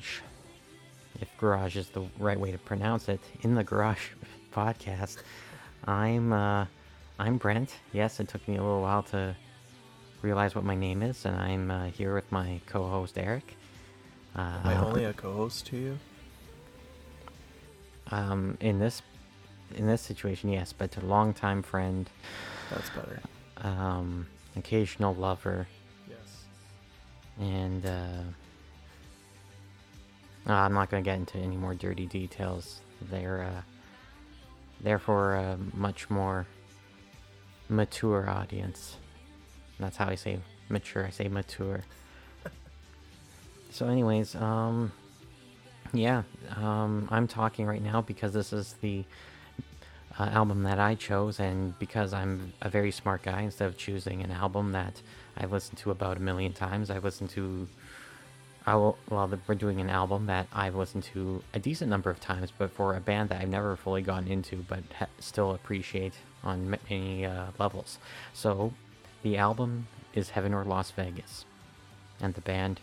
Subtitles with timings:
[0.00, 0.20] Garage,
[1.20, 4.08] if garage is the right way to pronounce it, In the Garage
[4.54, 5.18] podcast.
[5.86, 6.66] I'm uh,
[7.18, 7.74] I'm Brent.
[7.92, 9.36] Yes, it took me a little while to
[10.22, 13.56] realize what my name is, and I'm uh, here with my co-host Eric.
[14.36, 15.98] Am I only a co-host to you?
[18.10, 19.02] Um, in this
[19.74, 22.08] in this situation, yes, but a longtime friend,
[22.70, 23.20] That's better.
[23.58, 25.68] um, occasional lover,
[26.08, 26.44] Yes.
[27.38, 28.22] and uh,
[30.48, 32.80] uh, I'm not going to get into any more dirty details.
[33.10, 33.62] They're uh,
[34.80, 36.46] they're for a much more
[37.68, 38.96] mature audience.
[39.78, 41.06] That's how I say mature.
[41.06, 41.82] I say mature.
[43.70, 44.92] so, anyways, um,
[45.92, 46.22] yeah,
[46.56, 49.04] um, I'm talking right now because this is the
[50.18, 54.22] uh, album that I chose, and because I'm a very smart guy, instead of choosing
[54.22, 55.00] an album that
[55.36, 57.68] I've listened to about a million times, I've listened to.
[58.66, 62.10] I will, well, the- we're doing an album that I've listened to a decent number
[62.10, 65.52] of times, but for a band that I've never fully gotten into, but ha- still
[65.54, 66.12] appreciate
[66.44, 67.98] on many uh, levels.
[68.34, 68.72] So,
[69.22, 71.44] the album is Heaven or Las Vegas,
[72.20, 72.80] and the band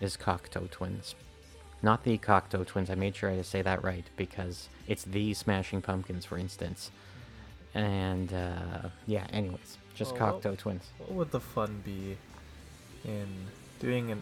[0.00, 1.14] is Cocteau Twins.
[1.82, 2.90] Not the Cocteau Twins.
[2.90, 6.90] I made sure I to say that right because it's the Smashing Pumpkins, for instance.
[7.74, 10.88] And uh, yeah, anyways, just Oh, Cocteau Twins.
[10.98, 12.16] What would the fun be
[13.04, 13.26] in
[13.78, 14.20] doing an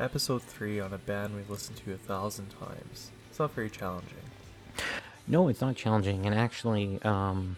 [0.00, 3.10] episode three on a band we've listened to a thousand times?
[3.30, 4.18] It's not very challenging.
[5.26, 7.56] No, it's not challenging, and actually, um,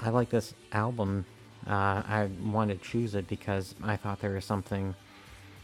[0.00, 1.26] I like this album.
[1.66, 4.94] Uh, I wanted to choose it because I thought there was something.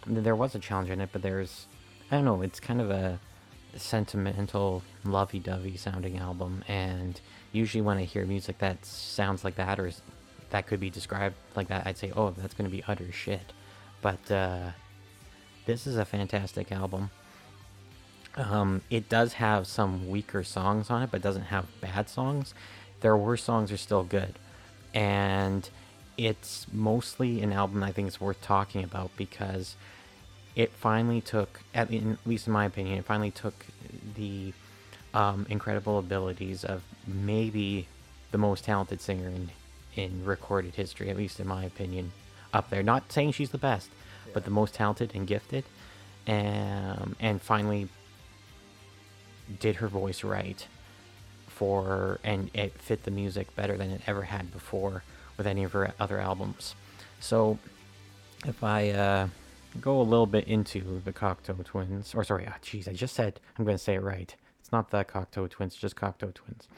[0.06, 1.66] There was a challenge in it, but there's,
[2.10, 2.42] I don't know.
[2.42, 3.18] It's kind of a
[3.76, 7.18] sentimental, lovey-dovey sounding album, and
[7.52, 9.90] usually when I hear music that sounds like that or
[10.50, 13.52] that could be described like that, I'd say, "Oh, that's going to be utter shit."
[14.02, 14.70] But uh,
[15.66, 17.10] this is a fantastic album.
[18.36, 22.54] Um, it does have some weaker songs on it, but doesn't have bad songs.
[23.00, 24.34] Their worst songs are still good,
[24.92, 25.68] and
[26.16, 29.76] it's mostly an album I think is worth talking about because
[30.56, 31.90] it finally took, at,
[32.24, 33.66] least in my opinion, it finally took
[34.16, 34.52] the
[35.12, 37.88] um, incredible abilities of maybe
[38.30, 39.50] the most talented singer in
[39.96, 42.12] in recorded history, at least in my opinion,
[42.52, 42.82] up there.
[42.82, 43.90] Not saying she's the best,
[44.32, 45.64] but the most talented and gifted,
[46.26, 47.88] and and finally
[49.60, 50.66] did her voice right
[51.46, 55.02] for and it fit the music better than it ever had before
[55.36, 56.74] with any of her other albums.
[57.20, 57.58] So
[58.46, 59.28] if I uh,
[59.80, 63.40] go a little bit into the Cocteau Twins, or sorry, ah, jeez, I just said
[63.58, 64.34] I'm going to say it right.
[64.60, 66.68] It's not the Cocteau Twins, just Cocteau Twins.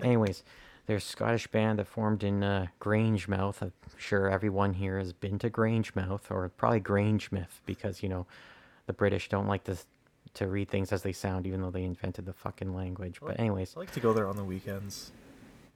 [0.00, 0.42] Anyways,
[0.86, 3.62] they're a Scottish band that formed in uh, Grangemouth.
[3.62, 8.26] I'm sure everyone here has been to Grangemouth, or probably Grangemouth, because you know
[8.86, 9.76] the British don't like to
[10.34, 13.20] to read things as they sound, even though they invented the fucking language.
[13.20, 15.12] But anyways, I like to go there on the weekends.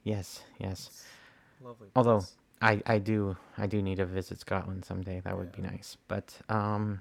[0.05, 0.87] yes, yes.
[0.89, 1.89] It's lovely.
[1.97, 2.25] Although.
[2.63, 5.21] I, I do I do need to visit Scotland someday.
[5.25, 5.97] That would be nice.
[6.09, 7.01] But um,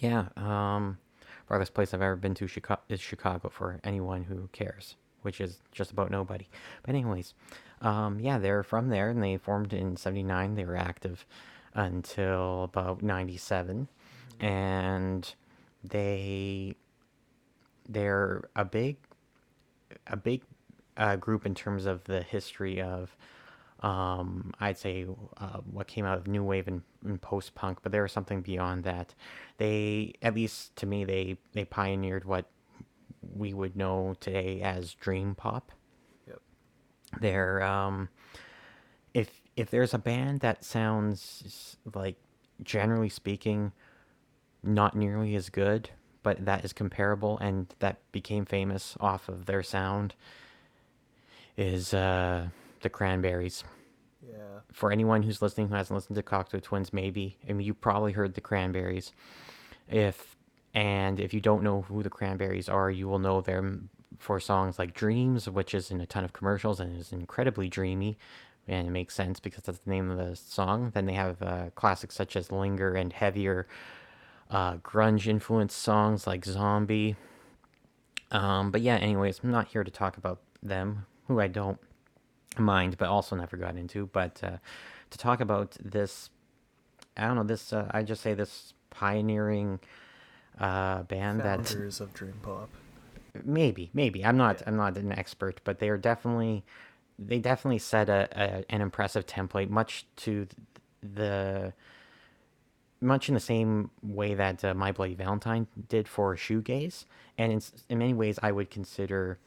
[0.00, 0.26] yeah.
[0.36, 0.98] Um,
[1.46, 4.96] farthest place I've ever been to Chicago is Chicago for anyone who cares,
[5.28, 6.48] which is just about nobody.
[6.82, 7.34] But anyways,
[7.82, 10.54] um, yeah, they're from there and they formed in '79.
[10.54, 11.26] They were active
[11.74, 13.88] until about '97,
[14.40, 15.34] and
[15.84, 16.76] they
[17.86, 18.96] they're a big
[20.06, 20.40] a big
[20.96, 23.14] uh, group in terms of the history of
[23.80, 25.06] um, I'd say
[25.36, 28.40] uh, what came out of new wave and, and post punk, but there was something
[28.40, 29.14] beyond that.
[29.58, 32.46] They, at least to me, they they pioneered what
[33.34, 35.72] we would know today as dream pop.
[36.26, 36.40] Yep.
[37.20, 38.08] They're um,
[39.14, 42.16] if if there's a band that sounds like
[42.62, 43.72] generally speaking
[44.62, 45.90] not nearly as good,
[46.22, 50.14] but that is comparable and that became famous off of their sound
[51.56, 52.48] is uh,
[52.82, 53.64] the Cranberries.
[54.26, 54.60] Yeah.
[54.72, 58.12] For anyone who's listening who hasn't listened to Cocteau Twins, maybe I mean you probably
[58.12, 59.12] heard the Cranberries.
[59.88, 60.36] If
[60.74, 64.78] and if you don't know who the Cranberries are, you will know them for songs
[64.78, 68.18] like Dreams, which is in a ton of commercials and is incredibly dreamy,
[68.66, 70.90] and it makes sense because that's the name of the song.
[70.92, 73.66] Then they have uh, classics such as Linger and heavier
[74.50, 77.16] uh, grunge influenced songs like Zombie.
[78.30, 81.78] Um, but yeah, anyways, I'm not here to talk about them, who I don't
[82.58, 84.06] mind, but also never got into.
[84.06, 84.58] But uh,
[85.10, 86.30] to talk about this,
[87.16, 89.80] I don't know, this, uh, I just say this pioneering
[90.60, 92.68] uh, band that Founders of Dream Pop.
[93.44, 94.64] maybe maybe i'm not Yeah.
[94.68, 96.64] i'm not an expert but they are definitely
[97.18, 100.46] they definitely set a, a an impressive template much to
[101.02, 101.72] the
[103.00, 107.04] much in the same way that uh, My Bloody Valentine did for shoegaze,
[107.36, 109.38] and in, in many ways, I would consider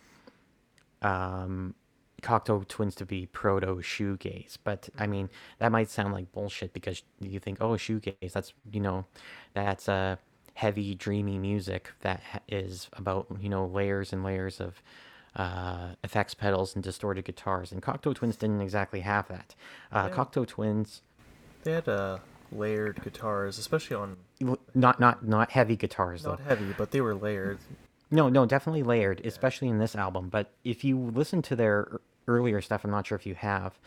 [1.02, 1.76] um,
[2.22, 4.58] Cocteau Twins to be proto shoegaze.
[4.64, 5.30] But I mean,
[5.60, 9.06] that might sound like bullshit because you think, oh, shoegaze, that's you know,
[9.54, 10.16] that's a uh,
[10.54, 14.82] heavy, dreamy music that is about you know layers and layers of
[15.36, 17.72] uh, effects pedals and distorted guitars.
[17.72, 19.56] And Cocteau Twins didn't exactly have that.
[19.92, 20.16] Uh, yeah.
[20.16, 21.02] Cocteau Twins.
[21.64, 22.20] They had uh,
[22.52, 24.18] layered guitars, especially on.
[24.74, 26.44] Not not not heavy guitars not though.
[26.44, 27.60] heavy, but they were layered.
[28.10, 30.28] No, no, definitely layered, especially in this album.
[30.30, 33.80] But if you listen to their earlier stuff, I'm not sure if you have,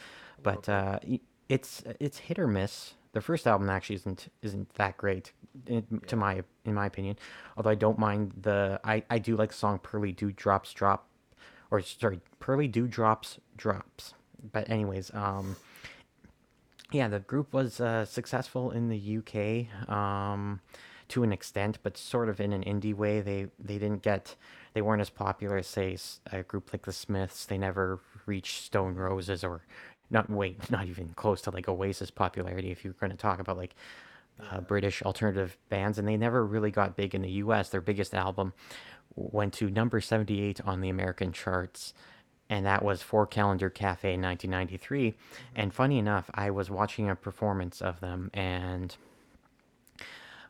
[0.42, 1.00] but uh,
[1.48, 2.94] it's it's hit or miss.
[3.14, 5.32] Their first album actually isn't isn't that great,
[5.66, 5.98] in, yeah.
[6.08, 7.16] to my in my opinion.
[7.56, 11.08] Although I don't mind the I I do like the song "Pearly Dewdrops Drop,"
[11.70, 14.14] or sorry, "Pearly Dewdrops Drops." Drops.
[14.52, 15.56] But anyways, um,
[16.92, 19.88] yeah, the group was uh, successful in the UK.
[19.88, 20.60] Um,
[21.08, 23.20] to an extent, but sort of in an indie way.
[23.20, 24.36] They they didn't get
[24.72, 25.96] they weren't as popular as say
[26.32, 27.46] a group like the Smiths.
[27.46, 29.62] They never reached Stone Roses or
[30.10, 32.70] not wait not even close to like Oasis popularity.
[32.70, 33.74] If you're going to talk about like
[34.50, 37.68] uh, British alternative bands, and they never really got big in the U.S.
[37.70, 38.52] Their biggest album
[39.14, 41.94] went to number 78 on the American charts
[42.48, 45.14] and that was Four Calendar Cafe in 1993.
[45.54, 48.94] And funny enough, I was watching a performance of them, and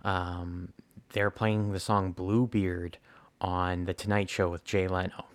[0.02, 0.72] um,
[1.12, 2.98] they're playing the song Bluebeard
[3.40, 5.26] on the Tonight Show with Jay Leno.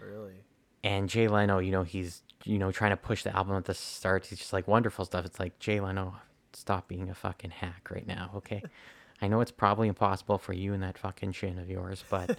[0.00, 0.44] Really?
[0.84, 3.74] And Jay Leno, you know, he's you know trying to push the album at the
[3.74, 4.26] start.
[4.26, 5.24] He's just like wonderful stuff.
[5.24, 6.14] It's like Jay Leno,
[6.52, 8.62] stop being a fucking hack right now, okay?
[9.20, 12.38] I know it's probably impossible for you and that fucking chin of yours, but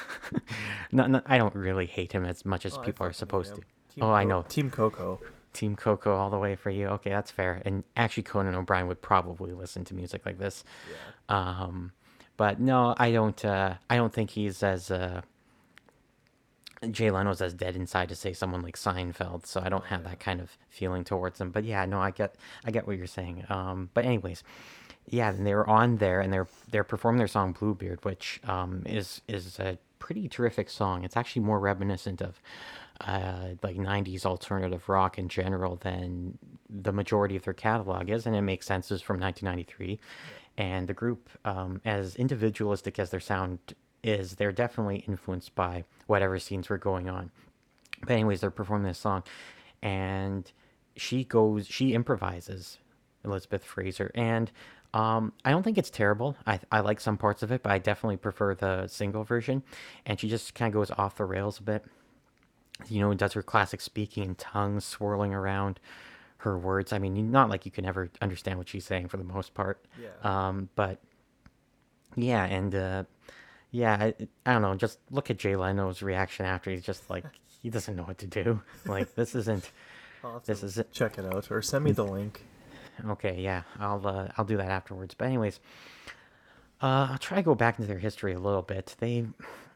[0.92, 3.60] no, no, I don't really hate him as much as oh, people are supposed to.
[3.60, 4.42] Team oh, Co- I know.
[4.42, 5.20] Team Coco.
[5.52, 6.86] Team Coco all the way for you.
[6.88, 7.60] Okay, that's fair.
[7.66, 10.64] And actually, Conan O'Brien would probably listen to music like this.
[11.28, 11.36] Yeah.
[11.36, 11.92] Um,
[12.38, 13.44] but no, I don't.
[13.44, 15.20] Uh, I don't think he's as uh,
[16.90, 19.46] Jay Leno's as dead inside to say someone like Seinfeld.
[19.46, 21.50] So I don't have that kind of feeling towards him.
[21.50, 22.34] But yeah, no, I get.
[22.64, 23.44] I get what you're saying.
[23.48, 24.42] Um, but anyways,
[25.06, 28.82] yeah, and they were on there and they're they're performing their song Bluebeard, which um,
[28.86, 31.04] is is a pretty terrific song.
[31.04, 32.40] It's actually more reminiscent of
[33.00, 36.38] uh, like 90s alternative rock in general than
[36.68, 38.90] the majority of their catalog is, and it makes sense.
[38.90, 40.00] It's from 1993,
[40.56, 43.58] and the group, um, as individualistic as their sound
[44.02, 47.30] is, they're definitely influenced by whatever scenes were going on.
[48.00, 49.22] But anyways, they're performing this song,
[49.80, 50.50] and
[50.96, 52.78] she goes, she improvises
[53.24, 54.50] Elizabeth Fraser, and
[54.92, 56.36] um, I don't think it's terrible.
[56.46, 59.62] I, I like some parts of it, but I definitely prefer the single version.
[60.04, 61.86] And she just kind of goes off the rails a bit
[62.88, 65.80] you know, does her classic speaking in tongues, swirling around
[66.38, 66.92] her words.
[66.92, 69.84] I mean, not like you can ever understand what she's saying for the most part.
[70.00, 70.08] Yeah.
[70.22, 70.98] Um, but
[72.16, 73.04] yeah, and uh,
[73.72, 74.14] yeah, I,
[74.46, 74.74] I don't know.
[74.76, 76.70] Just look at Jay Leno's reaction after.
[76.70, 77.24] He's just like
[77.62, 78.62] he doesn't know what to do.
[78.86, 79.70] Like this isn't.
[80.44, 82.44] this is check it out or send me the link.
[83.08, 85.14] Okay, yeah, I'll uh, I'll do that afterwards.
[85.14, 85.58] But anyways,
[86.82, 88.94] uh, I'll try to go back into their history a little bit.
[88.98, 89.24] They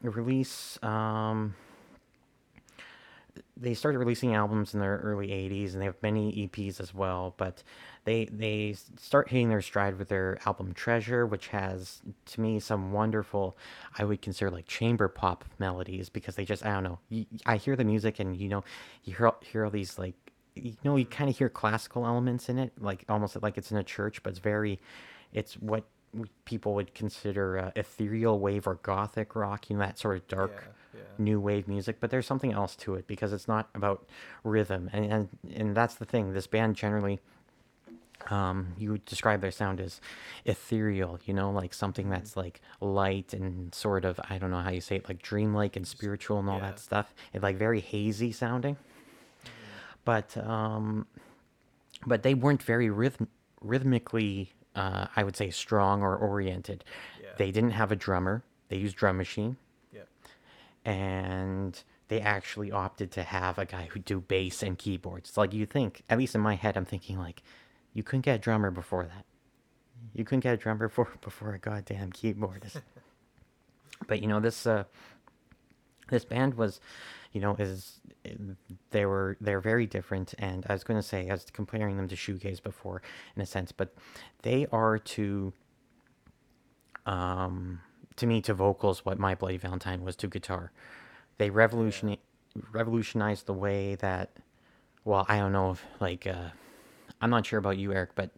[0.01, 1.55] release um,
[3.59, 7.33] they started releasing albums in their early 80s and they have many EPs as well,
[7.37, 7.63] but
[8.05, 12.91] they they start hitting their stride with their album Treasure, which has to me some
[12.91, 13.57] wonderful
[13.97, 17.25] I would consider like chamber pop melodies because they just I don't know.
[17.45, 18.63] I hear the music and you know
[19.03, 20.15] you hear hear all these like
[20.55, 23.77] you know you kind of hear classical elements in it, like almost like it's in
[23.77, 24.79] a church, but it's very
[25.33, 25.83] it's what
[26.45, 30.63] people would consider uh, ethereal wave or gothic rock, you know that sort of dark
[30.65, 31.03] yeah yeah.
[31.17, 34.07] new wave music, but there's something else to it because it's not about
[34.43, 36.33] rhythm, and and, and that's the thing.
[36.33, 37.19] This band generally.
[38.29, 40.01] Um, you would describe their sound as
[40.43, 42.15] ethereal, you know, like something mm-hmm.
[42.15, 45.77] that's like light and sort of, I don't know how you say it, like dreamlike
[45.77, 46.71] and spiritual and all yeah.
[46.71, 47.13] that stuff.
[47.31, 48.75] It's like very hazy sounding.
[48.75, 49.51] Mm-hmm.
[50.03, 51.05] But, um,
[52.05, 53.29] but they weren't very rhythm-
[53.61, 56.83] rhythmically, uh, I would say, strong or oriented.
[57.21, 57.29] Yeah.
[57.37, 58.43] They didn't have a drummer.
[58.67, 59.55] They used drum machine
[60.87, 65.29] and they actually opted to have a guy who do bass and keyboards.
[65.29, 67.43] It's like you think, at least in my head, I'm thinking like,
[67.93, 69.25] you couldn't get a drummer before that.
[70.13, 72.81] You couldn't get a drummer before before a goddamn keyboardist.
[74.07, 74.85] but you know this uh,
[76.09, 76.79] this band was,
[77.33, 77.99] you know, is
[78.91, 80.35] they were they're very different.
[80.39, 83.01] And I was going to say I was comparing them to shoegaze before
[83.35, 83.93] in a sense, but
[84.43, 85.51] they are to
[87.05, 87.81] um
[88.17, 90.71] to me to vocals what My Bloody Valentine was to guitar.
[91.37, 92.17] They revolution
[92.71, 94.31] revolutionized the way that
[95.05, 96.49] well, I don't know if like uh
[97.21, 98.31] I'm not sure about you Eric, but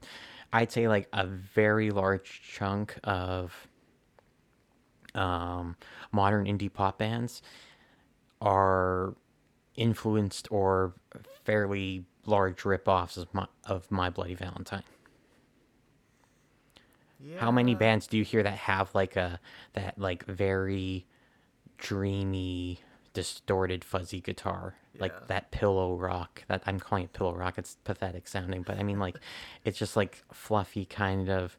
[0.54, 3.68] I'd say like a very large chunk of
[5.16, 5.76] um,
[6.12, 7.42] modern indie pop bands
[8.42, 9.16] are
[9.76, 10.94] influenced or
[11.44, 14.84] fairly large rip-offs of my, of My Bloody Valentine.
[17.20, 17.40] Yeah.
[17.40, 19.40] How many bands do you hear that have like a
[19.74, 21.06] that like very
[21.78, 22.80] dreamy,
[23.14, 25.02] distorted, fuzzy guitar, Yeah.
[25.02, 26.44] like that pillow rock?
[26.48, 27.58] That I'm calling it pillow rock.
[27.58, 29.18] It's pathetic sounding, but I mean like
[29.66, 31.58] it's just like fluffy kind of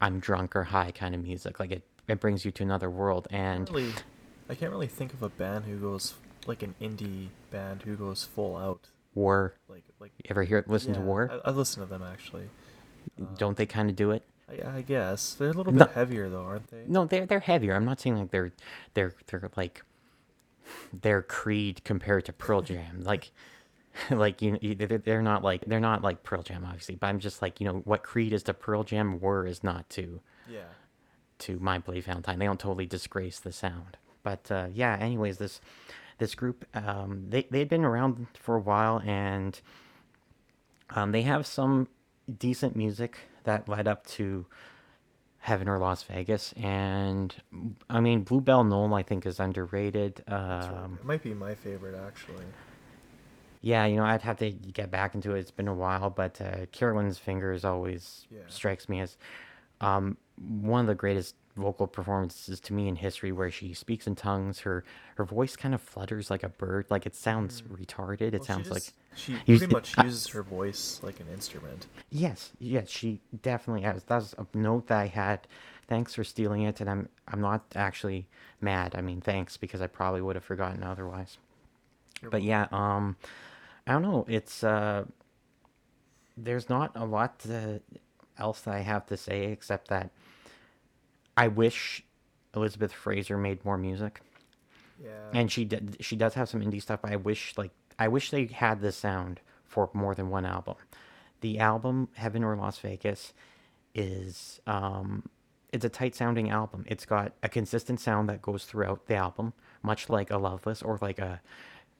[0.00, 1.60] I'm drunk or high kind of music.
[1.60, 3.26] Like it it brings you to another world.
[3.32, 3.92] I And can't really,
[4.48, 6.14] I can't really think of a band who goes
[6.46, 8.88] like an indie band who goes full out.
[9.14, 10.12] War, Like like.
[10.18, 11.30] you ever hear listen to War?
[11.44, 12.48] I, I listen to them actually.
[13.38, 14.22] Don't they um, kind of do it?
[14.48, 15.84] I, I guess they're a little No.
[15.86, 16.84] bit heavier though, aren't they?
[16.86, 17.74] No, they're they're heavier.
[17.74, 18.52] I'm not saying like they're
[18.94, 19.82] they're they're like
[20.92, 23.02] their Creed compared to Pearl Jam.
[23.02, 23.30] Like
[24.10, 27.42] like you, you they're, not like they're not like Pearl Jam obviously, but I'm just
[27.42, 30.60] like you know what Creed is to Pearl Jam, War is not to Yeah.
[31.40, 32.38] to My Bloody Valentine.
[32.38, 33.96] They don't totally disgrace the sound.
[34.22, 35.60] But uh, yeah, anyways, this
[36.18, 39.60] this group um, they they had been around for a while and
[40.90, 41.88] um, they have some
[42.38, 44.46] decent music that led up to
[45.38, 47.34] Heaven or Las Vegas, and
[47.88, 50.22] I mean Bluebell Knoll I think is underrated.
[50.28, 50.60] Um,
[50.92, 51.00] good.
[51.00, 52.44] it might be my favorite actually.
[53.62, 55.40] yeah, you know I'd have to get back into it.
[55.40, 58.40] It's been a while, but uh, Carolyn's Fingers always Yeah.
[58.48, 59.16] strikes me as
[59.80, 64.14] um, one of the greatest vocal performances to me in history, where she speaks in
[64.14, 64.60] tongues.
[64.60, 64.84] Her
[65.16, 66.86] her voice kind of flutters like a bird.
[66.90, 68.20] Like it sounds retarded.
[68.22, 68.38] It Mm.
[68.40, 71.86] Well, sounds like just- she pretty much uses her voice like an instrument.
[72.10, 74.04] Yes, yes, she definitely has.
[74.04, 75.46] That's a note that I had.
[75.88, 78.26] Thanks for stealing it, and I'm I'm not actually
[78.60, 78.94] mad.
[78.96, 81.38] I mean, thanks because I probably would have forgotten otherwise.
[82.22, 83.16] You're But yeah, um,
[83.86, 84.24] I don't know.
[84.28, 85.04] It's uh,
[86.36, 87.80] there's not a lot to,
[88.38, 90.10] else that I have to say except that
[91.36, 92.02] I wish
[92.54, 94.20] Elizabeth Fraser made more music,
[95.02, 95.10] Yeah.
[95.32, 95.96] and she did.
[96.00, 97.00] She does have some indie stuff.
[97.02, 100.76] But I wish like I wish they had this sound for more than one album.
[101.40, 103.32] The album Heaven or Las Vegas
[103.94, 105.28] is um,
[105.72, 106.84] it's a tight sounding album.
[106.86, 110.98] It's got a consistent sound that goes throughout the album, much like a Loveless or
[111.00, 111.40] like a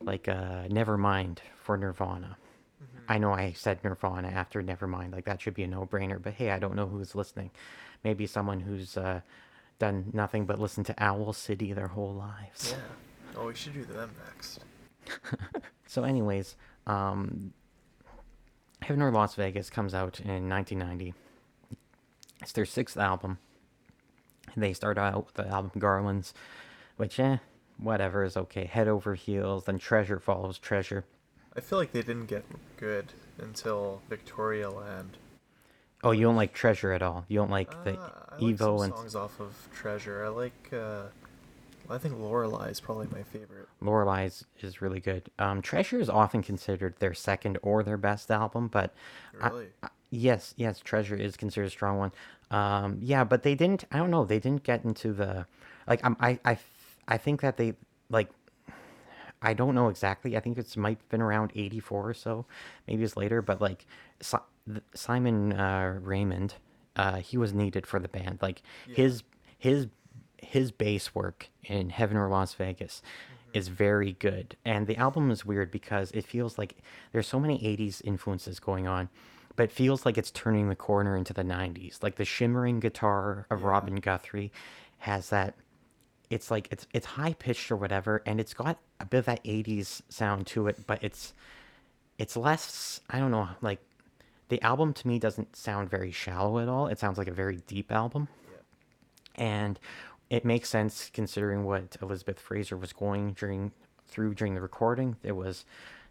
[0.00, 2.36] like a Nevermind for Nirvana.
[3.08, 6.20] I know I said Nirvana after Nevermind, like that should be a no brainer.
[6.20, 7.50] But hey, I don't know who's listening.
[8.04, 9.20] Maybe someone who's uh,
[9.78, 12.72] done nothing but listen to Owl City their whole lives.
[12.72, 13.38] yeah.
[13.38, 14.60] Oh, we should do them next.
[15.86, 17.52] So, anyways, um,
[18.82, 21.14] Heaven or Las Vegas comes out in 1990.
[22.42, 23.38] It's their sixth album.
[24.56, 26.34] They start out with the album Garlands,
[26.96, 27.38] which, eh,
[27.78, 28.64] whatever is okay.
[28.64, 31.04] Head over heels, then Treasure follows Treasure.
[31.56, 32.44] I feel like they didn't get
[32.76, 35.14] good until Victorialand.
[36.04, 37.24] Oh, you don't like Treasure at all?
[37.28, 40.24] You don't like the Uh, I like some Ivo and songs off of Treasure.
[40.24, 40.72] I like.
[40.72, 41.04] Uh,
[41.90, 43.68] I think Lorelei is probably my favorite.
[43.80, 45.30] Lorelei's is really good.
[45.38, 48.94] Um, Treasure is often considered their second or their best album, but
[49.32, 49.68] Really?
[49.82, 52.12] I- yes, yes, Treasure is considered a strong one.
[52.50, 53.84] Um, yeah, but they didn't.
[53.90, 54.24] I don't know.
[54.24, 55.46] They didn't get into the
[55.88, 56.04] like.
[56.04, 56.58] Um, I I
[57.08, 57.74] I think that they
[58.08, 58.28] like.
[59.42, 60.36] I don't know exactly.
[60.36, 62.46] I think it's might have been around eighty four or so.
[62.86, 63.84] Maybe it's later, but like
[64.20, 64.38] Si-
[64.94, 66.52] Simon uh, Raymonde,
[66.96, 68.38] uh, he was needed for the band.
[68.40, 69.22] Like his
[69.58, 69.88] his
[70.46, 73.58] his bass work in Heaven or Las Vegas mm-hmm.
[73.58, 74.56] is very good.
[74.64, 76.76] And the album is weird because it feels like
[77.12, 79.08] there's so many 80s influences going on,
[79.56, 82.02] but it feels like it's turning the corner into the 90s.
[82.02, 84.52] Like the shimmering guitar of Robin Guthrie
[84.98, 85.54] has that
[86.28, 89.44] it's like it's it's high pitched or whatever and it's got a bit of that
[89.44, 91.34] 80s sound to it, but it's
[92.18, 93.80] it's less I don't know, like
[94.48, 96.86] the album to me doesn't sound very shallow at all.
[96.86, 98.28] It sounds like a very deep album
[99.36, 99.78] and
[100.30, 103.72] it makes sense considering what Elizabeth Fraser was going during
[104.08, 105.16] through during the recording.
[105.22, 105.64] It was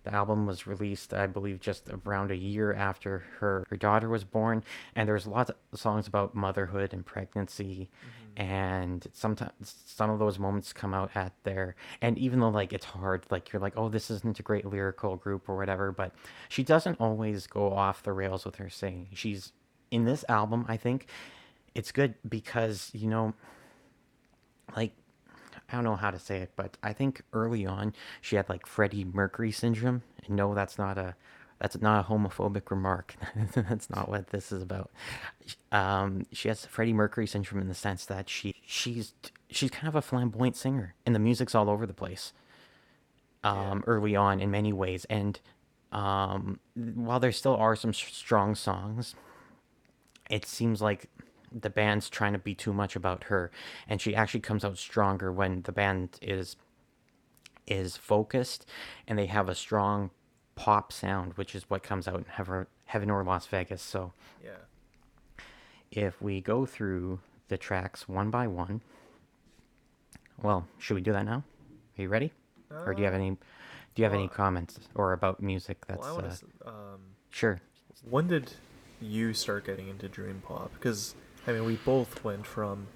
[0.05, 4.23] the album was released, I believe, just around a year after her, her daughter was
[4.23, 4.63] born,
[4.95, 7.89] and there's lots of songs about motherhood and pregnancy,
[8.37, 8.41] mm-hmm.
[8.41, 11.75] and sometimes some of those moments come out at there.
[12.03, 15.15] And even though like it's hard, like you're like, oh, this isn't a great lyrical
[15.15, 16.13] group or whatever, but
[16.49, 19.07] she doesn't always go off the rails with her singing.
[19.13, 19.53] She's
[19.89, 21.07] in this album, I think,
[21.73, 23.33] it's good because you know
[24.75, 24.93] like
[25.69, 28.65] I don't know how to say it, but I think early on she had like
[28.67, 30.03] Freddie Mercury syndrome.
[30.25, 31.15] And no, that's not a
[31.59, 33.15] that's not a homophobic remark.
[33.55, 34.91] that's not what this is about.
[35.71, 39.13] Um, she has Freddie Mercury syndrome in the sense that she she's
[39.49, 42.33] she's kind of a flamboyant singer, and the music's all over the place.
[43.43, 45.39] Um, early on in many ways, and
[45.91, 49.13] um, while there still are some strong songs,
[50.31, 51.09] it seems like
[51.57, 53.49] the band's trying to be too much about her,
[53.87, 56.57] and she actually comes out stronger when the band is
[57.67, 58.63] is focused
[59.07, 60.11] and they have a strong
[60.53, 63.81] pop sound, which is what comes out in Heaven, Heaven or Las Vegas.
[63.81, 64.57] So Yeah.
[65.89, 68.81] if we go through the tracks one by one,
[70.43, 71.43] well, should we do that now?
[71.97, 72.31] Are you ready?
[72.69, 73.31] or do you have any?
[73.31, 75.85] Do you have any comments or about music?
[75.87, 76.69] That's Well, I want uh.
[76.69, 77.61] Um, sure.
[78.03, 78.51] when did
[78.99, 80.73] you start getting into dream pop?
[80.73, 81.15] Because
[81.47, 82.87] I mean, we both went from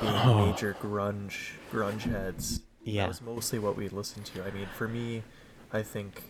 [0.00, 0.46] being oh.
[0.46, 2.60] major grunge grunge heads.
[2.84, 3.02] Yeah.
[3.02, 4.44] that was mostly what we listened to.
[4.44, 5.22] I mean, for me,
[5.72, 6.22] I think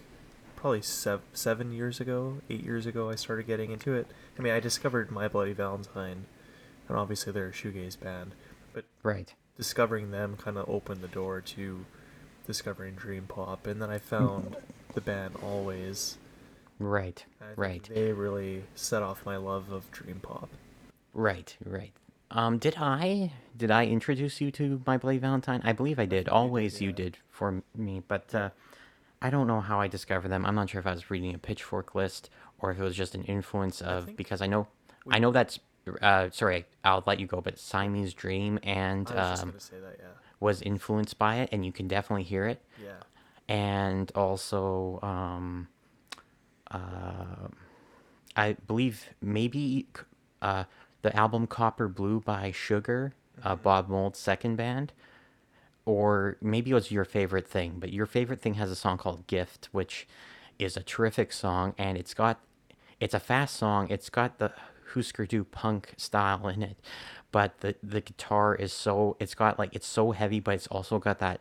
[0.56, 4.06] probably sev- seven years ago, eight years ago, I started getting into it.
[4.38, 6.26] I mean, I discovered My Bloody Valentine,
[6.88, 8.34] and obviously they're a shoegaze band,
[8.72, 9.34] but Right.
[9.56, 11.84] discovering them kind of opened the door to
[12.46, 14.56] discovering dream pop, and then I found
[14.94, 16.16] the band Alvvays.
[16.78, 17.24] Right.
[17.40, 17.90] and I think Right.
[17.94, 20.50] They really set off my love of dream pop.
[21.12, 21.56] Right.
[21.64, 21.92] Right.
[22.30, 25.60] Um, did I did I introduce you to My Bloody Valentine?
[25.64, 26.28] I believe I did.
[26.28, 28.50] Always you did for me, but uh,
[29.20, 30.46] I don't know how I discovered them.
[30.46, 33.14] I'm not sure if I was reading a Pitchfork list or if it was just
[33.14, 34.66] an influence of think because I know
[35.04, 35.58] we- I know that's
[36.00, 39.60] uh, sorry I'll let you go, but Siamese Dream and I was just um, gonna
[39.60, 40.06] say that, yeah,
[40.40, 42.62] was influenced by it, and you can definitely hear it.
[42.82, 42.92] yeah,
[43.48, 45.68] and also um,
[46.70, 47.48] uh,
[48.36, 49.86] I believe maybe
[50.40, 50.64] uh,
[51.02, 54.92] the album Copper Blue by Sugar, uh, Bob Mould's second band,
[55.84, 57.76] or maybe it was your favorite thing.
[57.78, 60.06] But your favorite thing has a song called Gift, which
[60.58, 62.40] is a terrific song, and it's got
[63.00, 63.88] it's a fast song.
[63.90, 64.52] It's got the
[64.94, 66.76] Husker Du punk style in it,
[67.32, 70.98] but the the guitar is so it's got like it's so heavy, but it's also
[70.98, 71.40] got that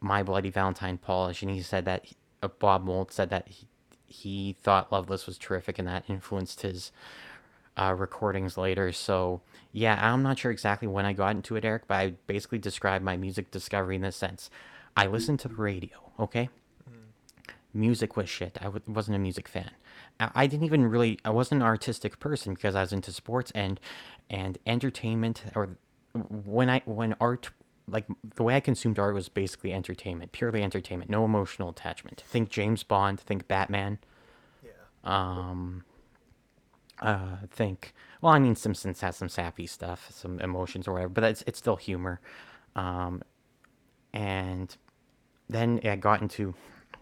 [0.00, 1.42] My Bloody Valentine polish.
[1.42, 2.06] And he said that
[2.42, 3.66] uh, Bob Mould said that he
[4.06, 6.92] he thought Loveless was terrific, and that influenced his
[7.80, 8.92] uh, recordings later.
[8.92, 9.40] So
[9.72, 13.04] yeah, I'm not sure exactly when I got into it, Eric, but I basically described
[13.04, 14.50] my music discovery in this sense.
[14.96, 16.50] I listened to the radio, okay?
[17.72, 18.58] music was shit.
[18.60, 19.70] I w- wasn't a music fan.
[20.18, 21.18] I-, I didn't even really.
[21.24, 23.80] I wasn't an artistic person because I was into sports and
[24.28, 25.44] and entertainment.
[25.54, 25.76] Or
[26.12, 27.50] when I when art
[27.88, 32.22] like the way I consumed art was basically entertainment, purely entertainment, no emotional attachment.
[32.26, 33.20] Think James Bond.
[33.20, 33.98] Think Batman.
[34.64, 34.70] yeah.
[35.04, 35.84] Um.
[37.00, 37.36] Uh.
[37.50, 37.94] Think.
[38.20, 41.58] Well, I mean, Simpsons has some sappy stuff, some emotions or whatever, but it's it's
[41.58, 42.20] still humor.
[42.76, 43.22] Um.
[44.12, 44.76] And
[45.48, 46.54] then I got into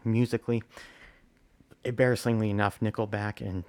[0.04, 0.62] musically.
[1.84, 3.64] Embarrassingly enough, Nickelback and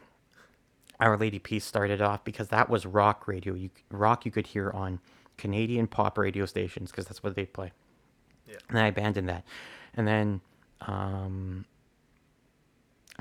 [1.00, 3.54] Our Lady Peace started off because that was rock radio.
[3.54, 5.00] You rock you could hear on
[5.38, 7.72] Canadian pop radio stations because that's what they play.
[8.48, 8.58] Yeah.
[8.70, 9.44] And I abandoned that,
[9.96, 10.42] and then
[10.82, 11.65] um,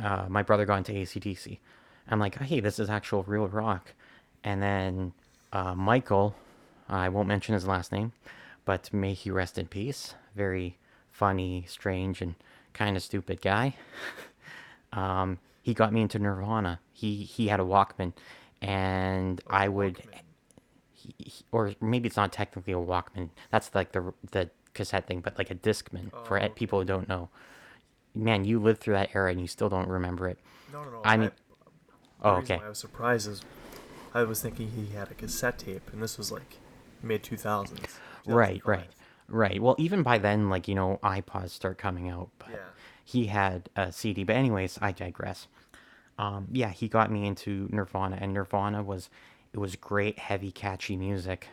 [0.03, 1.59] uh, my brother got into ACDC.
[2.09, 3.92] I'm like, hey, this is actual real rock.
[4.44, 5.12] And then
[5.53, 6.35] uh, Michael,
[6.88, 8.12] I won't mention his last name,
[8.64, 10.14] but may he rest in peace.
[10.35, 10.79] Very
[11.12, 12.35] funny, strange, and
[12.73, 13.75] kind of stupid guy.
[14.92, 16.81] um, he got me into Nirvana.
[16.92, 18.12] He he had a Walkman,
[18.62, 20.03] and I would,
[20.92, 23.31] he, he- or maybe it's not technically a Walkman.
[23.51, 26.85] That's like the the cassette thing, but like a Discman for Oh, e- people who
[26.85, 27.29] don't know.
[28.14, 30.38] Man, you lived through that era and you still don't remember it.
[30.73, 31.01] No, no, no.
[31.05, 31.31] I mean-
[32.20, 32.57] the Oh, okay.
[32.59, 33.42] why I was surprised is
[34.14, 36.57] I was thinking he had a cassette tape, and this was like
[37.02, 37.98] mid two thousands.
[38.26, 38.90] Right, right,
[39.28, 39.61] right.
[39.62, 42.31] Well, even by then, like you know, iPods start coming out.
[42.38, 42.57] But Yeah.
[43.04, 45.46] He had a CD, but anyways, I digress.
[46.18, 49.09] Um, yeah, he got me into Nirvana, and Nirvana was
[49.54, 51.48] it was great, heavy, catchy music.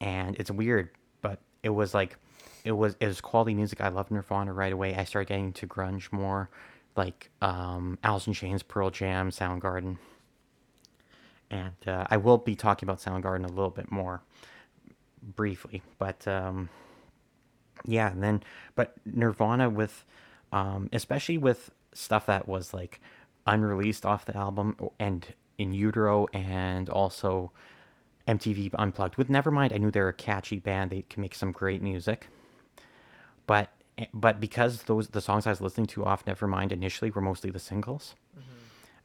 [0.00, 0.90] And it's weird,
[1.22, 2.16] but it was like
[2.64, 3.80] it was it was quality music.
[3.80, 4.94] I loved Nirvana right away.
[4.94, 6.50] I started getting into grunge more,
[6.96, 9.98] like um, Alice in Chains, Pearl Jam, Soundgarden.
[11.50, 14.22] And uh, I will be talking about Soundgarden a little bit more
[15.22, 16.68] briefly, but um,
[17.84, 18.42] yeah, and then
[18.74, 20.04] but Nirvana with,
[20.52, 23.00] um, especially with stuff that was like
[23.46, 27.52] unreleased off the album and in utero and also
[28.26, 29.16] MTV Unplugged.
[29.16, 30.90] With Nevermind, I knew they were a catchy band.
[30.90, 32.28] They can make some great music,
[33.46, 33.70] but
[34.12, 37.58] but because those the songs I was listening to off Nevermind initially were mostly the
[37.60, 38.14] singles,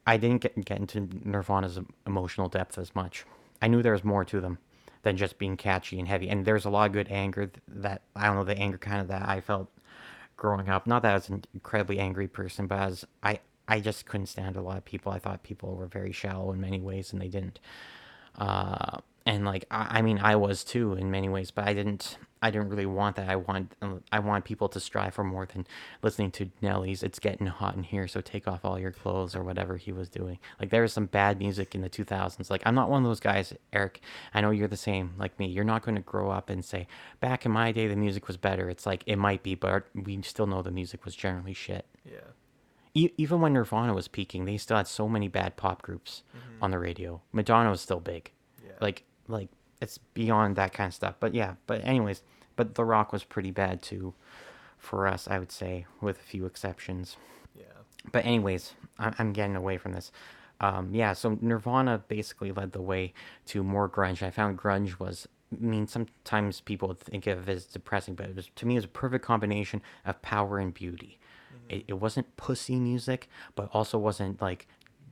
[0.06, 3.24] I didn't get get into Nirvana's emotional depth as much.
[3.62, 4.58] I knew there was more to them
[5.02, 6.28] than just being catchy and heavy.
[6.28, 9.08] And there's a lot of good anger that I don't know the anger kind of
[9.08, 9.70] that I felt
[10.36, 10.86] growing up.
[10.86, 14.56] Not that I was an incredibly angry person, but as I I just couldn't stand
[14.56, 15.12] a lot of people.
[15.12, 17.60] I thought people were very shallow in many ways, and they didn't.
[18.38, 22.16] uh, and like I, I mean I was too in many ways, but I didn't
[22.42, 23.28] I didn't really want that.
[23.28, 23.74] I want
[24.10, 25.66] I want people to strive for more than
[26.02, 29.42] listening to Nelly's "It's Getting Hot in Here," so take off all your clothes or
[29.44, 30.38] whatever he was doing.
[30.58, 32.48] Like there was some bad music in the 2000s.
[32.50, 34.00] Like I'm not one of those guys, Eric.
[34.32, 35.48] I know you're the same like me.
[35.48, 36.86] You're not going to grow up and say
[37.20, 38.70] back in my day the music was better.
[38.70, 41.84] It's like it might be, but we still know the music was generally shit.
[42.06, 42.20] Yeah.
[42.94, 46.64] E- even when Nirvana was peaking, they still had so many bad pop groups Mm-hmm.
[46.64, 47.20] on the radio.
[47.32, 48.32] Madonna was still big.
[48.64, 48.72] Yeah.
[48.80, 51.14] Like like it's beyond that kind of stuff.
[51.20, 52.22] But yeah, but anyways,
[52.56, 54.14] but The Rock was pretty bad too
[54.78, 57.16] for us, I would say, with a few exceptions.
[57.54, 57.64] Yeah.
[58.12, 60.10] But anyways, I- I'm getting away from this.
[60.60, 63.14] Um, yeah, so Nirvana basically led the way
[63.46, 64.22] to more grunge.
[64.22, 68.36] I found grunge was, I mean, sometimes people think of it as depressing, but it
[68.36, 71.18] was to me it was a perfect combination of power and beauty.
[71.70, 74.66] It, it wasn't pussy music, but also wasn't like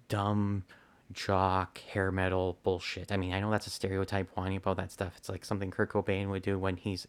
[0.09, 0.65] dumb
[1.13, 3.11] jock hair metal bullshit.
[3.11, 5.15] I mean, I know that's a stereotype whining about that stuff.
[5.17, 7.07] It's like something Kurt Cobain would do when he's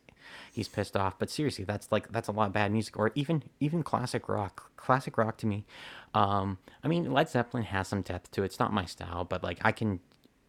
[0.51, 1.19] he's pissed off.
[1.19, 2.97] But seriously, that's like that's a lot of bad music.
[2.97, 4.71] Or even even classic rock.
[4.77, 5.65] Classic rock to me.
[6.13, 8.45] Um, I mean, Led Zeppelin has some depth to it.
[8.45, 9.99] It's not my style, but like I can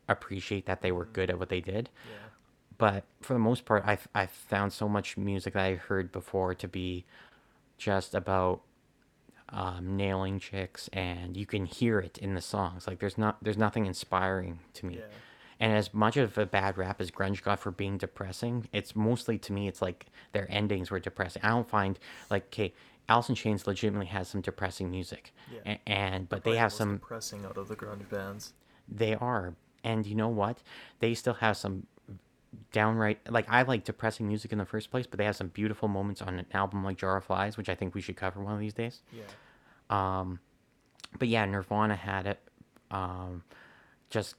[0.08, 1.90] appreciate that they were good at what they did.
[2.08, 2.16] Yeah.
[2.78, 6.54] But for the most part, I've I've found so much music that I heard before
[6.54, 7.04] to be
[7.78, 8.62] just about
[9.52, 12.86] um, nailing chicks, and you can hear it in the songs.
[12.86, 14.96] Like there's not there's nothing inspiring to me.
[14.96, 15.04] Yeah.
[15.62, 19.36] And as much of a bad rap as grunge got for being depressing, it's mostly
[19.38, 21.42] to me it's like their endings were depressing.
[21.42, 21.98] I don't find
[22.30, 22.72] like okay,
[23.08, 25.72] Alice in Chains legitimately has some depressing music, Yeah.
[25.74, 28.52] A- and but they the have some depressing out of the grunge bands.
[28.88, 29.54] they are.
[29.82, 30.58] And you know what?
[31.00, 31.86] They still have some
[32.72, 35.88] downright like I like depressing music in the first place, but they have some beautiful
[35.88, 38.54] moments on an album like Jar of Flies, which I think we should cover one
[38.54, 39.02] of these days.
[39.12, 39.24] Yeah.
[39.90, 40.40] Um
[41.18, 42.40] but yeah, Nirvana had it.
[42.90, 43.44] Um
[44.08, 44.34] just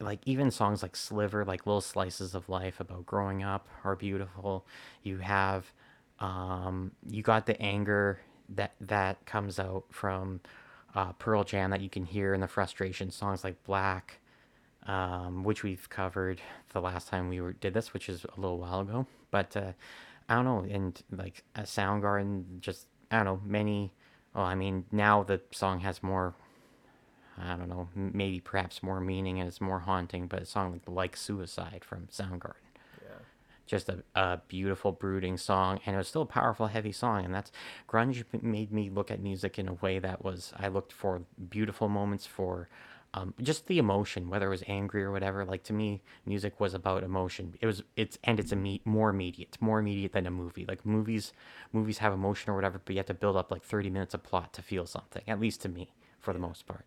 [0.00, 4.66] like even songs like Sliver, like little slices of life about growing up are beautiful.
[5.02, 5.72] You have
[6.20, 10.40] um you got the anger that that comes out from
[10.94, 14.20] uh, Pearl Jam that you can hear in the frustration songs like Black,
[14.88, 18.58] um, which we've covered the last time we were did this, which is a little
[18.58, 19.06] while ago.
[19.32, 19.72] But uh,
[20.28, 23.92] I don't know, and like a Soundgarden, just I don't know many.
[24.34, 26.34] Well, I mean now the song has more.
[27.40, 30.82] I don't know, maybe perhaps more meaning and it's more haunting, but a song like
[30.88, 32.54] like Suicide from Soundgarden
[33.02, 33.24] Yeah.
[33.66, 37.34] just a, a beautiful brooding song and it was still a powerful heavy song and
[37.34, 37.52] that's
[37.88, 41.88] grunge made me look at music in a way that was i looked for beautiful
[41.88, 42.68] moments for
[43.14, 46.74] um, just the emotion whether it was angry or whatever like to me music was
[46.74, 47.54] about emotion.
[47.60, 50.64] It was it's and it's imme- more immediate more immediate than a movie.
[50.66, 51.32] Like movies
[51.72, 54.22] movies have emotion or whatever but you have to build up like 30 minutes of
[54.22, 56.84] plot to feel something at least to me for the most part.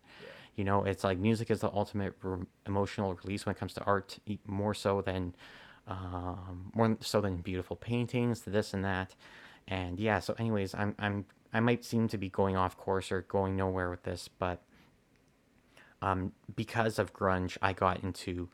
[0.56, 3.84] You know it's like music is the ultimate re- emotional release when it comes to
[3.84, 5.34] art more so than
[5.88, 9.14] um, more so than beautiful paintings this and that.
[9.68, 13.22] And yeah so anyways i'm i'm i might seem to be going off course or
[13.22, 14.60] going nowhere with this but
[16.02, 18.48] um because of grunge i got into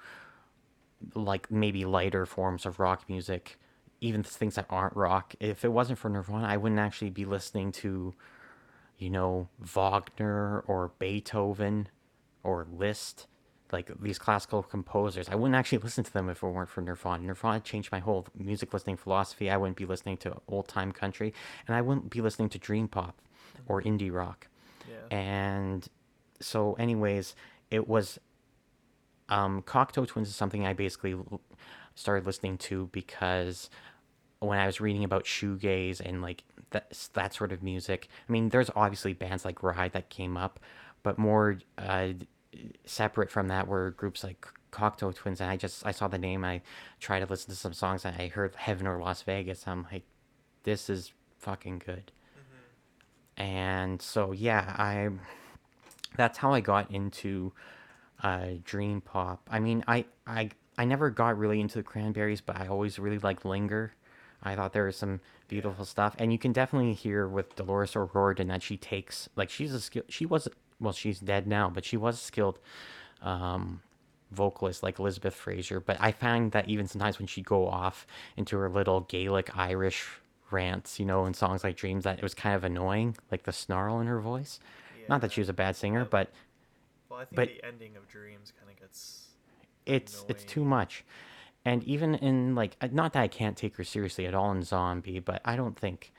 [1.14, 3.58] like maybe lighter forms of rock music
[4.00, 5.34] even things that aren't rock.
[5.40, 8.14] If it wasn't for nirvana i wouldn't actually be listening to
[8.98, 11.88] you know wagner or beethoven
[12.42, 13.26] or liszt
[13.70, 15.28] like these classical composers.
[15.28, 17.22] I wouldn't actually listen to them if it weren't for nirvana.
[17.22, 19.50] Nirvana changed my whole music listening philosophy.
[19.50, 21.34] I wouldn't be listening to old time country
[21.66, 23.20] and i wouldn't be listening to dream pop
[23.66, 24.48] or indie rock.
[24.88, 25.16] Yeah.
[25.16, 25.87] and
[26.40, 27.35] so anyways
[27.70, 28.18] it was
[29.29, 31.16] um cocteau twins is something i basically
[31.94, 33.70] started listening to because
[34.40, 38.48] when i was reading about shoegaze and like that, that sort of music i mean
[38.51, 40.61] there's obviously bands like ride that came up
[41.03, 42.09] but more uh
[42.85, 46.44] separate from that were groups like cocteau twins and i just i saw the name
[46.44, 46.61] i
[47.01, 50.05] tried to listen to some songs and i heard heaven or las vegas i'm like
[50.64, 52.12] this is fucking good.
[53.37, 55.09] And so yeah i
[56.16, 57.52] that's how i got into
[58.22, 59.48] uh dream pop.
[59.50, 63.18] I mean i i i never got really into the cranberries but i always really
[63.18, 63.92] liked linger.
[64.42, 66.14] I thought there was some beautiful stuff.
[66.18, 70.04] And you can definitely hear with dolores o'riordan that she takes like she's a skill
[70.08, 70.48] she was
[70.80, 72.58] well she's dead now but she was a skilled
[73.22, 73.80] um
[74.30, 75.80] vocalist like elizabeth fraser.
[75.80, 80.06] But i find that even sometimes when she'd go off into her little gaelic irish
[80.50, 83.52] rants you know in songs like dreams that it was kind of annoying like the
[83.52, 84.60] snarl in her voice
[85.08, 86.30] not that she was a bad singer but
[87.08, 89.28] Well, I think but- the ending of Dreams kind of gets.
[89.86, 91.04] it's it's too much
[91.64, 95.18] and even in like not that i can't take her seriously at all in zombie
[95.18, 96.12] but i don't think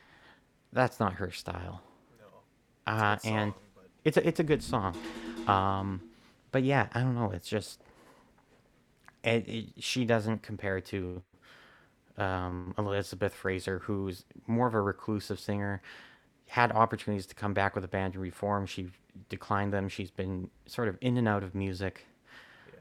[0.74, 1.82] that's not her style
[2.88, 2.94] No.
[2.94, 4.96] uh, It's a good and song, but it's a it's a good song
[5.48, 6.02] um
[6.52, 7.82] but yeah i don't know it's just
[9.24, 11.22] it, it, she doesn't compare to
[12.18, 15.82] um, Elizabeth Fraser, who's more of a reclusive singer.
[16.50, 18.66] Had opportunities to come back with a band and reform.
[18.66, 18.90] She
[19.30, 19.88] declined them.
[19.88, 22.06] She's been sort of in and out of music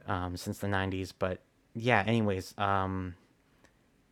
[0.07, 0.25] Yeah.
[0.27, 1.13] um, since the 90s.
[1.19, 1.41] But
[1.75, 3.15] yeah, anyways, um,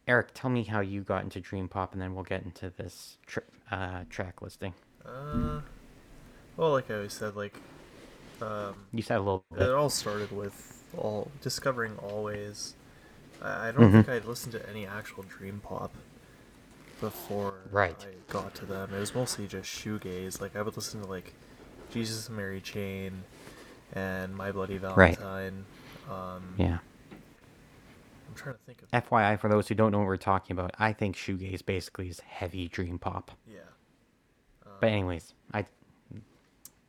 [0.07, 3.19] Eric, tell me how you got into Dream Pop, and then we'll get into this
[3.27, 3.41] tr-
[3.71, 4.75] uh, track listing.
[5.05, 5.61] Uh,
[6.57, 7.59] well, like I always said, like
[8.43, 12.75] um, You said a little it all started with all discovering Alvvays.
[13.41, 13.93] I, I don't Mhm.
[13.93, 15.93] think I'd listened to any actual dream pop
[17.01, 17.97] before Right.
[18.01, 18.93] I got to them.
[18.95, 20.41] It was mostly just shoegaze.
[20.41, 21.33] Like I would listen to like
[21.93, 23.25] Jesus and Mary Chain
[23.93, 25.17] and My Bloody Right.
[25.19, 25.65] Valentine.
[26.11, 26.79] Um, Yeah.
[28.29, 28.91] I'm trying to think of.
[28.91, 32.21] FYI, for those who don't know what we're talking about, I think shoegaze basically is
[32.21, 33.31] heavy dream pop.
[33.47, 33.61] Yeah.
[34.81, 35.65] But anyways, I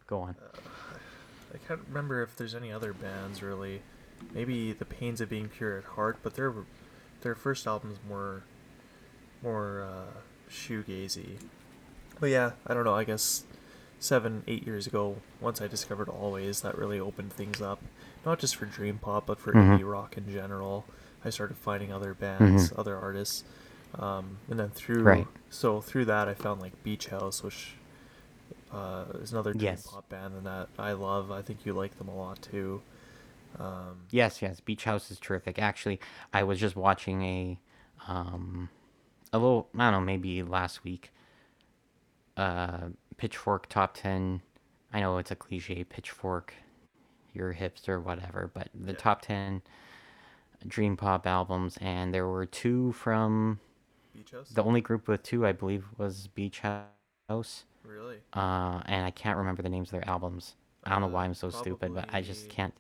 [0.07, 0.35] go on.
[1.53, 3.81] I can't remember if there's any other bands really.
[4.33, 6.53] Maybe the Pains of Being Pure at Heart, but their
[7.21, 8.43] their first album's more
[9.43, 10.19] more uh,
[10.49, 11.37] shoegazy.
[12.19, 12.95] But yeah, I don't know.
[12.95, 13.43] I guess
[13.99, 17.79] seven, eight years ago, once I discovered Alvvays, that really opened things up,
[18.25, 19.79] not just for dream pop, but for Mhm.
[19.79, 20.85] indie rock in general.
[21.25, 22.79] I started finding other bands, Mhm.
[22.79, 23.43] other artists,
[23.97, 25.27] um, and then through Right.
[25.49, 27.73] so through that, I found like Beach House, which
[28.71, 29.87] uh, is another dream Yes.
[29.87, 31.31] pop band, and that I love.
[31.31, 32.81] I think you like them a lot too.
[33.57, 35.57] Um, Yes, yes, Beach House is terrific.
[35.57, 35.99] Actually,
[36.33, 37.59] I was just watching a
[38.07, 38.69] um
[39.37, 41.11] a little I don't know, maybe last week
[42.37, 44.41] uh Pitchfork top 10.
[44.93, 46.53] I know it's a cliche Pitchfork
[47.33, 48.95] you're a hipster whatever, but the Yeah.
[48.95, 49.61] top 10
[50.67, 53.59] dream pop albums and there were two from
[54.13, 54.51] Beach House.
[54.51, 57.65] the only group with two I believe was Beach House.
[57.83, 58.21] really?
[58.33, 60.55] Uh and I can't remember the names of their albums.
[60.85, 62.73] I don't know Uh, why I'm so stupid, but I just can't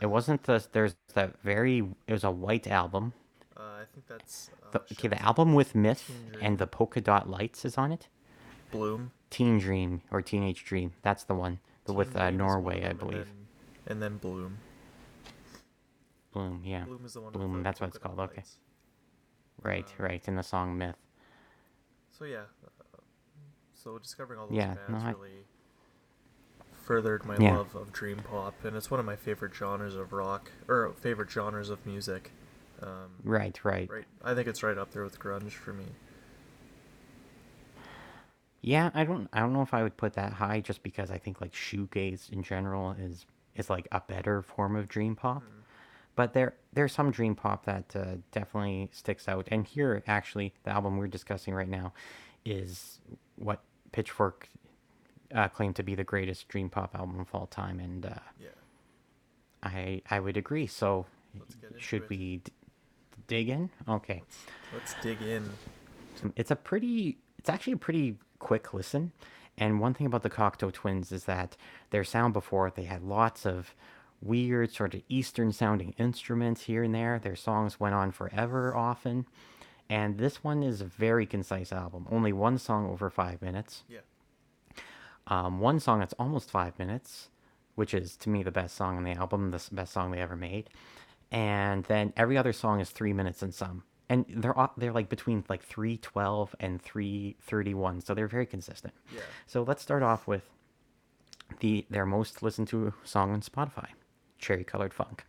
[0.00, 3.12] it wasn't the there's that very it was a white album.
[3.58, 7.28] Uh, I think that's uh, The, okay, the album with Myth and the polka dot
[7.28, 8.08] lights is on it.
[8.70, 9.10] Bloom.
[9.30, 10.92] Teen Dream or Teenage Dream.
[11.02, 11.58] That's the one.
[11.84, 13.26] The with uh, Norway, I believe.
[13.26, 14.58] And then, and then Bloom.
[16.32, 16.84] Bloom, yeah.
[16.84, 17.32] Bloom is the one.
[17.32, 18.44] Bloom, that's what it's called, okay.
[19.62, 20.22] Right, uh, right.
[20.28, 20.96] In the song Myth.
[22.16, 22.98] So yeah, uh,
[23.74, 25.44] so discovering all those Yeah, no, bands I- really
[26.72, 27.56] furthered my Yeah.
[27.56, 31.30] love of dream pop, and it's one of my favorite genres of rock or favorite
[31.30, 32.32] genres of music.
[32.82, 33.90] Um, Right, right.
[33.90, 35.84] right, I think it's right up there with grunge for me.
[38.60, 41.18] Yeah, I don't I don't know if I would put that high just because I
[41.18, 45.42] think like shoegaze in general is is like a better form of dream pop.
[45.42, 45.54] Mm-hmm.
[46.16, 49.46] But there there's some dream pop that uh, definitely sticks out.
[49.50, 51.92] And here actually the album we're discussing right now
[52.44, 53.00] is
[53.36, 53.60] what
[53.92, 54.48] Pitchfork
[55.34, 58.48] uh, claimed to be the greatest dream pop album of all time and uh, Yeah.
[59.62, 60.66] I I would agree.
[60.66, 61.06] So
[61.38, 62.08] Let's get into should it.
[62.10, 62.52] we d-
[63.28, 63.70] dig in?
[63.88, 64.22] Okay.
[64.74, 65.48] Let's dig in.
[66.34, 69.12] It's a pretty, it's actually a pretty quick listen.
[69.56, 71.56] And one thing about the Cocteau Twins is that
[71.90, 73.74] their sound before, they had lots of
[74.20, 77.18] weird, sort of Eastern sounding instruments here and there.
[77.18, 79.26] Their songs went on forever often.
[79.90, 82.06] And this one is a very concise album.
[82.10, 83.84] Only one song over five minutes.
[83.88, 84.00] Yeah.
[85.26, 87.28] Um, one song that's almost five minutes,
[87.74, 90.36] which is to me the best song on the album, the best song they ever
[90.36, 90.68] made.
[91.30, 93.84] And then every other song is three minutes and some.
[94.08, 98.46] And they're they're like between like three twelve and three thirty one, so they're very
[98.46, 98.94] consistent.
[99.14, 99.20] Yeah.
[99.46, 100.48] So let's start off with
[101.60, 103.88] the their most listened to song on Spotify,
[104.38, 105.24] "Cherry Colored Funk."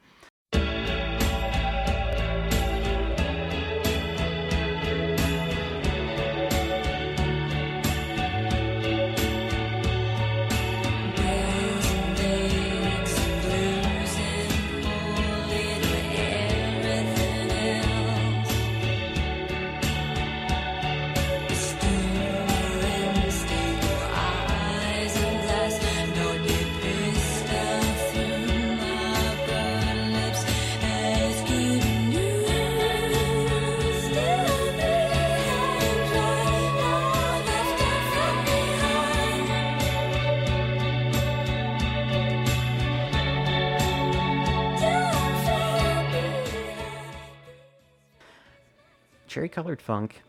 [49.39, 50.21] Cherry Colored Funk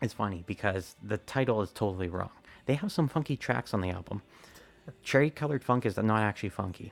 [0.00, 2.30] is funny because the title is totally wrong.
[2.64, 4.22] They have some funky tracks on the album.
[5.02, 6.90] Cherry Colored Funk is not actually funky.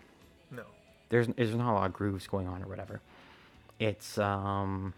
[0.50, 0.64] No.
[1.08, 3.00] There's there's not a lot of grooves going on or whatever.
[3.78, 4.92] It's um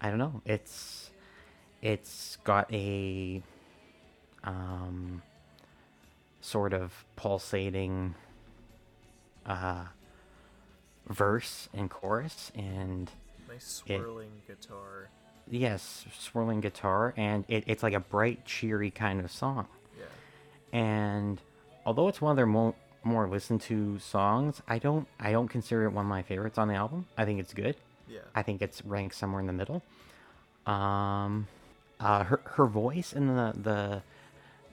[0.00, 0.40] I don't know.
[0.44, 1.10] It's
[1.82, 3.42] it's got a
[4.44, 5.22] um
[6.40, 8.14] sort of pulsating
[9.44, 9.86] uh
[11.08, 13.10] verse and chorus, and
[13.56, 15.08] Nice swirling guitar.
[15.50, 19.66] yes, swirling guitar, and it, it's like a bright, cheery kind of song.
[19.98, 20.78] Yeah.
[20.78, 21.40] And
[21.86, 25.84] although it's one of their mo- more listened to songs, I don't I don't consider
[25.84, 27.06] it one of my favorites on the album.
[27.16, 27.76] I think it's good.
[28.08, 28.18] Yeah.
[28.34, 29.82] I think it's ranked somewhere in the middle.
[30.66, 31.46] Um,
[31.98, 34.02] uh, her her voice in the the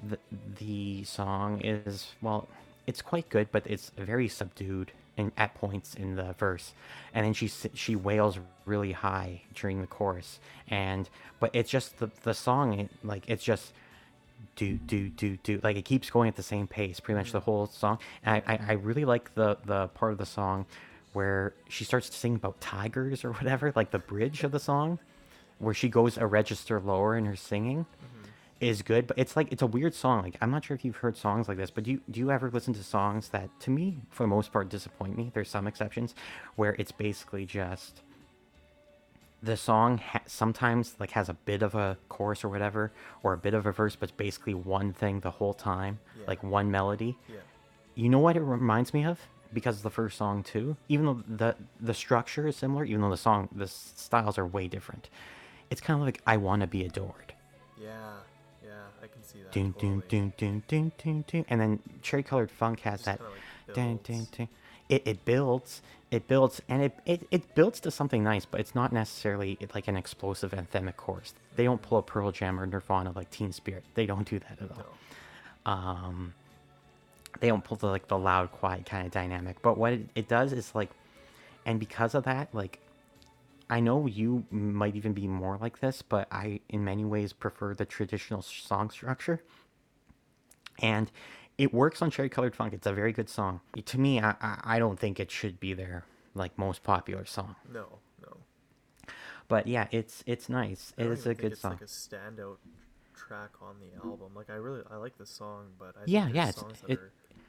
[0.06, 0.20] the,
[0.60, 2.50] the song is well,
[2.86, 6.74] it's quite good, but it's very subdued in, at points in the verse,
[7.14, 12.10] and then she she wails really high during the chorus, and but it's just the
[12.24, 13.74] the song it, like it's just
[14.56, 17.40] do do do do like it keeps going at the same pace pretty much the
[17.40, 17.98] whole song.
[18.24, 20.66] And I, I, I really like the the part of the song
[21.14, 25.00] where she starts to sing about tigers or whatever like the bridge of the song
[25.60, 27.86] where she goes a register lower in her singing
[28.64, 30.98] is good but it's like it's a weird song like i'm not sure if you've
[30.98, 33.70] heard songs like this but do you do you ever listen to songs that to
[33.70, 36.16] me for the most part disappoint me there's some exceptions
[36.56, 38.02] where it's basically just
[39.42, 42.92] the song ha- sometimes like has a bit of a chorus or whatever
[43.24, 46.24] or a bit of a verse but it's basically one thing the whole time Yeah.
[46.28, 47.36] like one melody Yeah.
[47.96, 49.20] you know what it reminds me of
[49.52, 53.10] because of the first song too even though the the structure is similar even though
[53.10, 55.10] the song the styles are way different
[55.70, 57.34] it's kind of like i want to be adored
[57.80, 58.14] Yeah.
[59.36, 59.42] Yeah.
[59.50, 59.80] I can see that.
[59.80, 60.02] totally.
[60.10, 64.28] doon doon doon doon doon and then cherry colored funk has that like, dun, builds.
[64.30, 64.48] dun.
[64.90, 68.76] It, it builds it builds and it, it it builds to something nice but it's
[68.76, 73.12] not necessarily like an explosive anthemic chorus they don't pull a pearl jam or nirvana
[73.16, 74.86] like teen spirit they don't do that at all
[75.66, 75.72] No.
[75.72, 76.34] um
[77.40, 80.28] they don't pull the like the loud quiet kind of dynamic but what it, it
[80.28, 80.90] does is like
[81.66, 82.78] and because of that like
[83.70, 87.74] i know you might even be more like this but i in many ways prefer
[87.74, 89.42] the traditional song structure
[90.82, 91.12] and
[91.58, 94.80] it works on cherry colored funk it's a very good song to me i i,
[94.80, 98.00] don't think it should be their like most popular song No.
[98.22, 98.38] No.
[99.48, 102.58] but yeah it's it's nice it is a good it's song like a standout
[103.14, 104.32] track on the album.
[104.36, 106.90] Like I really I like the song, but I Yeah, think yeah, there's it's- that
[106.92, 107.00] it-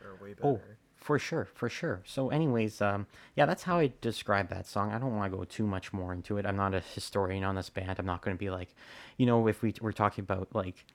[0.05, 0.65] are, are way oh, better.
[0.71, 2.01] Oh, for sure, for sure.
[2.07, 4.91] So, anyways, um, yeah, that's how I describe that song.
[4.91, 6.47] I don't want to go too much more into it.
[6.47, 7.99] I'm not a historian on this band.
[7.99, 8.75] I'm not going to be like,
[9.19, 10.87] you know, if we were talking about like,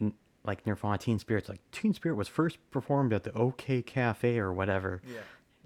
[0.00, 4.38] n- like Nirvana Teen Spirit's like Teen Spirit was first performed at the OK Cafe
[4.38, 5.02] or whatever.
[5.04, 5.18] Yeah.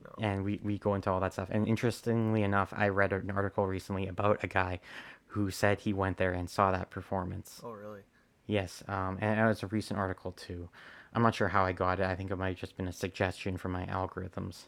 [0.03, 0.27] No.
[0.27, 1.49] And we, we go into all that stuff.
[1.51, 4.81] And interestingly enough, I read an article recently about a guy
[5.27, 7.61] who said he went there and saw that performance.
[7.63, 8.01] Oh really?
[8.47, 10.71] Yes, um, and it was a recent article too.
[11.15, 12.07] I'm not sure how I got it.
[12.07, 14.67] I think it might have just been a suggestion from my algorithms.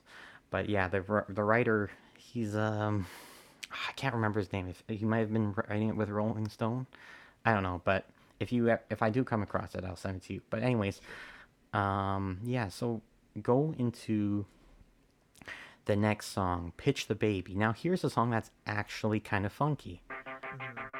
[0.51, 3.07] But yeah, the the writer, he's um,
[3.71, 4.69] I can't remember his name.
[4.69, 6.87] If he might have been writing it with Rolling Stone,
[7.45, 7.83] I don't know.
[7.85, 8.07] But
[8.41, 10.43] if you if I do come across it, I'll send it to you.
[10.51, 11.01] But anyways,
[11.73, 12.69] um, yeah.
[12.69, 13.03] So
[13.43, 14.47] go into
[15.85, 20.03] the next song, "Pitch the Baby." Now here's a song that's actually kind of funky.
[20.11, 20.98] It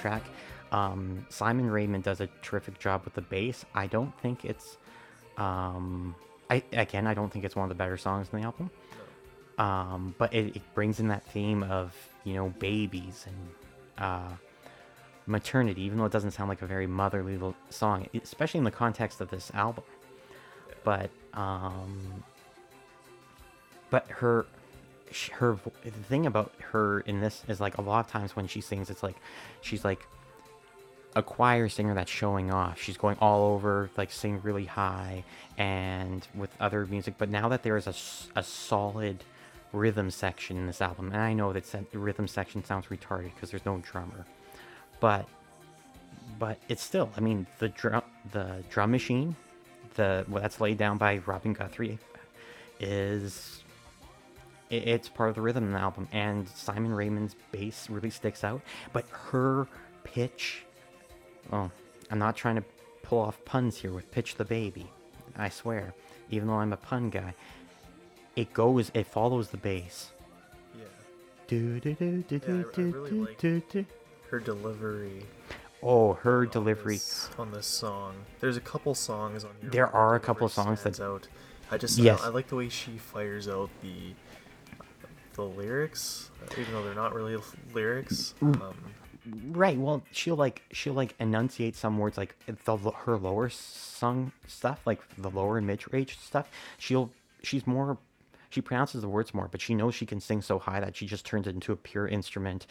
[0.00, 0.22] track.
[0.72, 3.64] Um, Simon Raymonde does a terrific job with the bass.
[3.74, 4.76] I don't think it's,
[5.36, 6.14] um,
[6.48, 8.70] I again, I don't think it's one of the better songs in the album.
[9.58, 11.94] Um, but it, it brings in that theme of
[12.24, 14.36] you know babies and uh,
[15.26, 17.38] maternity, even though it doesn't sound like a very motherly
[17.68, 19.84] song, especially in the context of this album.
[20.82, 22.24] But um,
[23.90, 24.46] but her
[25.32, 28.60] her the thing about her in this is like a lot of times when she
[28.60, 29.16] sings, it's like
[29.60, 30.06] she's like
[31.16, 32.80] a choir singer that's showing off.
[32.80, 35.24] She's going all over, like sing really high
[35.58, 37.14] and with other music.
[37.18, 39.24] But now that there is a, a solid
[39.72, 43.50] rhythm section in this album, and I know that the rhythm section sounds retarded because
[43.50, 44.26] there's no drummer,
[45.00, 45.26] but
[46.38, 48.02] but it's still, I mean, the drum
[48.32, 49.36] the drum machine,
[49.94, 51.98] the well, that's laid down by Robin Guthrie,
[52.78, 53.59] is
[54.70, 58.60] it's part of the rhythm of the album and simon raymonde's bass really sticks out
[58.92, 59.66] but her
[60.04, 60.64] pitch
[61.52, 61.70] oh
[62.10, 62.64] i'm not trying to
[63.02, 64.86] pull off puns here with pitch the baby
[65.36, 65.92] i swear
[66.30, 67.34] even though i'm a pun guy
[68.36, 70.10] it goes it follows the bass
[70.78, 70.84] Yeah.
[71.48, 73.86] do, do, do, do, Yeah, I- I do, do, really do, do, do.
[74.30, 75.26] Her delivery.
[75.82, 78.14] oh her on delivery this- on this song.
[78.38, 79.70] There's a couple songs on here.
[79.70, 81.26] There are a couple songs that- out.
[81.72, 82.20] I just Yes.
[82.22, 84.14] I, I like the way she fires out the
[85.48, 87.36] the lyrics, even though they're not really
[87.72, 88.34] lyrics.
[88.40, 88.60] Mm.
[88.60, 88.74] Um,
[89.48, 89.76] Right.
[89.76, 95.00] Well, she'll like she'll like enunciate some words like the her lower sung stuff, like
[95.16, 96.50] the lower and mid range stuff.
[96.78, 97.10] She'll
[97.42, 97.98] she's more
[98.48, 101.06] she pronounces the words more, but she knows she can sing so high that she
[101.06, 102.66] just turns it into a pure instrument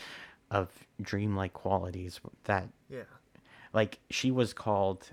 [0.52, 0.70] of
[1.02, 3.04] dreamlike qualities that yeah.
[3.72, 5.08] like she was called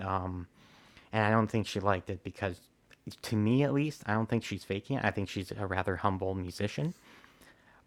[0.00, 0.48] um
[1.12, 2.60] and I don't think she liked it because
[3.22, 5.04] to me at least, I don't think she's faking it.
[5.04, 6.94] I think she's a rather humble musician.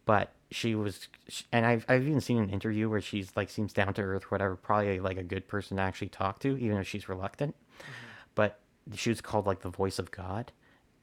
[0.06, 1.08] But she was
[1.52, 4.56] and I've I've even seen an interview where she's like seems down to earth whatever,
[4.56, 7.56] probably like a good person to actually talk to even if she's reluctant.
[7.56, 7.92] Mm-hmm.
[8.36, 8.60] But
[8.94, 10.52] she was called like the voice of God.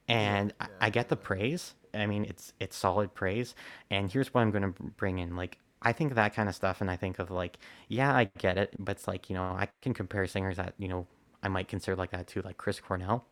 [0.06, 1.74] And I, I get the praise.
[1.94, 3.54] I mean, it's it's solid praise.
[3.90, 6.80] And here's what I'm going to bring in like I think that kind of stuff
[6.80, 7.58] and I think of like,
[7.88, 10.88] yeah, I get it, but it's like, you know, I can compare singers that, you
[10.88, 11.06] know,
[11.42, 13.24] I might consider like that too, like Chris Cornell.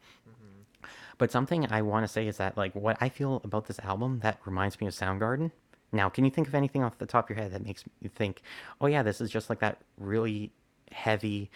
[1.18, 4.20] But something I want to say is that like what I feel about this album
[4.20, 5.50] that reminds me of Soundgarden.
[5.90, 8.08] Now, can you think of anything off the top of your head that makes you
[8.08, 8.42] think,
[8.80, 10.52] "Oh yeah, this is just like that really
[10.92, 11.50] heavy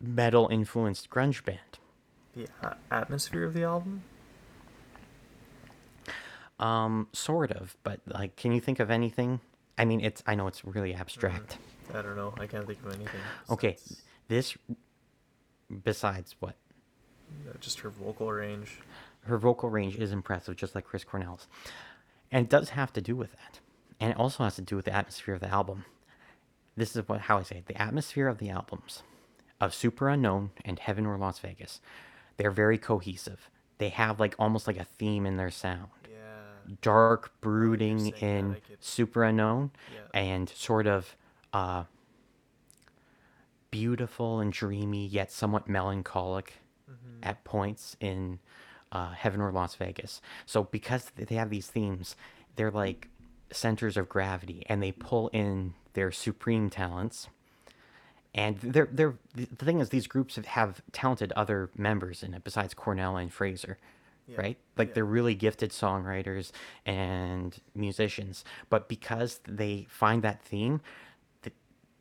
[0.00, 1.58] metal influenced grunge band"?
[2.34, 4.02] The a- atmosphere of the album.
[6.58, 9.40] Um, sort of, but like, can you think of anything?
[9.78, 11.58] I mean, it's I know it's really abstract.
[11.92, 12.34] I don't know.
[12.38, 13.20] I can't think of anything.
[13.48, 14.56] Okay, besides, this
[15.82, 16.54] besides what
[17.48, 18.78] uh, just her vocal range.
[19.26, 21.46] her vocal range is impressive, just like Chris Cornell's.
[22.32, 23.60] And it does have to do with that.
[23.98, 25.84] And it also has to do with the atmosphere of the album.
[26.76, 27.66] This is what how I say it.
[27.66, 29.02] The atmosphere of the albums
[29.60, 31.80] of Superunknown and Heaven or Las Vegas,
[32.38, 33.50] they're very cohesive.
[33.78, 35.88] They have like almost like a theme in their sound.
[36.10, 36.74] Yeah.
[36.80, 40.20] Dark brooding saying that, in I Superunknown Yeah.
[40.20, 41.16] and sort of
[41.52, 41.84] uh
[43.70, 46.54] beautiful and dreamy yet somewhat melancholic.
[47.22, 48.38] At points in
[48.92, 50.20] uh, Heaven or Las Vegas.
[50.46, 52.16] So because they have these themes,
[52.56, 53.08] they're like
[53.52, 57.28] centers of gravity, and they pull in their supreme talents.
[58.34, 62.44] And they're they're the thing is these groups have, have talented other members in it
[62.44, 63.78] besides Cornell and Fraser,
[64.28, 64.58] Yeah, right?
[64.76, 64.94] Like yeah.
[64.94, 66.52] they're really gifted songwriters
[66.86, 70.80] and musicians, but because they find that theme,
[71.42, 71.50] the,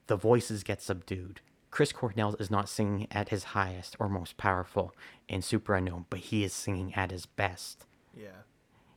[0.07, 1.41] the voices get subdued.
[1.71, 4.93] Chris Cornell is not singing at his highest or most powerful
[5.27, 7.85] in Superunknown, but he is singing at his best.
[8.15, 8.43] Yeah.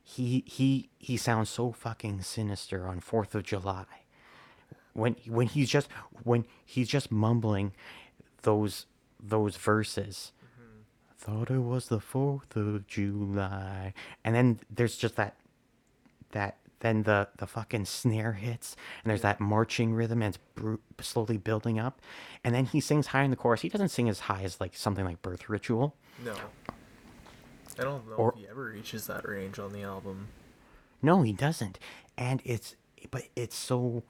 [0.03, 3.85] He he he sounds so fucking sinister on Fourth of July.
[4.93, 5.87] When when he's just
[6.23, 7.73] when he's just mumbling
[8.41, 8.85] those
[9.19, 10.33] those verses.
[10.43, 10.81] Mm-hmm.
[11.17, 13.93] Thought it was the Fourth of July,
[14.23, 15.35] and then there's just that
[16.31, 20.79] that then the the fucking snare hits and there's that marching rhythm and it's bru-
[21.01, 21.99] slowly building up
[22.43, 24.75] and then he sings high in the chorus he doesn't sing as high as like
[24.75, 26.35] something like birth ritual No.
[27.79, 30.27] I don't know Or- if he ever reaches that range on the album.
[31.01, 31.79] no he doesn't
[32.17, 32.75] and it's
[33.09, 34.03] but it's so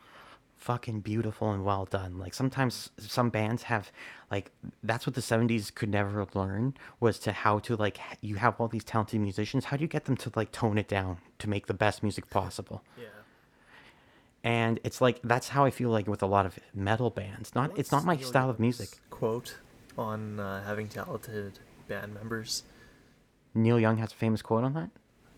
[0.63, 3.91] fucking beautiful and well done like sometimes some bands have
[4.31, 4.49] like
[4.81, 8.69] that's what the 70s could never learn was to how to like you have all
[8.69, 11.67] these talented musicians how do you get them to like tone it down to make
[11.67, 13.07] the best music possible Yeah.
[14.43, 17.53] and it's like that's how I feel like with a lot of metal bands.
[17.55, 18.89] Not it's not my Neil style of music.
[19.09, 19.57] Quote
[19.97, 22.63] on uh, having talented band members.
[23.53, 24.89] Neil Young has a famous quote on that.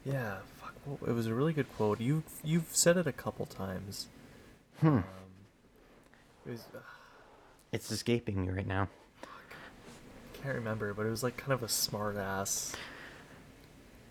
[0.05, 0.73] Yeah, fuck.
[0.85, 1.99] Well, it was a really good quote.
[1.99, 4.07] You you've said it a couple times.
[4.81, 4.87] Hmm.
[4.87, 5.03] Um,
[6.45, 6.79] it was, uh,
[7.71, 8.87] It's escaping me right now.
[9.23, 12.75] I can't remember, but it was like kind of a smart ass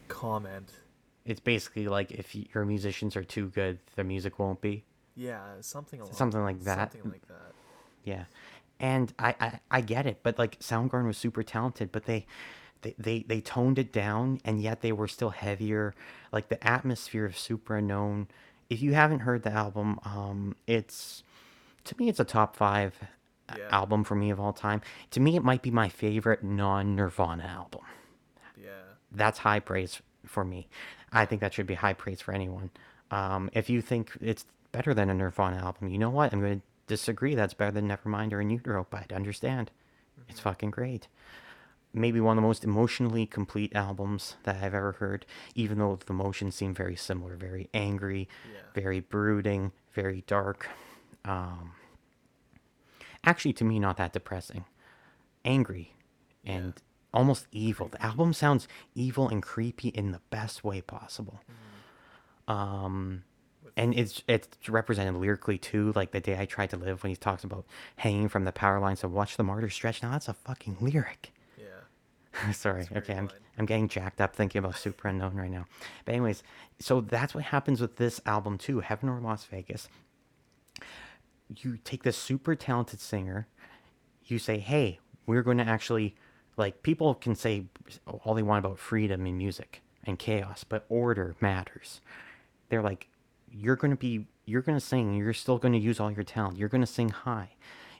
[0.08, 0.70] comment.
[1.24, 4.84] It's basically like if your musicians are too good, the music won't be.
[5.16, 6.92] Yeah, something along Something like that.
[6.92, 7.52] Something like that.
[8.04, 8.24] Yeah,
[8.80, 12.26] and I, I I get it, but like Soundgarden was super talented, but they
[12.82, 15.94] they, they they toned it down and yet they were still heavier
[16.32, 18.26] like the atmosphere of superunknown
[18.70, 21.22] if you haven't heard the album um it's
[21.84, 22.94] to me it's a top five
[23.56, 23.68] Yeah.
[23.70, 24.80] album for me of all time.
[25.10, 27.82] To me it might be my favorite non-nirvana album.
[28.56, 28.70] Yeah.
[29.12, 30.66] that's high praise for me.
[31.12, 32.70] I think that should be high praise for anyone.
[33.10, 36.32] Um if you think it's better than a nirvana album you know what?
[36.32, 37.34] I'm going to disagree.
[37.34, 39.70] That's better than nevermind or in utero but i understand.
[40.28, 41.08] It's fucking great
[41.94, 45.24] maybe one of the most emotionally complete albums that I've ever heard,
[45.54, 48.60] even though the emotions seem very similar, very angry, Yeah.
[48.74, 50.68] very brooding, very dark.
[51.24, 51.72] Um,
[53.24, 54.64] actually, to me, not that depressing.
[55.44, 55.94] Angry
[56.44, 56.82] and Yeah.
[57.12, 57.88] almost evil.
[57.88, 61.40] The album sounds evil and creepy in the best way possible.
[62.48, 63.24] Um,
[63.76, 67.16] and it's it's represented lyrically too, like the day I tried to live when he
[67.16, 67.64] talks about
[67.96, 70.02] hanging from the power lines to watch the martyr stretch.
[70.02, 71.32] Now that's a fucking lyric.
[72.52, 72.86] Sorry.
[72.96, 73.30] Okay, I'm.
[73.56, 75.66] I'm getting jacked up thinking about Superunknown right now.
[76.04, 76.42] But anyways,
[76.80, 79.88] so that's what happens with this album too, Heaven or Las Vegas.
[81.56, 83.46] You take this super talented singer,
[84.24, 86.16] you say, "Hey, we're going to actually
[86.56, 87.66] like people can say
[88.24, 92.00] all they want about freedom in music and chaos, but order matters."
[92.70, 93.08] They're like,
[93.52, 96.24] "You're going to be you're going to sing, you're still going to use all your
[96.24, 96.58] talent.
[96.58, 97.50] You're going to sing high.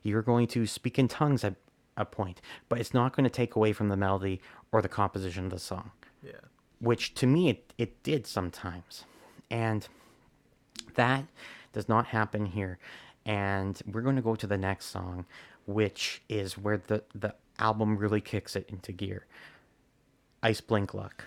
[0.03, 1.55] You're going to speak in tongues at
[1.97, 4.41] a point, but it's not going to take away from the melody
[4.73, 5.91] or the composition of the song."
[6.23, 6.33] Yeah.
[6.81, 9.05] which to me it, it did sometimes
[9.51, 9.87] and
[10.95, 11.25] that
[11.73, 12.79] does not happen here
[13.27, 15.27] and we're going to go to the next song
[15.67, 19.27] which is where the the album really kicks it into gear
[20.43, 21.25] iceblink luck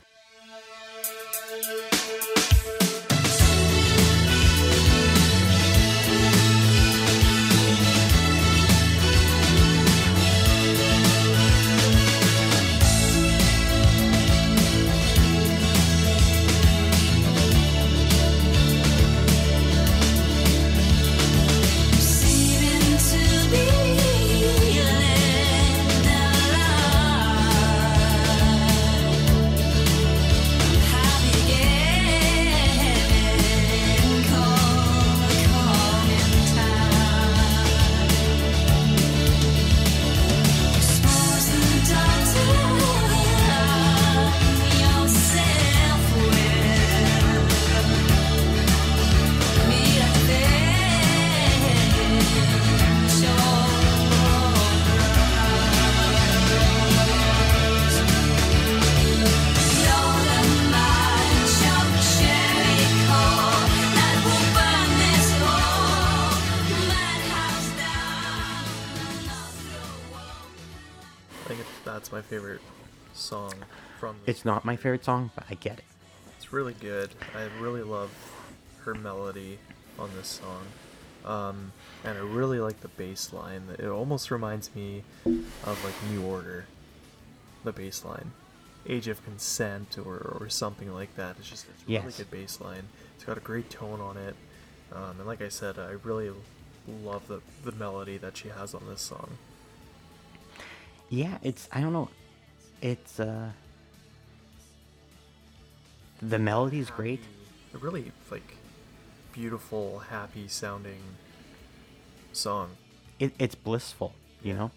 [71.98, 72.62] that's my favorite
[73.16, 73.52] song
[74.00, 75.84] from it's not my favorite song but i get it
[76.38, 77.10] It's really good.
[77.36, 78.12] I really love
[78.84, 79.58] her melody
[79.98, 80.64] on this song.
[81.26, 81.72] Um,
[82.06, 83.64] and I really like the bass line.
[83.80, 86.66] It almost reminds me of like New Order,
[87.64, 88.30] the bass line.
[88.88, 91.36] Age of Consent or, or something like that.
[91.40, 92.18] It's just it's a really Yes.
[92.18, 92.84] good bass line.
[93.16, 94.36] It's got a great tone on it.
[94.94, 96.30] Um, and like I said, I really
[97.04, 99.32] love the, the melody that she has on this song.
[101.10, 102.10] Yeah it's i don't know
[102.82, 103.50] it's uh
[106.22, 107.22] the melody is great
[107.74, 108.54] A really like
[109.34, 111.00] beautiful, happy sounding
[112.34, 112.72] song.
[113.20, 114.72] it, it's blissful you know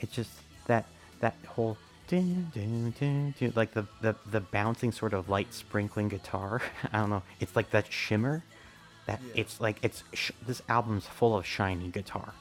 [0.00, 0.30] it's just
[0.66, 0.84] that
[1.20, 1.76] that whole
[2.10, 6.60] like the, the the bouncing sort of light sprinkling guitar
[6.92, 8.42] i don't know it's like that shimmer
[9.06, 9.40] that Yeah.
[9.42, 12.34] it's like it's sh- this album's full of shiny guitar.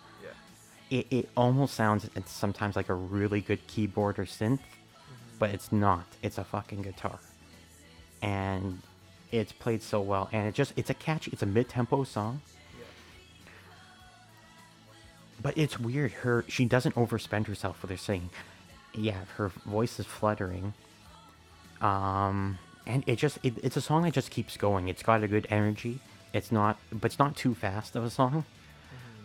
[0.92, 4.60] It, it almost sounds it's sometimes like a really good keyboard or synth
[5.40, 7.18] but it's not it's a fucking guitar
[8.22, 8.80] and
[9.32, 12.42] it's played so well and it just it's a catchy it's a mid-tempo song
[12.78, 12.86] Yeah.
[15.42, 16.12] But it's weird.
[16.12, 18.30] Her she doesn't overspend herself with her singing.
[18.94, 20.74] Yeah, her voice is fluttering.
[21.82, 24.88] Um, and it just it, it's a song that just keeps going.
[24.88, 26.00] It's got a good energy.
[26.34, 28.46] It's not, but it's not too fast of a song.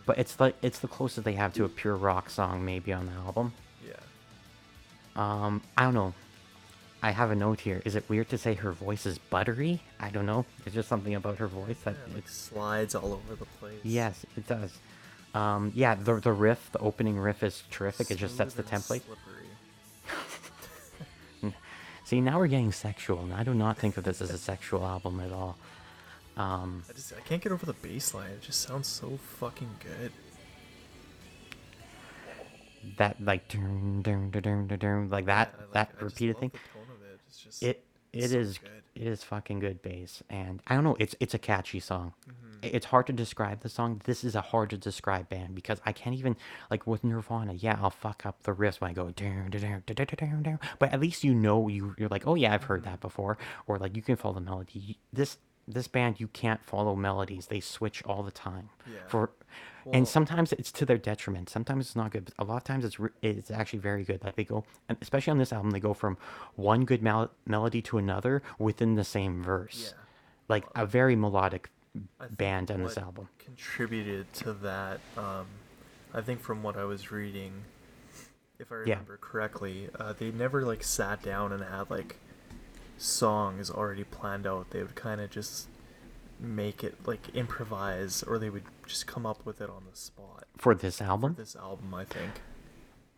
[0.07, 3.05] But it's like it's the closest they have to a pure rock song maybe on
[3.05, 3.53] the album.
[3.85, 3.93] Yeah.
[5.15, 6.13] Um, I don't know.
[7.03, 7.81] I have a note here.
[7.85, 9.81] Is it weird to say her voice is buttery?
[9.99, 10.45] I don't know.
[10.63, 13.79] There's just something about her voice that Yeah, like slides all over the place.
[13.83, 14.79] Yes, it does.
[15.35, 18.09] Um, yeah, the the riff, the opening riff is terrific.
[18.09, 19.03] It just sets the template.
[19.03, 19.45] slippery.
[22.05, 24.85] See, now we're getting sexual, and I do not think of this as a sexual
[24.85, 25.57] album at all.
[26.37, 28.31] Um, I just I can't get over the bass line.
[28.31, 30.11] It just sounds so fucking good.
[32.97, 36.03] that like dun, dun, dun, like that I like that it.
[36.03, 36.51] Repeated thing.
[36.53, 37.19] The tone it.
[37.27, 37.83] It's just It
[38.13, 38.69] it so is good.
[38.95, 40.95] it is fucking good bass, and I don't know.
[40.99, 42.13] It's it's a catchy song.
[42.29, 42.43] Mm-hmm.
[42.63, 44.01] It's hard to describe the song.
[44.05, 46.35] This is a hard to describe band because I can't even
[46.71, 47.53] like with Nirvana.
[47.53, 50.59] Yeah, I'll fuck up the riffs when I go down, down, down, down.
[50.79, 52.91] But at least you know you you're like, oh yeah, I've heard Mm-hmm.
[52.91, 54.97] that before, or like you can follow the melody.
[55.11, 55.37] This
[55.67, 57.47] this band you can't follow melodies.
[57.47, 58.69] They switch all the time.
[58.85, 58.99] Yeah.
[59.07, 59.31] For
[59.85, 61.49] Well- and sometimes it's to their detriment.
[61.49, 62.25] Sometimes it's not good.
[62.25, 64.23] But a lot of times it's re- it's actually very good.
[64.23, 66.17] Like they go, and especially on this album, they go from
[66.55, 69.93] one good mel- melody to another within the same verse.
[69.95, 70.01] Yeah.
[70.49, 71.69] Like a very melodic
[72.31, 73.27] band on this album.
[73.39, 74.99] contributed to that.
[75.17, 75.47] Um,
[76.13, 77.63] I think from what I was reading,
[78.59, 78.95] if I Yeah.
[78.95, 82.17] remember correctly, uh, they never like sat down and had like
[82.97, 84.71] songs already planned out.
[84.71, 85.67] They would kind of just
[86.39, 90.45] make it like improvise, or they would just come up with it on the spot.
[90.57, 92.41] For this For album, this album, I think.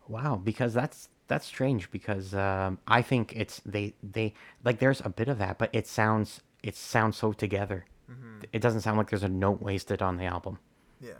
[0.08, 1.90] wow, because that's that's strange.
[1.90, 5.86] Because um, I think it's they they like there's a bit of that, but it
[5.86, 7.86] sounds it sounds so together.
[8.10, 8.40] Mm-hmm.
[8.52, 10.58] It doesn't sound like there's a note wasted on the album.
[11.00, 11.12] Yeah.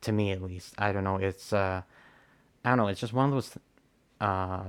[0.00, 0.74] to me at least.
[0.78, 1.16] I don't know.
[1.16, 1.82] It's uh,
[2.64, 2.88] I don't know.
[2.88, 3.56] It's just one of those.
[4.20, 4.64] Uh,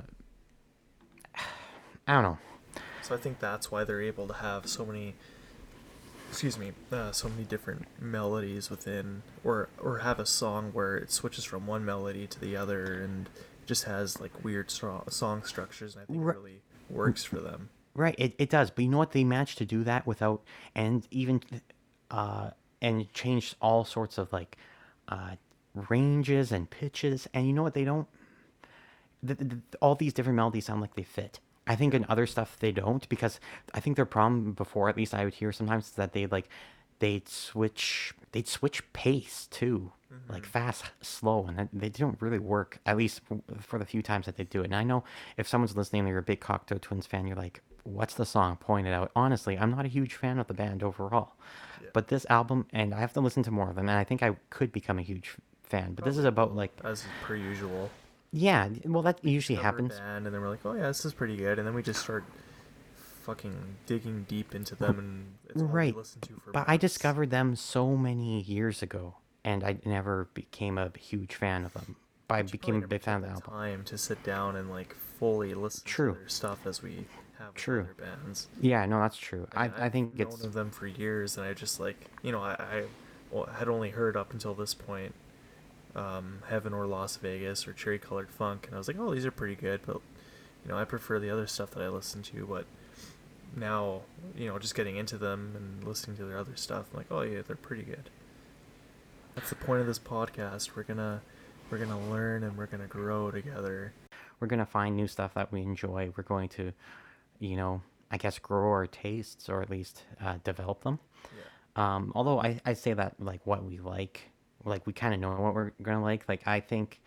[2.08, 2.38] I don't know.
[3.04, 5.14] So I think that's why they're able to have so many,
[6.30, 11.12] excuse me, uh, so many different melodies within, or or have a song where it
[11.12, 13.30] switches from one melody to the other and
[13.66, 17.70] just has like weird song structures, and I think Ri- it really works for them.
[17.96, 18.72] Right, it, it does.
[18.72, 19.12] But you know what?
[19.12, 20.42] They managed to do that without,
[20.74, 21.42] and even,
[22.10, 22.50] uh,
[22.82, 24.58] and changed all sorts of like,
[25.10, 25.36] uh,
[25.90, 27.28] ranges and pitches.
[27.36, 27.74] And you know what?
[27.76, 28.08] They don't.
[29.22, 31.40] The, the- all these different melodies sound like they fit.
[31.66, 33.40] I think in other stuff they don't because
[33.74, 36.50] I think their problem before, at least I would hear sometimes, is that they like
[37.00, 40.32] they'd switch they'd switch pace too, mm-hmm.
[40.32, 42.80] like fast, slow, and that, they don't really work.
[42.86, 43.22] At least
[43.60, 44.66] for the few times that they do it.
[44.66, 45.04] And I know
[45.38, 48.58] if someone's listening, and you're a big Cocteau Twins fan, you're like, "What's the song?"
[48.58, 49.12] Point it out.
[49.16, 51.36] Honestly, I'm not a huge fan of the band overall,
[51.94, 54.22] but this album, and I have to listen to more of them, and I think
[54.22, 55.94] I could become a huge fan.
[55.94, 57.90] But this is about like, As per usual.
[58.34, 59.98] Yeah, well, that usually happens.
[59.98, 62.02] Band, and then we're like, oh yeah, this is pretty good, and then we just
[62.02, 62.24] start
[63.22, 63.56] fucking
[63.86, 65.00] digging deep into them,
[65.56, 66.52] and right we listen to for.
[66.52, 69.16] but i discovered them so many years ago
[69.46, 71.96] and i never became a huge fan of them
[72.28, 74.94] but i became a big fan of the album Time to sit down and like
[75.20, 76.12] fully listen True.
[76.14, 77.06] to their stuff as we
[77.40, 77.84] have True.
[77.84, 78.50] other bands.
[78.60, 81.46] yeah no that's true i, I I've think known it's of them for years, and
[81.46, 82.84] I just like you know I,
[83.34, 85.16] I had only heard up until this point,
[85.96, 89.26] um, Heaven or Las Vegas or Cherry Colored Funk, and I was like, oh, these
[89.26, 89.98] are pretty good, but
[90.66, 92.46] you know I prefer the other stuff that I listen to.
[92.48, 92.66] But
[93.56, 94.02] now
[94.36, 97.22] you know just getting into them and listening to their other stuff, I'm like, oh
[97.22, 98.10] yeah, they're pretty good.
[99.36, 100.76] That's the point of this podcast.
[100.76, 101.22] We're gonna
[101.70, 103.94] we're gonna learn and we're gonna grow together.
[104.40, 106.74] we're going to find new stuff that we enjoy we're going to
[107.40, 107.82] you know
[108.12, 111.00] i guess grow our tastes or at least uh, develop them
[111.76, 111.96] Yeah.
[111.96, 114.20] um, although I, I say that like what we like
[114.66, 117.02] like we kind of know what we're gonna like like i think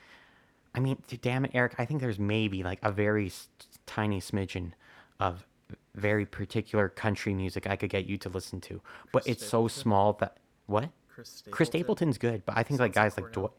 [0.74, 3.48] i mean damn it eric i think there's maybe like a very s-
[3.86, 4.72] tiny smidgen
[5.20, 5.46] of
[5.94, 8.80] very particular country music i could get you to listen to
[9.12, 10.36] but Chris it's so small that
[10.66, 11.52] what Chris Stapleton.
[11.52, 13.52] chris stapleton's good but i think like guys like dwight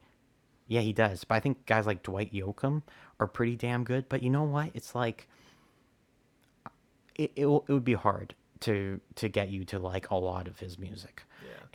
[0.67, 2.81] yeah he does but i think guys like dwight yoakam
[3.19, 5.27] are pretty damn good but you know what it's like
[7.15, 10.59] it, it, it would be hard to to get you to like a lot of
[10.59, 11.23] his music.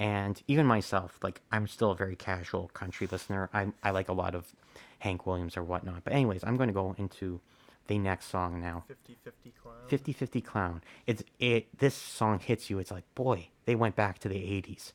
[0.03, 3.49] And even myself like i'm still a very casual country listener.
[3.55, 4.53] I, I like a lot of
[4.99, 6.03] hank williams or whatnot.
[6.05, 7.41] But anyways i'm going to go into
[7.87, 8.85] the next song now.
[8.91, 9.75] 50-50 clown.
[9.89, 10.83] 50 50 clown.
[11.07, 12.79] It's it this song hits you.
[12.79, 14.93] It's like boy they went back to the 80s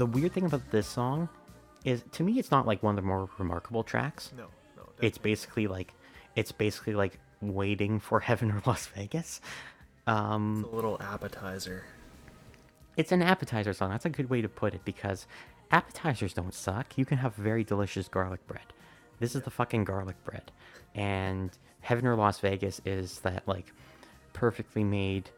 [0.00, 1.28] the lots of synth but the weird thing about this song
[1.84, 4.32] is to me it's not like one of the more remarkable tracks.
[4.36, 4.46] No,
[4.76, 4.82] no.
[5.00, 5.94] It's basically like
[6.36, 9.40] it's basically like waiting for heaven or Las Vegas.
[10.06, 11.84] Um, It's a little appetizer.
[12.96, 13.90] it's an appetizer song.
[13.90, 15.26] That's a good way to put it because
[15.70, 16.98] appetizers don't suck.
[16.98, 18.72] You can have very delicious garlic bread.
[19.20, 20.50] This is the fucking garlic bread.
[20.94, 23.72] And Heaven or Las Vegas is that like
[24.32, 25.30] perfectly made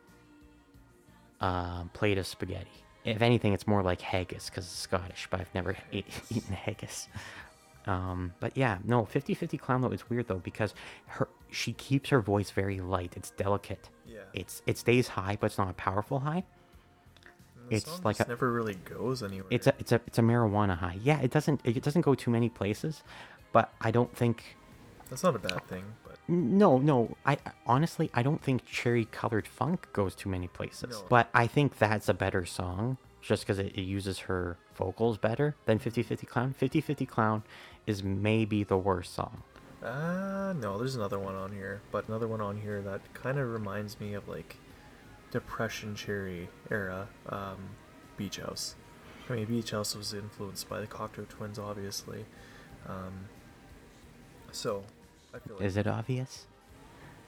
[1.40, 2.70] uh, plate of spaghetti.
[3.04, 7.08] If anything, it's more like haggis because it's Scottish, but I've never ate, eaten haggis.
[7.86, 10.72] Um, but yeah, no, 50 50 Clown though is weird though because
[11.06, 13.14] her she keeps her voice very light.
[13.16, 13.88] It's delicate.
[14.06, 14.20] Yeah.
[14.32, 16.44] It's it stays high, but it's not a powerful high.
[17.70, 19.48] It's like a- never really goes anywhere.
[19.50, 20.98] It's a it's a it's a marijuana high.
[21.02, 23.02] Yeah, it doesn't it doesn't go too many places,
[23.52, 24.56] but I don't think
[25.10, 25.84] That's not a bad thing,
[26.28, 30.90] no no I honestly I don't think cherry colored funk goes too many places.
[30.90, 31.04] No.
[31.08, 35.54] But I think that's a better song just because it, it uses her vocals better
[35.66, 36.54] than 50-50 Clown.
[36.60, 37.42] 50-50 Clown
[37.86, 39.42] is maybe the worst song.
[39.82, 43.48] uh no, there's another one on here, but another one on here that kind of
[43.50, 44.56] reminds me of like
[45.32, 47.56] Depression Cherry era um,
[48.16, 48.76] Beach House.
[49.28, 52.26] I mean, Beach House was influenced by the Cocteau Twins, obviously.
[52.86, 53.28] Um,
[54.50, 54.84] so,
[55.34, 56.46] I feel like Is it obvious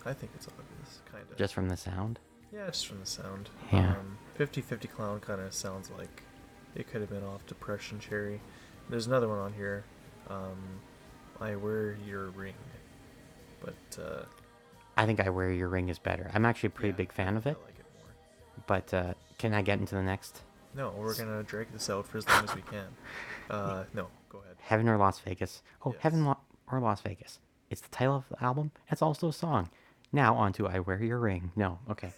[0.07, 1.37] I think it's obvious, kind of.
[1.39, 2.19] just from the sound?
[2.53, 3.49] Yeah, just from the sound.
[3.73, 3.93] Yeah.
[3.93, 6.23] Um, 50-50 Clown kind of sounds like
[6.75, 8.41] it could have been off Depression Cherry.
[8.91, 9.83] There's another one on here.
[10.29, 10.59] Um,
[11.41, 12.55] I wear your ring,
[13.63, 14.25] but uh,
[14.99, 16.31] I think I wear your ring is better.
[16.35, 17.57] I'm actually a pretty yeah, big fan of it.
[17.61, 18.13] I like it more.
[18.67, 20.43] But uh, can I get into the next?
[20.77, 22.87] No, we're gonna drag this out for as long as we can.
[23.51, 24.57] Uh, no, go ahead.
[24.63, 25.63] Heaven or Las Vegas?
[25.85, 26.01] Oh, Yes.
[26.03, 26.39] Heaven Lo-
[26.73, 27.41] or Las Vegas.
[27.75, 28.71] It's the title of the album.
[28.89, 29.69] It's also a song.
[30.13, 31.51] Now on to I Wear Your Ring.
[31.57, 32.13] No, okay.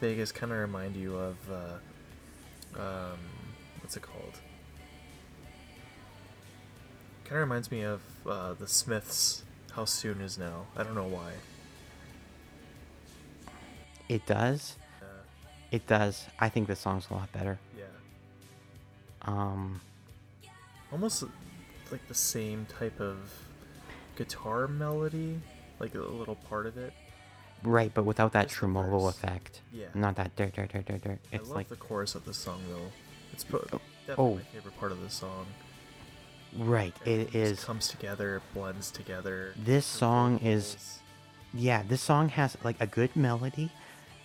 [0.00, 3.18] Vegas kind of remind you of uh, um,
[3.80, 4.40] what's it called?
[7.24, 9.42] Kind of reminds me of uh, the Smiths.
[9.72, 10.66] How soon is now?
[10.76, 11.30] I don't know why.
[14.08, 14.74] It does.
[15.00, 15.04] Uh,
[15.70, 16.24] It does.
[16.40, 17.58] I think the song's a lot better.
[17.78, 17.84] yeah,
[19.22, 19.80] Um,
[20.90, 21.22] almost
[21.92, 23.18] like the same type of
[24.16, 25.40] guitar melody,
[25.78, 26.92] like a little part of it.
[27.62, 29.60] Right, but without that tremolo effect.
[29.72, 29.86] Yeah.
[29.94, 31.18] Not that dirt, dirt, dirt, dirt, dirt.
[31.32, 32.90] I It's love like the chorus of the song though.
[33.32, 33.80] It's pro- Oh.
[34.06, 34.34] definitely Oh.
[34.36, 35.46] my favorite part of the song.
[36.58, 36.94] right.
[37.04, 39.54] It Everything just comes together, blends together.
[39.56, 40.98] This song is-
[41.52, 43.70] Yeah, this song has like a good melody.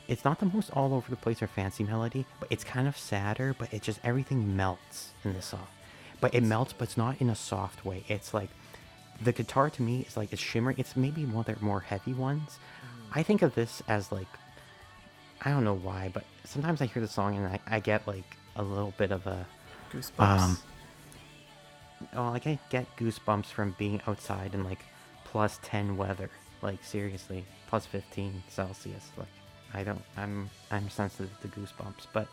[0.07, 2.95] It's not the most all over the place or fancy melody, but it's kind of
[2.97, 3.55] sadder.
[3.57, 5.67] But it just everything melts in this song.
[6.21, 8.03] But it melts, but it's not in a soft way.
[8.07, 8.49] It's like
[9.21, 10.77] the guitar to me is like it's shimmering.
[10.77, 12.59] It's maybe one of their more heavy ones.
[13.15, 14.27] I think of this as like
[15.41, 18.37] I don't know why, but sometimes I hear the song and I, I get like
[18.55, 19.45] a little bit of a
[19.91, 20.39] Goosebumps.
[20.39, 20.57] um,
[22.15, 24.83] oh, like I get goosebumps from being outside in like
[25.23, 26.29] plus 10 weather.
[26.61, 29.11] Like seriously, plus 15 Celsius.
[29.17, 29.27] Like
[29.73, 32.07] I don't, I'm, I'm sensitive to goosebumps.
[32.11, 32.27] But,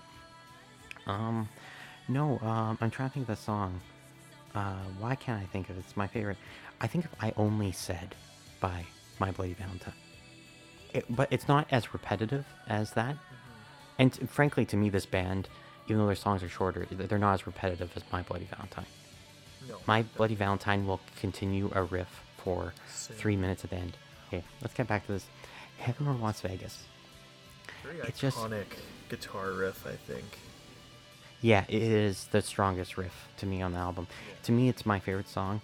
[1.07, 1.49] um,
[2.09, 3.81] no, um, I'm trying to think of the song.
[4.55, 5.81] Uh, why can't I think of it?
[5.81, 6.39] It's my favorite.
[6.81, 8.15] I think of I Only Said
[8.61, 8.85] by
[9.19, 9.95] My Bloody Valentine.
[10.93, 13.15] It, but it's not as repetitive as that.
[13.15, 13.99] Mm-hmm.
[13.99, 15.49] And t- frankly, to me, this band,
[15.87, 18.87] even though their songs are shorter, they're not as repetitive as My Bloody Valentine.
[19.69, 23.17] no, My Bloody Valentine will continue a riff for Same.
[23.17, 23.97] three minutes at the end.
[24.29, 25.27] Okay, let's get back to this.
[25.79, 26.85] Heaven or Las Vegas?
[27.83, 28.67] very it's just- iconic
[29.09, 29.87] guitar riff.
[29.87, 30.25] I think.
[31.41, 34.07] Yeah, it is the strongest riff to me on the album.
[34.45, 35.61] To me, it's my favorite song.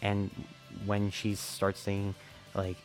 [0.00, 0.30] And
[0.86, 2.14] when she starts singing,
[2.54, 2.76] like,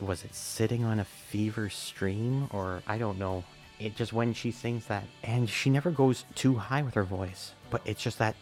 [0.00, 3.44] was it sitting on a fever stream or I don't know.
[3.78, 7.54] It just when she sings that, and she never goes too high with her voice,
[7.70, 8.36] but it's just that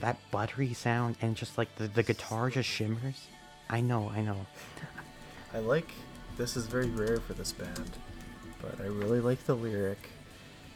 [0.00, 3.28] that buttery sound, and just like the, the guitar just shimmers.
[3.70, 4.46] I know, I know.
[5.54, 5.92] I like
[6.36, 7.90] this is very rare for this band,
[8.60, 10.10] but I really like the lyric.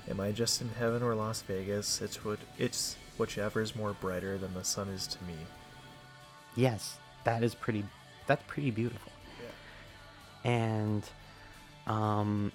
[0.09, 2.01] Am I just in heaven or Las Vegas?
[2.01, 5.35] It's what it's whichever is more brighter than the sun is to me.
[6.55, 7.85] Yes, that is pretty.
[8.29, 9.13] That's pretty beautiful.
[10.47, 11.03] And
[11.89, 12.53] um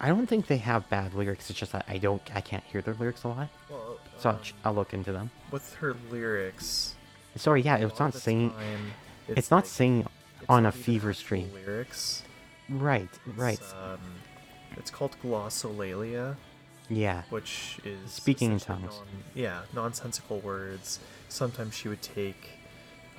[0.00, 1.48] i don't think they have bad lyrics.
[1.48, 3.48] It's just that i don't i can't hear their lyrics a lot.
[3.70, 5.30] Well, so I'll, um, I'll look into them.
[5.50, 6.94] What's her lyrics,
[7.36, 8.92] sorry yeah it's not singing time,
[9.28, 10.06] it's, not like- singing
[10.48, 11.50] on a fever stream.
[11.54, 12.22] Lyrics.
[12.68, 13.58] right right.
[13.58, 14.00] It's, um,
[14.76, 16.36] it's called glossolalia,
[16.88, 17.22] yeah.
[17.30, 18.96] which is Speaking in tongues.
[18.96, 20.98] non- yeah, nonsensical words.
[21.28, 22.50] Sometimes she would take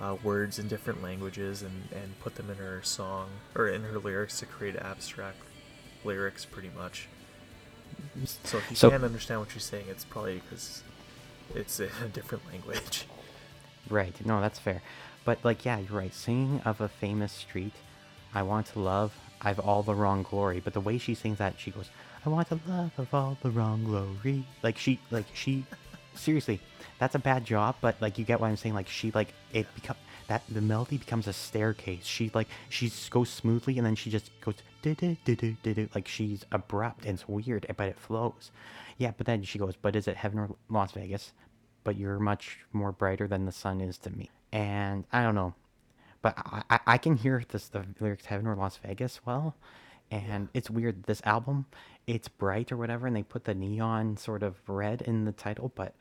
[0.01, 3.99] uh, words in different languages and, and put them in her song or in her
[3.99, 5.37] lyrics to create abstract
[6.03, 7.07] lyrics, pretty much.
[8.43, 10.81] So if you So- can't understand what she's saying, it's probably because
[11.53, 13.05] it's in a different language.
[13.89, 14.13] right.
[14.25, 14.81] No that's fair.
[15.23, 16.13] But like yeah you're right.
[16.13, 17.73] Singing of a famous street
[18.33, 20.59] i want to love i've all the wrong glory.
[20.59, 21.89] But the way she sings that she goes
[22.25, 24.45] i want to love of all the wrong glory.
[24.63, 25.65] Like she like she
[26.15, 26.59] seriously
[26.99, 28.75] that's a bad job but like you get what i'm saying?
[28.75, 29.95] Like she like it become
[30.27, 32.05] that the melody becomes a staircase.
[32.05, 35.73] She like she goes smoothly and then she just goes do do do do do
[35.73, 38.51] do like she's abrupt and it's weird but it flows.
[38.97, 41.33] Yeah but then she goes but is it heaven or las vegas?
[41.83, 44.29] But you're much more brighter than the sun is to me.
[44.53, 45.53] And i don't know
[46.21, 49.19] but I, I, I can hear this the lyrics heaven or las vegas?
[49.25, 49.55] Well
[50.11, 51.65] and it's weird this album
[52.05, 55.71] it's bright or whatever and they put the neon sort of red in the title
[55.73, 55.95] but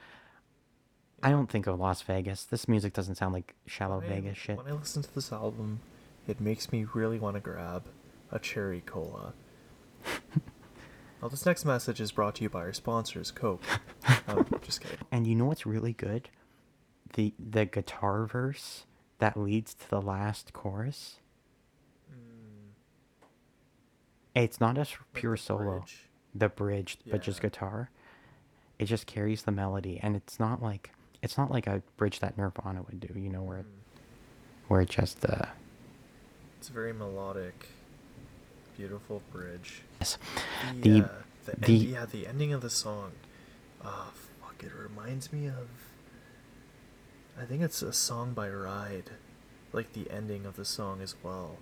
[1.22, 4.36] i don't think of las vegas this music doesn't sound like shallow When I- vegas
[4.38, 5.80] shit When I listen to this album,
[6.28, 7.84] it makes me really want to grab
[8.30, 9.32] a cherry cola.
[11.20, 13.62] well, this next message is brought to you by our sponsors, Coke.
[14.28, 14.98] um, just kidding.
[15.11, 16.28] and you know what's really good
[17.14, 18.84] the the guitar verse
[19.18, 21.16] that leads to the last chorus
[24.35, 26.09] it's not a Like pure solo bridge.
[26.35, 27.91] the bridge but just guitar
[28.78, 30.91] it just carries the melody and it's not like
[31.22, 33.66] it's not like a bridge that nirvana would do you know where it,
[34.68, 35.47] where it just uh
[36.59, 37.68] It's a very melodic,
[38.76, 39.83] beautiful bridge.
[40.01, 40.16] yes.
[40.81, 41.09] The, the uh,
[41.47, 43.12] the, end- the yeah, the ending of the song.
[43.85, 44.11] Ah,
[44.41, 44.62] fuck!
[44.62, 45.68] It reminds me of.
[47.41, 49.11] I think it's a song by Ride,
[49.72, 51.57] like the ending of the song as well.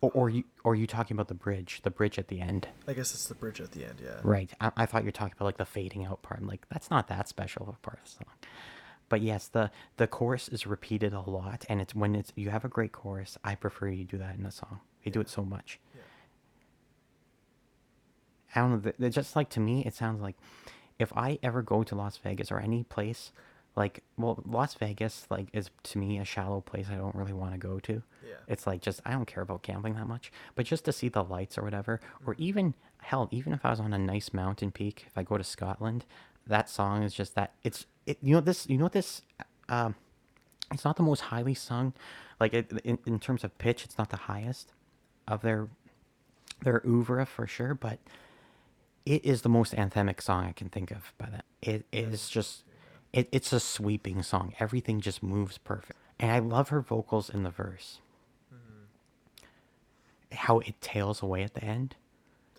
[0.00, 2.92] Or, or you or you talking about the bridge the bridge at the end I
[2.94, 4.00] guess it's the bridge at the end.
[4.02, 4.20] Yeah.
[4.22, 4.50] Right.
[4.60, 6.40] I, I thought you were talking about like the fading out part.
[6.40, 8.34] I'm like, that's not that special of a part of the song.
[9.08, 12.64] But yes, the the chorus is repeated a lot, and it's when it's you have
[12.64, 13.36] a great chorus.
[13.44, 14.80] I prefer you do that in a song.
[15.04, 15.80] They do it so much.
[15.94, 16.02] Yeah.
[18.54, 19.08] I don't know.
[19.08, 20.36] just like to me, it sounds like
[20.98, 23.32] if I ever go to Las Vegas or any place,
[23.76, 26.86] like well, Las Vegas like is to me a shallow place.
[26.90, 28.02] I don't really want to go to.
[28.26, 28.34] Yeah.
[28.48, 31.22] It's like just I don't care about gambling that much, but just to see the
[31.24, 35.04] lights or whatever, or even hell, even if I was on a nice mountain peak,
[35.06, 36.04] if I go to Scotland,
[36.46, 37.52] that song is just that.
[37.62, 38.18] It's it.
[38.22, 38.68] You know this.
[38.68, 39.22] You know this.
[39.68, 39.94] Um,
[40.72, 41.94] it's not the most highly sung,
[42.38, 44.72] like it, in in terms of pitch, it's not the highest
[45.28, 45.68] of their
[46.62, 47.98] their oeuvre for sure, but
[49.06, 51.44] it is the most anthemic song I can think of by that.
[51.62, 52.64] It is just
[53.12, 54.54] it, it's a sweeping song.
[54.60, 55.98] Everything just moves perfect.
[56.18, 58.00] And I love her vocals in the verse.
[58.54, 60.34] Mm-hmm.
[60.36, 61.96] How it tails away at the end.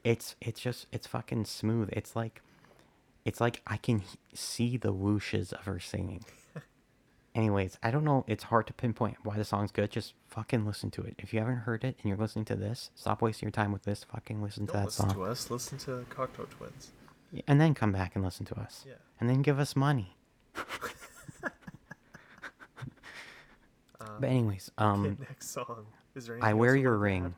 [0.04, 1.90] It's it's just it's fucking smooth.
[1.94, 2.42] It's like
[3.24, 4.02] it's like I can
[4.34, 6.26] see the whooshes of her singing.
[7.36, 8.26] Anyways, I don't know.
[8.28, 9.92] It's hard to pinpoint why the song's good.
[9.92, 11.16] Just fucking listen to it.
[11.20, 13.84] If you haven't heard it and you're listening to this, stop wasting your time with
[13.84, 14.04] this.
[14.12, 15.18] Fucking listen to Don't that listen song.
[15.18, 15.50] to us.
[15.52, 16.92] Listen to Cocteau Twins.
[17.48, 18.84] And then come back and listen to us.
[18.88, 18.96] Yeah.
[19.20, 20.18] And then give us money.
[24.20, 25.86] But anyways, um Okay, next song.
[26.16, 27.36] Is there I wear your ring.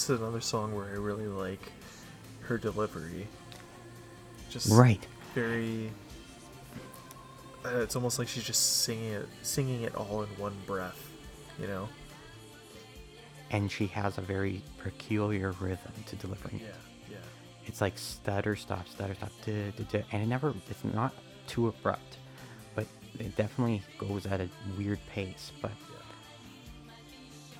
[0.00, 1.60] This is another song where I really like
[2.44, 3.28] her delivery.
[4.48, 5.06] Just Right.
[5.34, 5.92] very.
[7.62, 11.10] Uh, it's almost like she's just singing it, singing it all in one breath.
[11.60, 11.88] You know.
[13.50, 16.68] And she has a very peculiar rhythm to delivering Yeah.
[16.68, 16.74] it.
[17.10, 17.16] Yeah.
[17.16, 17.66] yeah.
[17.66, 20.54] It's like stutter stop, stutter stop, and it never.
[20.70, 21.12] It's not
[21.46, 22.16] too abrupt,
[22.74, 22.86] but
[23.18, 24.48] it definitely goes at a
[24.78, 25.52] weird pace.
[25.60, 26.94] But Yeah.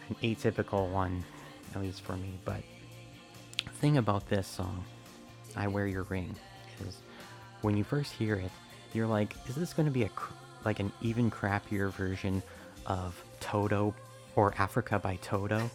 [0.09, 1.23] an atypical one,
[1.75, 2.39] at least for me.
[2.45, 2.63] But
[3.65, 4.85] the thing about this song,
[5.57, 6.35] "I Wear Your Ring,"
[6.87, 6.97] is
[7.63, 8.51] when you first hear it,
[8.93, 10.33] you're like, "Is this going to be a cr-
[10.65, 12.43] like an even crappier version
[12.87, 13.95] of Toto
[14.37, 15.71] or Africa by Toto?"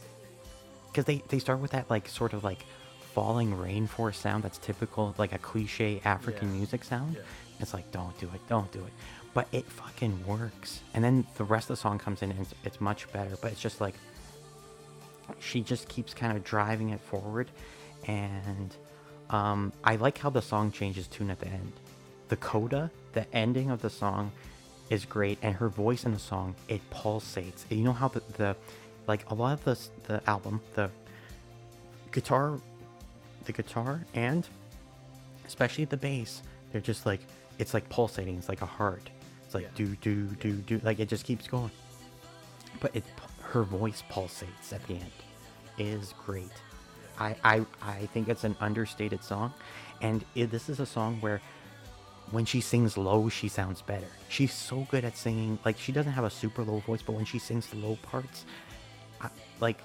[0.87, 2.65] Because they they start with that like sort of like
[3.13, 6.57] falling rainforest sound that's typical like a cliche African Yeah.
[6.57, 7.15] music sound.
[7.15, 7.21] Yeah.
[7.61, 8.91] It's like, don't do it, don't do it.
[9.33, 10.81] But it fucking works.
[10.93, 13.37] And then the rest of the song comes in and it's, it's much better.
[13.41, 13.95] But it's just like,
[15.39, 17.49] she just keeps kind of driving it forward.
[18.07, 18.75] And
[19.29, 21.73] um, I like how the song changes tune at the end.
[22.29, 24.31] The coda, the ending of the song
[24.89, 25.37] is great.
[25.41, 27.63] And her voice in the song, it pulsates.
[27.69, 28.55] You know how the, the
[29.07, 30.89] like a lot of the, the album, the
[32.11, 32.59] guitar,
[33.45, 34.47] the guitar and
[35.45, 37.19] especially the bass, they're just like
[37.59, 38.37] it's like pulsating.
[38.37, 39.09] It's like a heart.
[39.45, 39.69] It's like Yeah.
[39.75, 40.81] do do do do.
[40.83, 41.71] Like it just keeps going.
[42.81, 43.03] But it
[43.55, 45.11] her voice pulsates at the end.
[45.77, 46.51] is great.
[47.17, 49.53] I I I think it's an understated song,
[50.01, 51.41] and it, this is a song where
[52.31, 54.11] when she sings low, she sounds better.
[54.27, 55.57] She's so good at singing.
[55.63, 58.45] Like she doesn't have a super low voice, but when she sings the low parts,
[59.21, 59.29] I,
[59.61, 59.79] like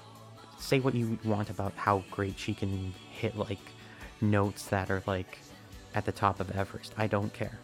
[0.59, 3.65] say what you want about how great she can hit like
[4.19, 5.39] notes that are like
[5.95, 6.93] at the top of Everest.
[6.97, 7.57] I don't care.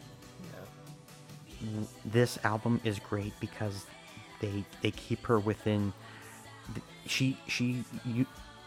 [1.61, 1.83] Yeah.
[2.05, 3.85] This album is great because
[4.39, 5.93] they they keep her within.
[6.73, 7.83] th- She she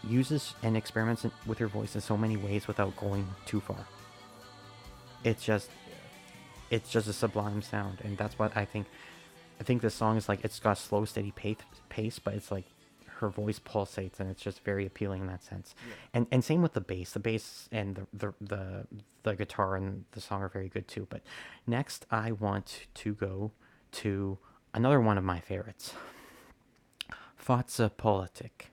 [0.07, 3.85] uses and experiments with her voice in so many ways without going too far.
[5.23, 5.69] It's just
[6.71, 8.87] it's just a sublime sound and that's what i think
[9.59, 11.57] i think this song is like it's got a slow steady pace,
[11.89, 12.63] pace but it's like
[13.19, 15.93] her voice pulsates and it's just very appealing in that sense Yeah.
[16.13, 18.87] and and same with the bass the bass and the, the the
[19.23, 21.21] the guitar and the song are very good too but
[21.67, 23.51] next i want to go
[23.91, 24.37] to
[24.73, 25.93] another one of my favorites
[27.43, 28.69] Fotzepolitic.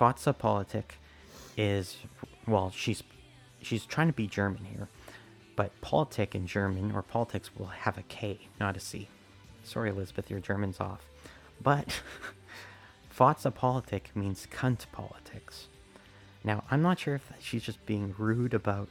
[0.00, 0.96] Fotzepolitic
[1.58, 1.98] is
[2.46, 3.02] well, she's
[3.60, 4.88] she's trying to be German here,
[5.56, 9.08] but politic in German or politics will have a K, not a C.
[9.62, 11.04] Sorry, Elizabeth, your German's off.
[11.62, 12.00] But
[13.16, 15.66] Fotzepolitic means cunt politics.
[16.42, 18.88] Now, I'm not sure if she's just being rude about,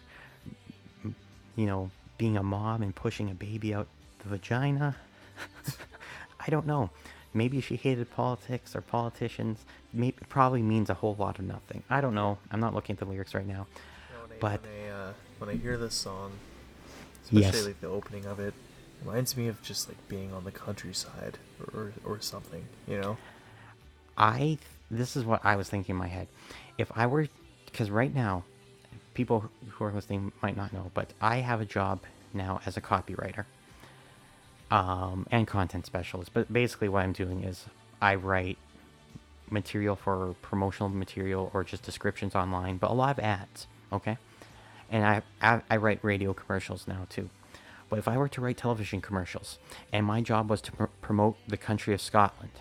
[1.56, 1.90] you know,
[2.20, 3.88] being a mom and pushing a baby out
[4.20, 4.96] the vagina.
[6.40, 6.92] I don't know.
[7.34, 9.60] Maybe she hated politics or politicians.
[9.94, 11.84] Maybe, probably means a whole lot of nothing.
[11.90, 12.40] I don't know.
[12.52, 13.68] I'm not looking at the lyrics right now.
[14.10, 16.32] You know, when I, But- when I, uh, when I hear this song,
[17.32, 17.50] Yes.
[17.54, 18.54] especially like the opening of it,
[19.06, 21.38] reminds me of just like being on the countryside
[21.74, 22.66] or, or, or something.
[22.88, 23.18] You know?
[24.18, 24.58] I
[24.92, 26.28] this is what I was thinking in my head.
[26.78, 27.28] If I were
[27.66, 28.44] because right now
[29.14, 32.02] people who are listening might not know, but I have a job
[32.34, 33.46] now as a copywriter
[34.72, 36.32] um, and content specialist.
[36.34, 37.66] But basically, what I'm doing is
[38.02, 38.58] I write
[39.50, 43.68] material for promotional material or just descriptions online, but a lot of ads.
[43.92, 44.18] Okay,
[44.92, 47.30] and I I, I write radio commercials now too.
[47.90, 49.58] But if I were to write television commercials
[49.92, 52.52] and my job was to pr- promote the country of Scotland,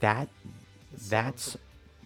[0.00, 0.28] that
[1.08, 1.56] that's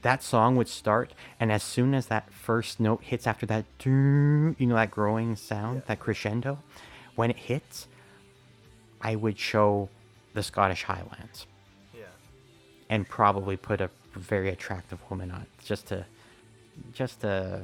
[0.03, 4.55] that song would start and as soon as that first note hits after that you
[4.61, 5.83] know that growing sound Yeah.
[5.89, 6.59] that crescendo
[7.17, 7.89] when it hits
[9.01, 9.89] i would show
[10.35, 11.47] the scottish highlands
[11.95, 12.05] Yeah.
[12.89, 16.05] and probably put a very attractive woman on just to
[16.93, 17.63] just to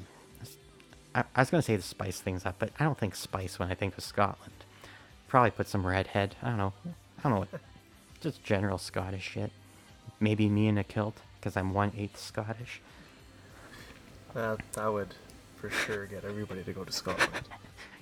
[1.14, 3.70] I, I was gonna say to spice things up but i don't think spice when
[3.70, 4.64] i think of scotland
[5.28, 7.48] probably put some redhead i don't know i don't know what
[8.20, 9.50] just general scottish shit
[10.20, 12.80] maybe me in a kilt because i'm one eighth scottish
[14.34, 15.14] That, that would
[15.56, 17.30] for sure get everybody to go to Scotland.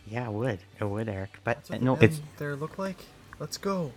[0.06, 0.58] Yeah, it would.
[0.80, 1.38] It would, Eric.
[1.44, 2.96] But uh, what no, it's there look like.
[3.40, 3.90] Let's go.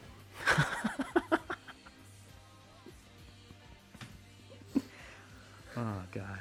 [5.77, 6.39] oh god.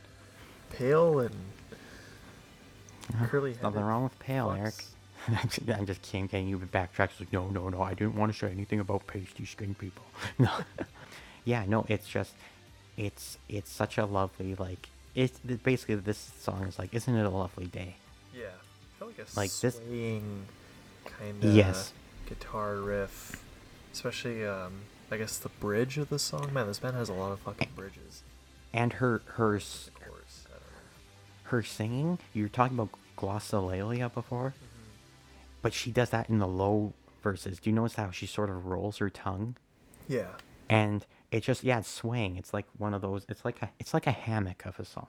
[0.71, 1.35] Pale and
[3.13, 3.27] uh-huh.
[3.27, 3.57] curly.
[3.63, 4.59] Nothing wrong with pale, fucks.
[4.59, 4.75] Eric.
[5.29, 6.29] I'm just- I'm kidding.
[6.29, 7.11] Can you backtrack?
[7.11, 7.83] It's like, no, no, no.
[7.83, 10.05] I didn't want to say anything about pasty skin people.
[10.39, 10.51] No.
[11.45, 11.85] yeah, no.
[11.89, 12.35] It's just,
[12.97, 14.89] it's it's such a lovely like.
[15.15, 17.97] It's it- basically this song is like, isn't it a lovely day?
[18.35, 20.47] Yeah, I feel like a Like this- swaying
[21.05, 21.93] kind of Yes.
[22.27, 23.43] Guitar riff,
[23.93, 26.53] especially um, I guess the bridge of the song.
[26.53, 28.23] Man, this band has a lot of fucking bridges.
[28.73, 30.69] And her her s- chorus, I don't know.
[31.45, 32.19] her singing.
[32.33, 34.89] You were talking about glossolalia before, Mm-hmm.
[35.63, 36.93] but she does that in the low
[37.23, 37.59] verses.
[37.61, 39.57] Do you notice how she sort of rolls her tongue?
[40.09, 40.29] Yeah,
[40.69, 43.95] and it just yeah it's swaying it's like one of those it's like a it's
[43.95, 45.07] like a hammock of a song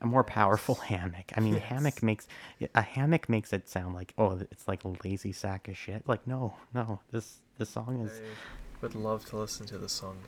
[0.00, 1.32] a more powerful hammock.
[1.36, 1.64] I mean Yes.
[1.64, 2.26] hammock makes
[2.74, 6.02] a hammock makes it sound like oh it's like a lazy sack of shit.
[6.06, 10.18] Like no no this this song is I would love to listen to the song.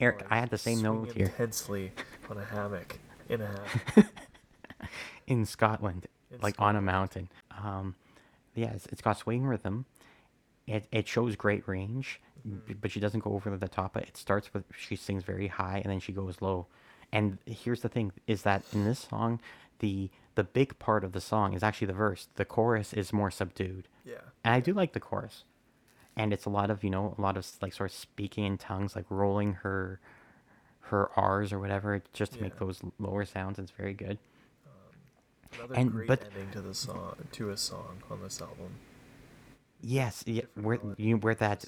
[0.00, 1.26] eric like, i had the same note here.
[1.26, 1.92] Intensely
[2.30, 4.06] on a hammock in a hammock.
[5.26, 7.28] in scotland In like on a mountain.
[7.50, 7.94] Um
[8.54, 9.84] yeah it's, it's got swing rhythm.
[10.66, 14.52] It, it shows great range b- but she doesn't go over the top it starts
[14.52, 16.66] with she sings very high and then she goes low
[17.16, 19.40] and here's the thing is that in this song
[19.78, 22.28] the the big part of the song is actually the verse.
[22.34, 23.88] The chorus is more subdued.
[24.04, 25.44] Yeah, and i do like the chorus.
[26.18, 28.58] And it's a lot of you know a lot of like sort of speaking in
[28.58, 29.98] tongues like rolling her
[30.88, 33.58] her r's or whatever just to make those lower sounds.
[33.58, 34.18] It's very good.
[34.66, 38.72] Um, another and- great but- ending to the song to a song on this album.
[39.82, 41.64] Yes, yeah, where you where that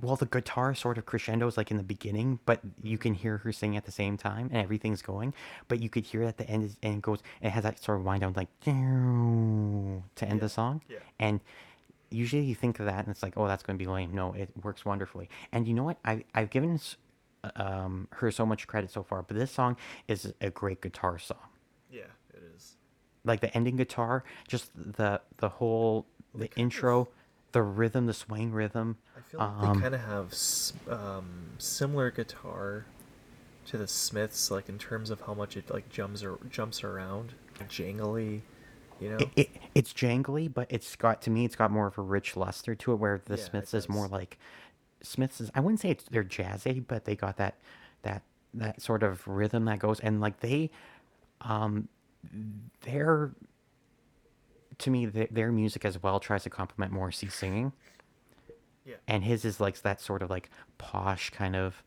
[0.00, 3.52] well the guitar sort of crescendos like in the beginning, but you can hear her
[3.52, 5.34] sing at the same time and everything's going,
[5.68, 8.04] but you could hear at the end and it goes it has that sort of
[8.04, 10.98] wind down like to end Yeah, the song, yeah.
[11.20, 11.40] and
[12.10, 14.12] usually you think of that and it's like oh that's going to be lame.
[14.14, 15.28] No, it works wonderfully.
[15.52, 15.98] And you know what?
[16.04, 16.80] I I've given
[17.56, 19.76] um her so much credit so far, but this song
[20.08, 21.36] is a great guitar song
[21.90, 22.76] Yeah, it is.
[23.24, 27.08] like the ending guitar, just the the whole the they kind of- intro,
[27.54, 28.98] the rhythm, the swing rhythm.
[29.16, 30.34] I feel like um, they kind of have
[30.88, 32.84] um, similar guitar
[33.66, 37.32] to the Smiths, like in terms of how much it like jumps or jumps around,
[37.68, 38.42] jangly,
[39.00, 39.20] you know.
[39.20, 42.36] it, it, it's jangly, but it's got to me it's got more of a rich
[42.36, 42.96] luster to it.
[42.96, 44.38] Where the Yeah, Smiths is more like
[45.02, 47.56] Smiths is I wouldn't say it's they're jazzy, but they got that
[48.02, 48.22] that
[48.54, 50.70] that sort of rhythm that goes and like they
[51.42, 51.88] um
[52.82, 53.32] their
[54.78, 57.72] to me their, their music as well tries to complement Morrissey's singing.
[58.84, 61.82] yeah, and his is like that sort of like posh kind of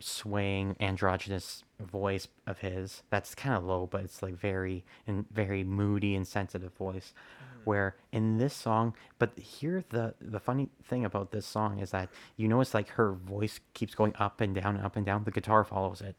[0.00, 5.62] swaying androgynous voice of his that's kind of low but it's like very and very
[5.62, 7.12] moody and sensitive voice.
[7.14, 7.60] Mm-hmm.
[7.64, 12.08] Where in this song but here the the funny thing about this song is that
[12.36, 15.30] you notice like her voice keeps going up and down and up and down the
[15.30, 16.16] guitar follows it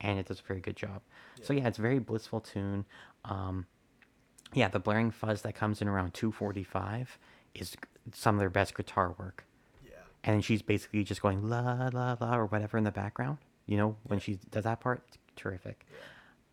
[0.00, 1.02] and it does a very good job.
[1.42, 2.84] So yeah it's a very blissful tune.
[3.24, 3.66] Um
[4.54, 7.18] yeah the blaring fuzz that comes in around 245
[7.54, 7.76] is
[8.12, 9.44] some of their best guitar work.
[9.84, 9.90] Yeah,
[10.24, 13.96] and she's basically just going la la la or whatever in the background you know
[14.04, 15.02] when she does that part.
[15.08, 15.86] It's terrific.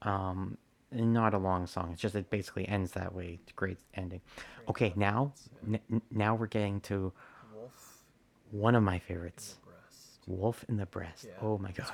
[0.01, 0.57] Um
[0.91, 1.89] not a long song.
[1.93, 3.39] It's just it basically ends that way.
[3.41, 4.21] It's a great ending.
[4.69, 5.33] Okay now
[5.67, 7.11] n- n- now we're getting to
[7.53, 8.03] Wolf.
[8.51, 9.57] one of my favorites.
[10.25, 11.25] Wolf in the breast.
[11.27, 11.33] Yeah.
[11.41, 11.91] oh my god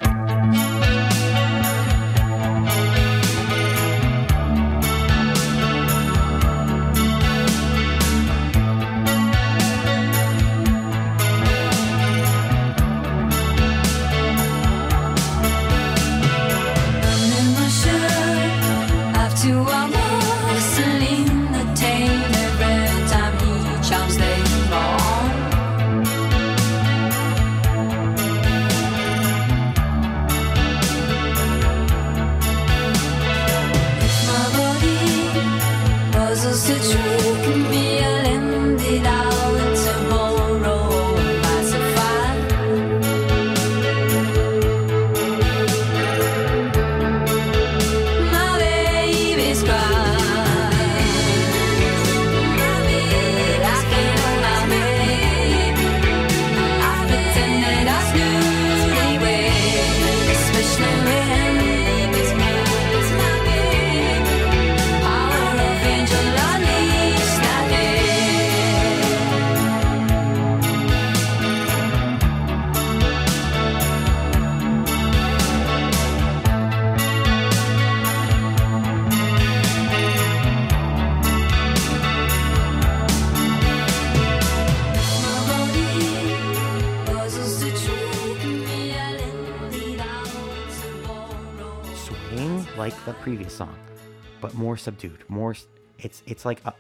[94.72, 95.22] more subdued.
[95.28, 95.54] More,
[96.00, 96.74] it's it's like a,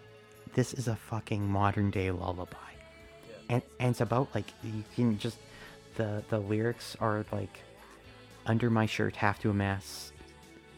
[0.53, 2.71] this is a fucking modern day lullaby,
[3.49, 5.37] and and it's about like you can just
[5.95, 7.59] the the lyrics are like
[8.45, 10.13] under my shirt have to amass,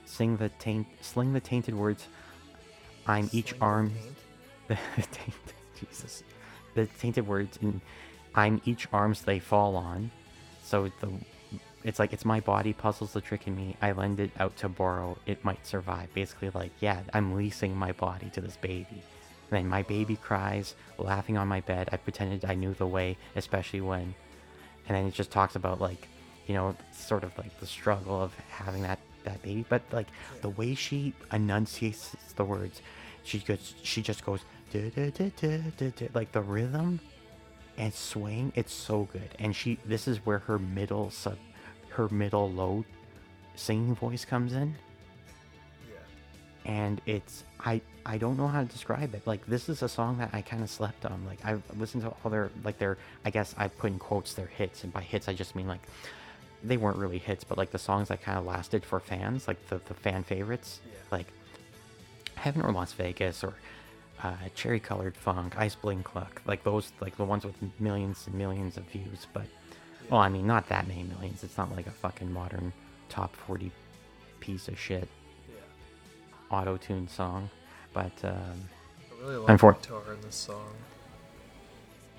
[0.06, 2.08] sing the taint, sling the tainted words.
[3.06, 3.94] I'm each Sling the arm,
[4.68, 4.80] taint?
[4.96, 6.24] the taint, Jesus,
[6.74, 7.80] the tainted words, and
[8.34, 10.10] I'm each arms they fall on.
[10.64, 11.12] So the
[11.84, 13.76] it's like it's my body puzzles the trick in me.
[13.82, 15.18] I lend it out to borrow.
[15.26, 16.14] It might survive.
[16.14, 19.04] Basically, like yeah, I'm leasing my body to this baby.
[19.50, 21.90] Then my baby cries, laughing on my bed.
[21.92, 24.16] I pretended I knew the way, especially when.
[24.88, 26.08] And then it just talks about like,
[26.48, 29.66] you know, sort of like the struggle of having that that baby.
[29.68, 30.08] But like
[30.42, 32.82] the way she enunciates the words,
[33.24, 34.42] she goes, she just goes,
[36.14, 37.00] like the rhythm
[37.78, 41.38] and swing it's so good and she this is where her middle sub
[41.94, 42.84] her middle low
[43.56, 44.76] singing voice comes in.
[45.90, 46.72] Yeah.
[46.72, 49.26] and it's i i don't know how to describe it.
[49.26, 51.24] Like this is a song that i kind of slept on.
[51.26, 54.48] Like i've listened to all their like their i guess i put in quotes their
[54.48, 54.84] hits.
[54.84, 55.82] And by hits i just mean like
[56.64, 59.68] they weren't really hits but like the songs that kind of lasted for fans like
[59.68, 60.80] the, the fan favorites.
[60.86, 60.94] Yeah.
[61.12, 61.28] like
[62.36, 63.54] heaven or las vegas or
[64.24, 68.78] uh, cherry colored funk iceblink luck like those like the ones with millions and millions
[68.78, 69.28] of views.
[69.34, 69.46] But
[70.10, 72.72] well i mean not that many millions it's not like a fucking modern
[73.10, 73.72] top 40
[74.40, 75.08] piece of shit
[75.50, 75.56] Yeah.
[76.58, 77.50] auto-tuned song
[77.94, 78.34] but um,
[79.12, 80.74] I really like Unfor- the guitar in this song.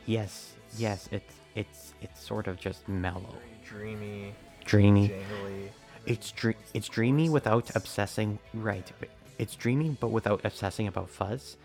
[0.06, 3.22] yes yes it's it's it's sort of just mellow
[3.70, 4.34] Very dreamy,
[4.64, 5.68] dreamy jangly.
[6.06, 8.90] it's dre- it's dreamy without obsessing right
[9.38, 11.56] it's dreamy but without obsessing about fuzz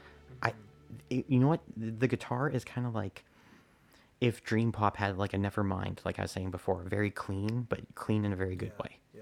[0.42, 0.54] i
[1.10, 3.24] it, you know what the, the guitar is kind of like
[4.22, 7.80] if dream pop had like a nevermind like i was saying before very clean but
[7.96, 9.22] clean in a very good Yeah, way Yeah.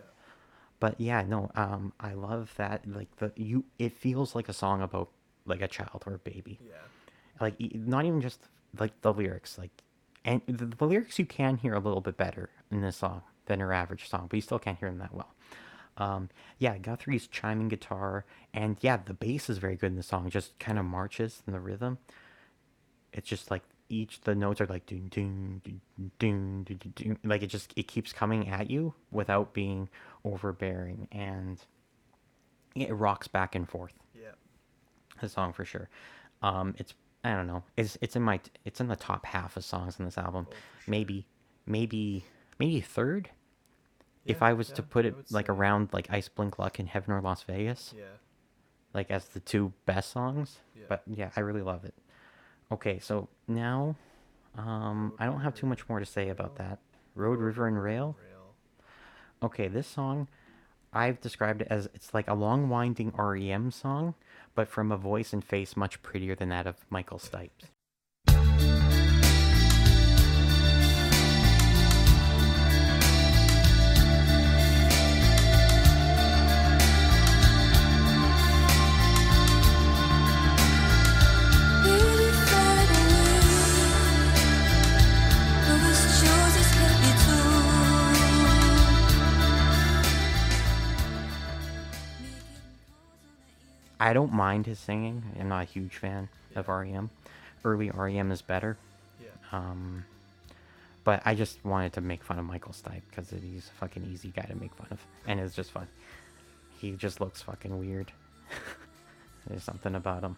[0.80, 4.82] but yeah no um i love that like the you it feels like a song
[4.82, 5.10] about
[5.46, 6.76] like a child or a baby Yeah.
[7.40, 8.40] like not even just
[8.80, 9.72] like the lyrics like
[10.26, 13.60] and the, the lyrics you can hear a little bit better in this song than
[13.60, 15.34] her average song but you still can't hear them that well
[15.98, 16.30] um
[16.60, 20.58] yeah guthrie's chiming guitar and yeah the bass is very good in the song just
[20.60, 21.98] kind of marches in the rhythm
[23.14, 25.62] it's just like each the notes are like doon doon
[26.20, 26.64] doon doon,
[26.96, 27.18] doon.
[27.24, 29.90] like it just it keeps coming at you without being
[30.26, 31.60] overbearing and
[32.76, 34.32] it rocks back and forth Yeah.
[35.22, 35.90] the song for sure.
[36.42, 36.94] Um, it's
[37.24, 37.64] I don't know.
[37.76, 40.48] It's it's in my it's in the top half of songs in this album.
[40.50, 40.92] Oh, sure.
[40.92, 41.26] Maybe
[41.66, 42.26] maybe
[42.60, 43.30] maybe third.
[44.26, 47.44] if I was to put it like around like Iceblink Luck and Heaven or Las
[47.44, 48.04] Vegas, Yeah.
[48.94, 50.60] like as the two best songs.
[50.76, 50.84] Yeah.
[50.90, 51.94] But yeah, I really love it.
[52.72, 53.96] Okay, so now
[54.58, 56.80] um I don't have too much more to say about that.
[57.16, 58.16] Road, River, and Rail.
[59.42, 60.28] Okay, this song,
[60.92, 64.16] I've described it as it's like a long winding REM song,
[64.56, 67.66] but from a voice and face much prettier than that of Michael Stipes.
[94.08, 95.22] I don't mind his singing.
[95.38, 97.10] I'm not a huge fan of REM.
[97.66, 98.78] Early REM is better.
[99.22, 99.28] Yeah.
[99.52, 100.06] Um,
[101.04, 104.30] but I just wanted to make fun of Michael Stipe because he's a fucking easy
[104.30, 105.90] guy to make fun of, and it's just fun.
[106.80, 108.14] He just looks fucking weird.
[109.50, 110.38] There's something about him.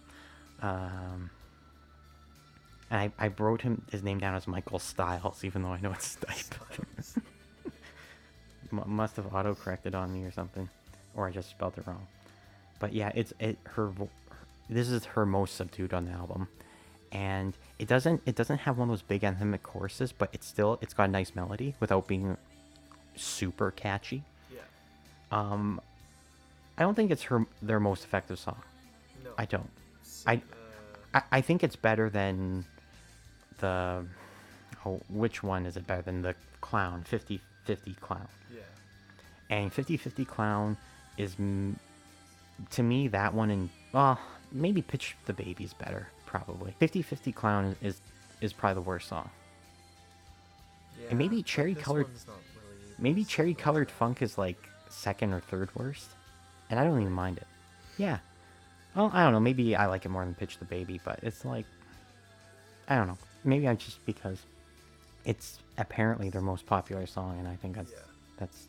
[0.63, 1.29] Um,
[2.89, 5.91] and I, I wrote him his name down as Michael Styles, even though I know
[5.91, 7.21] it's Stipe.
[8.73, 10.67] M- must have auto corrected on me or something,
[11.15, 12.07] or I just spelled it wrong.
[12.79, 13.91] But yeah, it's it her.
[14.69, 16.47] This is her most subdued on the album,
[17.11, 20.77] and it doesn't it doesn't have one of those big anthemic choruses, but it's still
[20.81, 22.37] it's got a nice melody without being
[23.15, 24.23] super catchy.
[24.53, 24.59] Yeah.
[25.31, 25.81] Um,
[26.77, 28.61] I don't think it's her their most effective song.
[29.23, 29.31] No.
[29.37, 29.69] I don't.
[30.25, 30.39] I- uh,
[31.13, 32.65] I, I think it's better than
[33.59, 34.05] the
[34.85, 38.61] oh which one is it better than the clown 50 50 clown yeah.
[39.49, 40.77] and 50 50 clown
[41.17, 41.77] is m-
[42.71, 44.19] to me that one and well
[44.51, 48.01] maybe pitch the baby's better probably 50 50 clown is, is
[48.41, 49.29] is probably the worst song
[51.01, 51.09] Yeah.
[51.09, 52.39] and maybe cherry colored really
[52.97, 53.93] maybe cherry colored bad.
[53.95, 54.57] funk is like
[54.89, 56.09] second or third worst
[56.69, 57.47] and i don't even mind it
[57.97, 58.17] yeah
[58.95, 61.45] well i don't know maybe i like it more than pitch the baby but it's
[61.45, 61.65] like
[62.87, 64.39] i don't know maybe I'm just because
[65.25, 67.97] it's apparently their most popular song and i think that's Yeah.
[68.37, 68.67] that's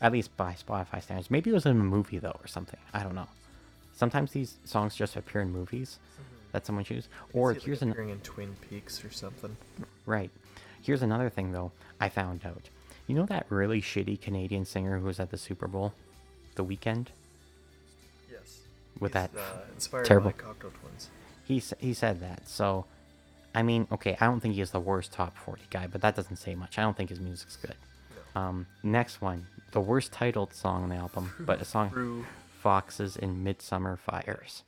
[0.00, 1.30] At least by Spotify standards.
[1.30, 2.78] Maybe it was in a movie though, or something.
[2.92, 3.28] I don't know.
[3.94, 5.98] Sometimes these songs just appear in movies
[6.52, 7.08] that someone chooses.
[7.32, 9.56] Or it, like, here's an appearing in Twin Peaks or something.
[10.06, 10.30] right.
[10.82, 11.72] Here's another thing though.
[12.00, 12.68] I found out.
[13.06, 15.92] You know that really shitty Canadian singer who was at the Super Bowl,
[16.56, 17.08] The Weeknd.
[18.30, 18.60] Yes.
[18.98, 21.10] With that uh, inspired terrible- Cocteau Twins.
[21.44, 22.48] He he said that.
[22.48, 22.86] So,
[23.54, 26.36] I mean, okay, I don't think he's the worst top 40 guy, but that doesn't
[26.36, 26.78] say much.
[26.78, 27.76] I don't think his music's good.
[28.34, 31.90] Um, next one, the worst titled song on the album, but a song.
[32.62, 34.62] Foxes in Midsummer Fires.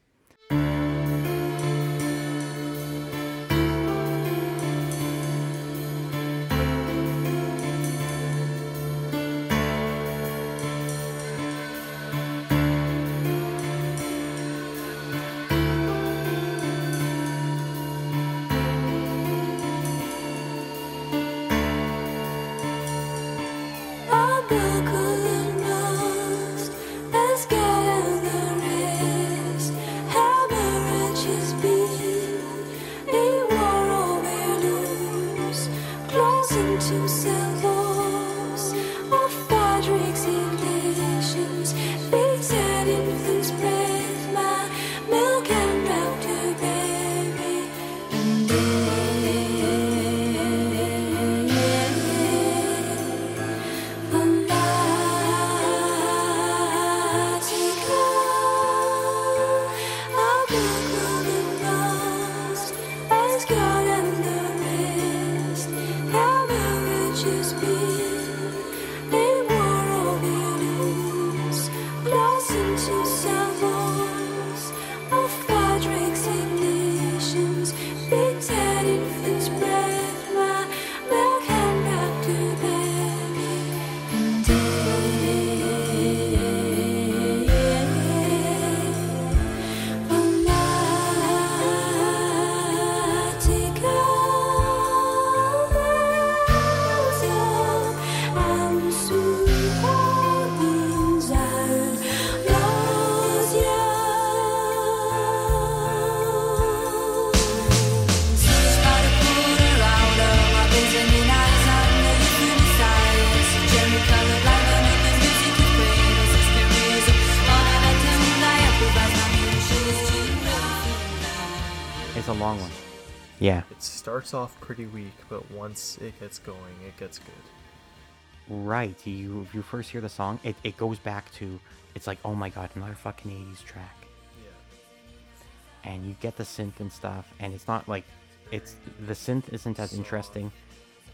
[124.27, 128.57] Starts off pretty weak, but once it gets going, it gets good.
[128.67, 128.99] right.
[129.07, 131.61] You you first hear the song, it, it goes back to,
[131.95, 133.97] it's like, oh my god, another fucking 80s track.
[134.43, 135.93] Yeah.
[135.93, 138.05] and you get the synth and stuff and it's not like
[138.51, 138.75] it's
[139.07, 140.51] the synth isn't as interesting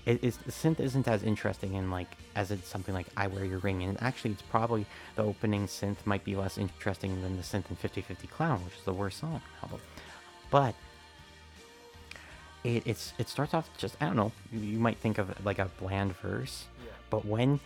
[0.06, 3.44] it is the synth isn't as interesting in like as it's something like i wear
[3.44, 4.84] your ring and actually it's probably
[5.16, 8.84] the opening synth might be less interesting than the synth in 5050 clown which is
[8.84, 9.80] the worst song on the album
[10.50, 10.74] but
[12.64, 15.58] it, it's it starts off just i don't know you, might think of it like
[15.58, 16.90] a bland verse Yeah.
[17.10, 17.60] but when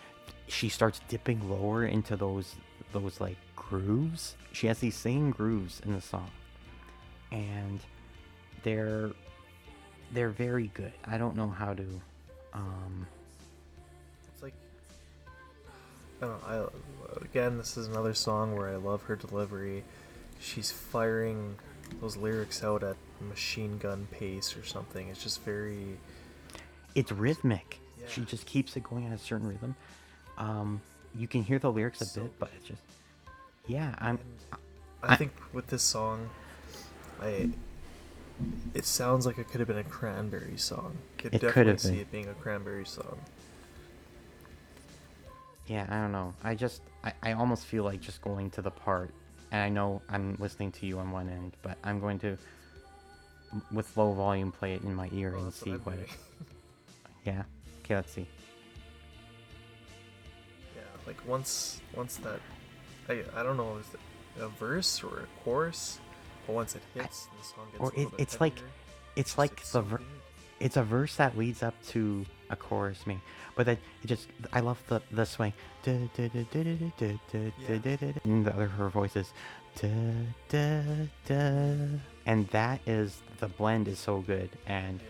[0.48, 2.54] she starts dipping lower into those
[2.92, 6.30] those like grooves she has these same grooves in the song
[7.32, 7.80] and
[8.62, 9.10] they're
[10.12, 12.00] they're very good i don't know how to
[12.54, 13.06] um
[14.32, 14.54] It's like
[16.22, 16.70] I don't know.
[17.18, 19.84] I, again, this is another song where I love her delivery.
[20.40, 21.56] She's firing
[22.00, 22.96] those lyrics out at
[23.28, 25.08] machine gun pace or something.
[25.08, 25.98] It's just very
[26.94, 29.74] it's rhythmic she just keeps it going at a certain rhythm
[30.38, 30.80] um
[31.14, 32.82] you can hear the lyrics a So bit but it's just
[33.66, 34.18] yeah i'm
[35.02, 36.30] I, I- think with this song,
[37.20, 37.50] I
[38.74, 40.96] it sounds like it could have been a Cranberry song.
[41.18, 42.00] Could It could definitely have see been.
[42.00, 43.18] it being a Cranberry song.
[45.66, 48.70] yeah i don't know i just I, I almost feel like just going to the
[48.70, 49.10] part
[49.52, 52.36] and i know i'm listening to you on one end but i'm going to
[53.72, 56.08] with low volume play it in my ear Well, and see I'm what it,
[57.24, 57.42] yeah.
[57.84, 58.26] Okay let's see.
[60.74, 62.40] Yeah, like once once that
[63.08, 64.00] I I don't know is it
[64.42, 66.00] a verse or a chorus,
[66.46, 68.70] but once it hits, the song gets or a it- it's like- heavier.
[69.16, 70.00] it's like the ver-
[70.60, 73.20] it's a verse that leads up to a chorus me
[73.54, 75.52] but then it just i love the the swing
[75.84, 76.10] and
[78.44, 79.32] the other her voice is
[79.80, 79.88] da,
[80.48, 80.82] da,
[81.26, 81.74] da.
[82.26, 85.00] and that is the blend is so good and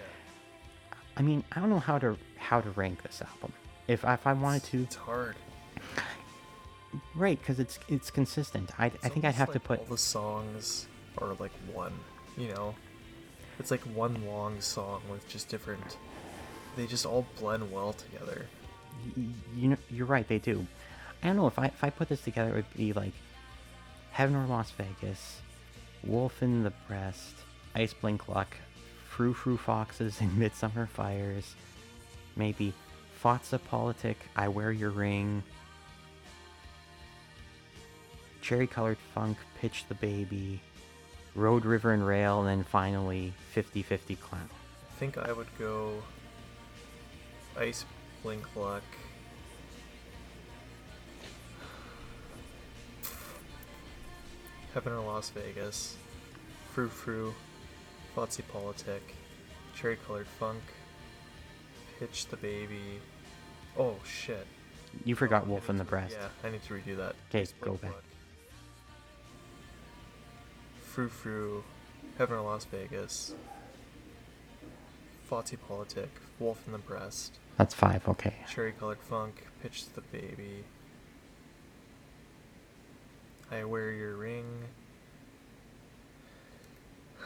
[1.17, 3.53] i mean i don't know how to how to rank this album
[3.89, 5.37] if if i wanted to it's hard.
[7.15, 9.99] right because it's it's consistent i, It's I think i'd have to put all the
[9.99, 10.87] songs
[11.19, 11.93] are like one.
[12.37, 12.75] You know,
[13.59, 15.97] it's like one long song with just different.
[16.77, 18.47] They just all blend well together.
[19.16, 19.24] y-
[19.57, 20.66] you know you're right they do
[21.23, 23.12] I don't know if I if I put this together, it would be like
[24.12, 25.40] Heaven or Las Vegas,
[26.05, 27.35] Wolf in the Breast,
[27.74, 28.57] Iceblink Luck,
[29.09, 31.55] Frou Frou Foxes and Midsummer Fires,
[32.36, 32.73] maybe
[33.23, 35.43] Fotzepolitic, I Wear Your Ring,
[38.43, 40.61] Cherry Colored Funk, Pitch the Baby,
[41.35, 44.48] Road, River, and Rail, and then finally 50 50 Clown.
[44.90, 46.03] I think I would go
[47.59, 47.85] Ice
[48.23, 48.83] Blink Luck.
[54.74, 55.97] Heaven or Las Vegas.
[56.73, 57.35] Frou Frou.
[58.15, 59.01] Fotzepolitic.
[59.74, 60.62] Cherry Colored Funk.
[61.99, 63.01] Pitch the Baby.
[63.78, 64.47] Oh shit.
[65.05, 66.16] You forgot Oh, Wolf in the to- Breast.
[66.19, 67.15] Yeah, I need to redo that.
[67.31, 67.93] Okay, go back.
[67.93, 68.05] Luck.
[70.83, 71.65] Frou Frou.
[72.19, 73.35] Heaven or Las Vegas.
[75.31, 76.09] Fotsy Politic.
[76.39, 77.39] Wolf in the Breast.
[77.57, 78.35] That's five, okay.
[78.53, 80.65] Cherry colored funk, pitch the baby.
[83.51, 84.45] I wear your ring.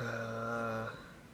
[0.01, 0.87] Uh,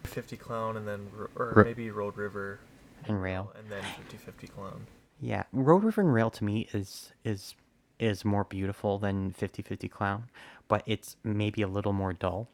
[0.05, 2.59] 50 clown and then or Ro- maybe road river
[3.05, 3.52] And Rail.
[3.59, 4.86] and then 50 50 clown.
[5.20, 7.55] Yeah, Road River and Rail to me is is
[7.98, 10.24] is more beautiful than 50-50 Clown,
[10.68, 12.48] but it's maybe a little more dull.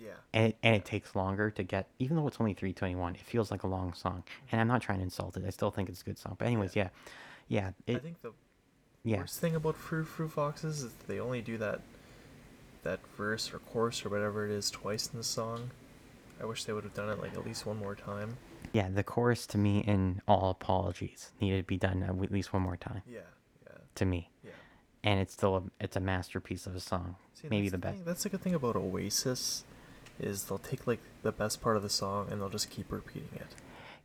[0.00, 0.10] Yeah.
[0.32, 3.50] And it, and it takes longer to get even though it's only 321, it feels
[3.50, 4.22] like a long song.
[4.52, 5.44] And I'm not trying to insult it.
[5.46, 6.36] I still think it's a good song.
[6.38, 6.88] But anyways, yeah.
[7.48, 8.32] Yeah, I it think the
[9.04, 9.18] yeah.
[9.18, 11.80] worst thing about Frou Frou Foxes is they only do that
[12.82, 15.70] that verse or chorus or whatever it is twice in the song.
[16.40, 18.36] I wish they would have done it like at least one more time.
[18.72, 22.62] Yeah, the chorus to me in all apologies needed to be done at least one
[22.62, 23.20] more time Yeah,
[23.66, 24.30] yeah, to me.
[24.44, 24.50] yeah.
[25.02, 27.16] And it's still a, it's a masterpiece of a song.
[27.34, 27.96] See, maybe that's the best.
[27.96, 29.64] Thing, that's the good thing about Oasis,
[30.20, 33.28] is they'll take like the best part of the song and they'll just keep repeating
[33.34, 33.54] it.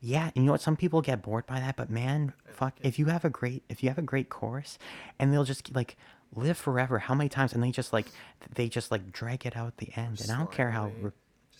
[0.01, 0.61] Yeah, you know what?
[0.61, 3.81] Some people get bored by that, but man, fuck, if you have a great if
[3.81, 4.77] you have a great chorus,
[5.17, 5.95] and they'll just like
[6.35, 6.99] live forever.
[6.99, 7.53] How many times?
[7.53, 8.07] And they just like
[8.53, 11.11] they just like drag it out the end, and I don't care how re-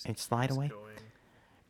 [0.06, 0.68] it slide away.
[0.68, 0.82] going.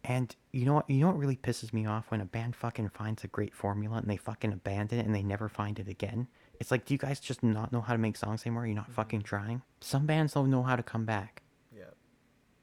[0.03, 0.89] And you know what?
[0.89, 3.97] You know what really pisses me off when a band fucking finds a great formula
[3.97, 6.27] and they fucking abandon it and they never find it again.
[6.60, 8.65] It's like, do you guys just not know how to make songs anymore?
[8.65, 8.93] You're not mm-hmm.
[8.93, 9.61] fucking trying.
[9.80, 11.43] Some bands don't know how to come back,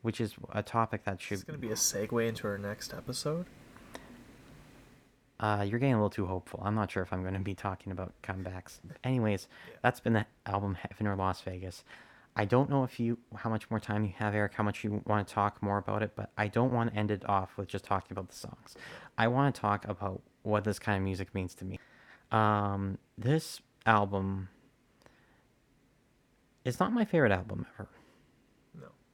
[0.03, 1.35] which is a topic that should.
[1.35, 3.47] it's gonna be a segue into our next episode.
[5.39, 6.61] Uh, you're getting a little too hopeful.
[6.63, 8.79] I'm not sure if I'm going to be talking about comebacks.
[9.03, 9.77] Anyways, Yeah.
[9.83, 11.83] that's been the album Heaven or Las Vegas.
[12.37, 15.03] I don't know if you how much more time you have, Eric, how much you
[15.07, 17.69] want to talk more about it, but I don't want to end it off with
[17.69, 18.75] just talking about the songs.
[19.17, 21.79] I want to talk about what this kind of music means to me.
[22.31, 24.51] Um, this album
[26.67, 27.89] is not my favorite album ever.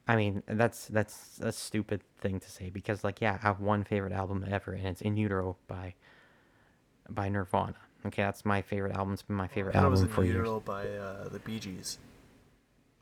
[0.08, 3.82] I mean, that's that's a stupid thing to say because, like, yeah, I have one
[3.82, 5.94] favorite album ever, and it's In Utero by
[7.08, 7.74] by Nirvana.
[8.06, 9.14] Okay, that's my favorite album.
[9.14, 10.36] It's been my favorite I thought it was album in for years.
[10.36, 11.98] Utero by uh, the Bee Gees.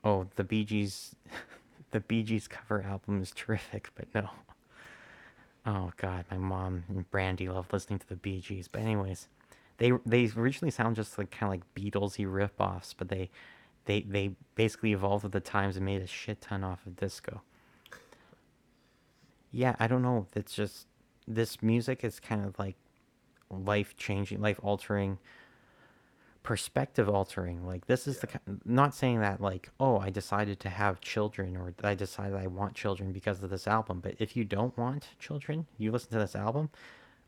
[0.03, 1.15] Oh, the Bee Gees,
[1.91, 4.29] the Bee Gees cover album is terrific, but no.
[5.65, 8.67] Oh God, my mom and Brandy love listening to the Bee Gees.
[8.67, 9.27] But anyways,
[9.77, 13.29] they they originally sound just like kind of like Beatlesy riff-offs, but they
[13.85, 17.41] they they basically evolved with the times and made a shit ton off of disco.
[19.51, 20.27] Yeah, I don't know.
[20.35, 20.87] It's just
[21.27, 22.75] this music is kind of like
[23.49, 25.17] life changing, life altering
[26.45, 28.27] perspective altering like this is the
[28.65, 32.45] not saying that like oh i decided to have children or that i decided i
[32.45, 36.19] want children because of this album but if you don't want children you listen to
[36.19, 36.69] this album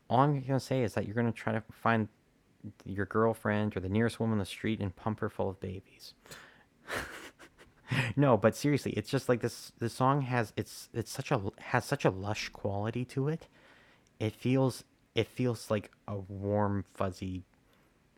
[0.08, 2.06] all i'm going to say is that you're going to try to find
[2.84, 6.14] your girlfriend or the nearest woman on the street and pump her full of babies
[8.16, 11.84] no but seriously it's just like this this song has it's it's such a has
[11.84, 13.46] such a lush quality to it
[14.20, 14.84] it feels
[15.14, 17.44] it feels like a warm fuzzy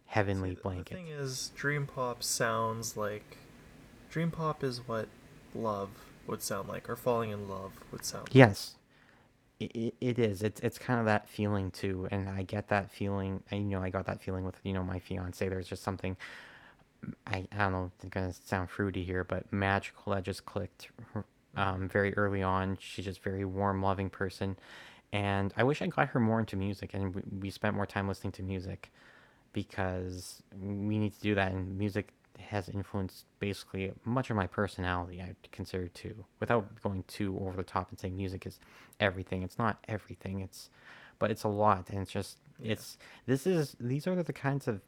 [0.07, 3.37] heavenly See, the- blanket The thing is, Dream Pop sounds like
[4.11, 5.09] Dream Pop is what
[5.55, 5.91] love
[6.27, 8.25] would sound like, or falling in love would sound.
[8.25, 8.35] like.
[8.35, 8.75] Yes,
[9.61, 10.43] it, it is.
[10.43, 13.43] It's it's kind of that feeling too, and I get that feeling.
[13.53, 15.49] You know, I got that feeling with you know my fiance.
[15.49, 16.17] There's just something.
[17.27, 17.91] I, I don't know.
[18.03, 20.89] It's gonna sound fruity here, but magical that just clicked
[21.57, 22.77] um, very early on.
[22.81, 24.57] She's just very warm, loving person,
[25.13, 28.09] and I wish I got her more into music, and we, we spent more time
[28.09, 28.91] listening to music
[29.53, 35.21] because we need to do that, and music has influenced basically much of my personality.
[35.21, 38.59] I consider too, without going too over the top and saying music is
[38.99, 39.43] everything.
[39.43, 40.41] It's not everything.
[40.41, 40.71] It's,
[41.19, 42.73] but it's a lot, and it's just Yeah.
[42.73, 44.81] it's this is these are the kinds of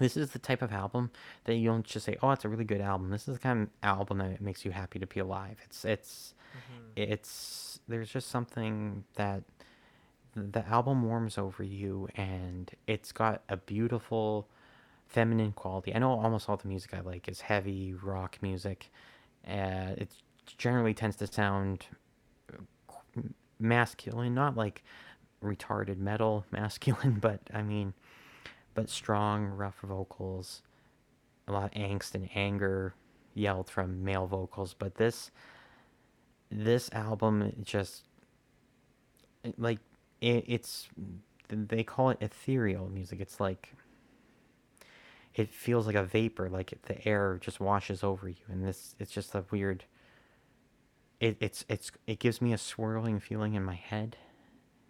[0.00, 1.12] this is the type of album
[1.44, 3.62] that you don't just say, "Oh, it's a really good album." This is the kind
[3.62, 5.58] of album that makes you happy to be alive.
[5.64, 6.90] It's it's Mm-hmm.
[6.96, 9.44] it's there's just something that
[10.34, 14.48] the album warms over you and it's got a beautiful
[15.08, 15.94] feminine quality.
[15.94, 18.90] I know almost all the music I like is heavy rock music.
[19.46, 20.10] Uh, it
[20.58, 21.86] generally tends to sound
[23.58, 24.82] masculine, not like
[25.42, 27.94] retarded metal masculine, but I mean,
[28.80, 30.62] but strong, rough vocals,
[31.46, 32.94] a lot of angst and anger
[33.34, 34.72] yelled from male vocals.
[34.72, 35.30] But this,
[36.50, 38.04] this album just
[39.58, 39.80] like
[40.22, 40.88] it, it's
[41.50, 43.20] they call it ethereal music.
[43.20, 43.74] It's like
[45.34, 49.12] it feels like a vapor, like the air just washes over you, and this it's
[49.12, 49.84] just a weird.
[51.20, 54.16] It, it's it's it gives me a swirling feeling in my head,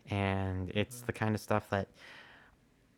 [0.08, 1.06] and it's mm.
[1.06, 1.88] the kind of stuff that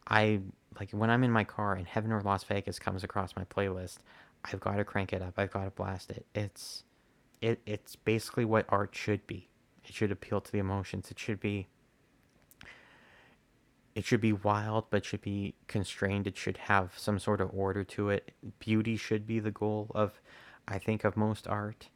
[0.07, 0.41] I
[0.79, 3.99] like when I'm in my car and Heaven or Las Vegas comes across my playlist.
[4.45, 5.35] I've got to crank it up.
[5.37, 6.27] I've got to blast it.
[6.35, 6.85] It's
[7.41, 9.49] it it's basically what art should be.
[9.85, 11.11] It should appeal to the emotions.
[11.11, 11.69] It should be
[13.95, 17.85] it should be wild but should be constrained it should have some sort of order
[17.85, 20.21] to it beauty should be the goal of
[20.67, 21.89] i think of most art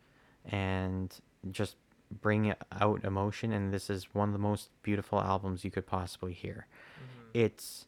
[0.45, 1.21] and
[1.51, 1.77] just
[2.21, 6.33] bring out emotion and this is one of the most beautiful albums you could possibly
[6.33, 6.67] hear
[6.99, 7.31] mm-hmm.
[7.35, 7.87] it's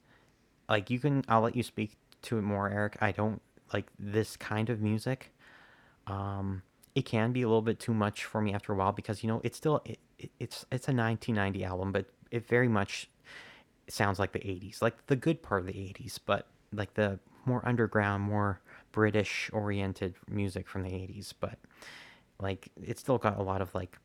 [0.69, 2.97] like you can i'll let you speak to it more eric.
[3.01, 3.41] I don't
[3.73, 5.33] like this kind of music.
[6.07, 6.63] Um
[6.95, 9.29] it can be a little bit too much for me after a while because you
[9.29, 13.09] know it's still it, it, it's it's a 1990 album but it very much
[13.89, 17.67] sounds like the 80s like the good part of the 80s but like the more
[17.67, 18.61] underground more
[18.93, 21.59] british oriented music from the 80s but
[22.41, 23.99] like it's still got a lot of like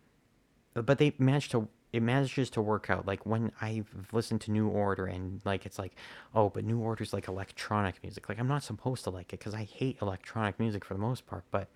[0.74, 4.68] but they managed to it manages to work out like when i've listened to new
[4.68, 5.94] order and like it's like
[6.36, 8.28] oh but new order's like electronic music.
[8.28, 11.26] Like i'm not supposed to like it because i hate electronic music for the most
[11.28, 11.70] part but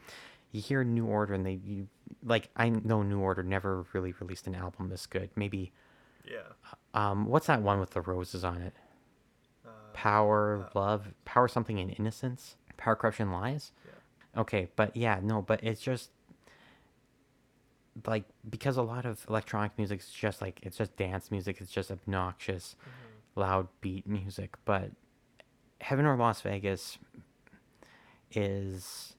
[0.51, 1.87] you hear new order and they you
[2.25, 5.29] like i know new order never really released an album this good.
[5.35, 5.71] Maybe
[6.25, 6.39] Yeah.
[6.93, 8.73] um what's that one with the roses on it?
[9.65, 11.13] Uh, power love?
[11.25, 12.55] Power something in innocence?
[12.77, 13.71] Power corruption lies?
[13.85, 14.41] Yeah.
[14.41, 16.09] okay but yeah no but it's just
[18.05, 21.71] like because a lot of electronic music is just like it's just dance music it's
[21.71, 23.39] just obnoxious mm-hmm.
[23.39, 24.91] loud beat music but
[25.81, 26.97] heaven or las vegas
[28.33, 29.15] is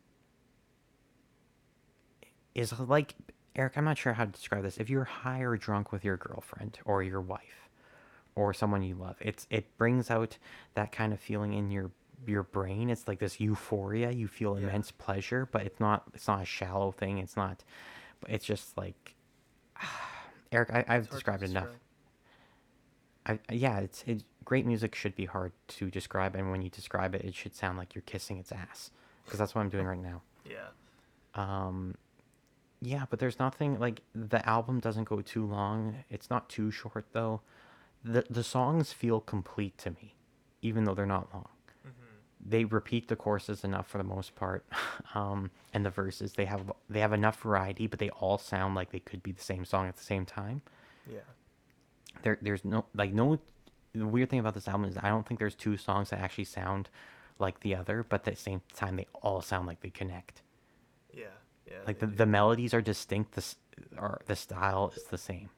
[2.55, 3.15] is like
[3.57, 4.79] eric i'm not sure how to describe this.
[4.79, 7.69] If you're high or drunk with your girlfriend or your wife
[8.35, 10.37] or someone you love it's it brings out
[10.75, 11.91] that kind of feeling in your
[12.27, 12.91] your brain.
[12.91, 14.11] It's like this euphoria.
[14.11, 14.67] You feel Yeah.
[14.69, 17.19] immense pleasure but it's not it's not a shallow thing.
[17.19, 17.63] It's not
[18.27, 19.15] it's just like
[20.53, 21.69] eric I, i've it's hard to described enough.
[23.29, 27.15] I, yeah, it's it, great music should be hard to describe, and when you describe
[27.15, 28.91] it, it should sound like you're kissing its ass,
[29.25, 30.23] because that's what I'm doing right now.
[30.49, 30.69] Yeah.
[31.35, 31.95] Um,
[32.81, 35.97] yeah, but there's nothing like the album doesn't go too long.
[36.09, 37.43] It's not too short though.
[38.03, 40.15] the The songs feel complete to me,
[40.63, 41.49] even though they're not long.
[42.45, 44.65] They repeat the choruses enough for the most part,
[45.15, 48.91] um, and the verses they have they have enough variety, but they all sound like
[48.93, 50.63] they could be the same song at the same time
[51.11, 51.21] Yeah.
[52.23, 53.39] there there's no like no
[53.95, 56.45] the weird thing about this album is I don't think there's two songs that actually
[56.45, 56.89] sound
[57.41, 60.43] like the other, but at the same time they all sound like they connect.
[61.13, 61.25] Yeah.
[61.67, 61.79] Yeah.
[61.87, 62.15] Like the, do.
[62.17, 63.45] the melodies are distinct, the
[63.99, 65.51] or the style is the same.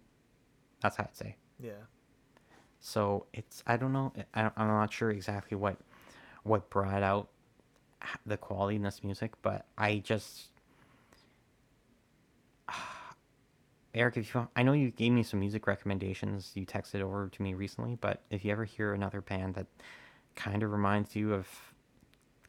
[0.82, 1.36] That's how I'd say.
[1.58, 1.72] Yeah.
[2.80, 5.76] So it's I don't know I I'm not sure exactly what
[6.42, 7.28] what brought out
[8.26, 10.48] the quality in this music, but I just
[13.94, 17.42] Eric, if you I know you gave me some music recommendations you texted over to
[17.42, 19.66] me recently, but if you ever hear another band that
[20.36, 21.48] kind of reminds you of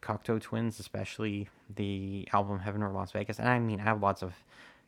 [0.00, 4.22] Cocteau Twins, especially the album Heaven or Las Vegas, and I mean I have lots
[4.22, 4.34] of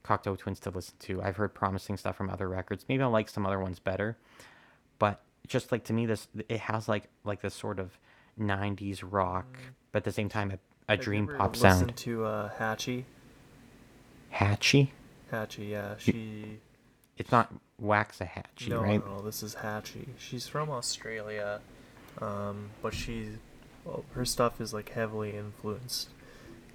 [0.05, 1.23] Cocteau Twins to listen to.
[1.23, 2.85] I've heard promising stuff from other records.
[2.89, 4.17] Maybe I'll like some other ones better
[4.99, 7.99] but just like to me this it has like like this sort of
[8.41, 9.47] 90s rock
[9.93, 13.05] but at the same time a, a dream pop sound to uh, Hatchie.
[14.31, 14.93] hatchy
[15.33, 15.95] Hatchie, yeah.
[15.99, 16.59] She.
[17.19, 17.53] it's not
[17.83, 20.09] waxahachie no, right no, no, this is Hatchie.
[20.19, 21.61] She's from Australia,
[22.21, 23.31] um, but she,
[23.85, 26.09] well, her stuff is like heavily influenced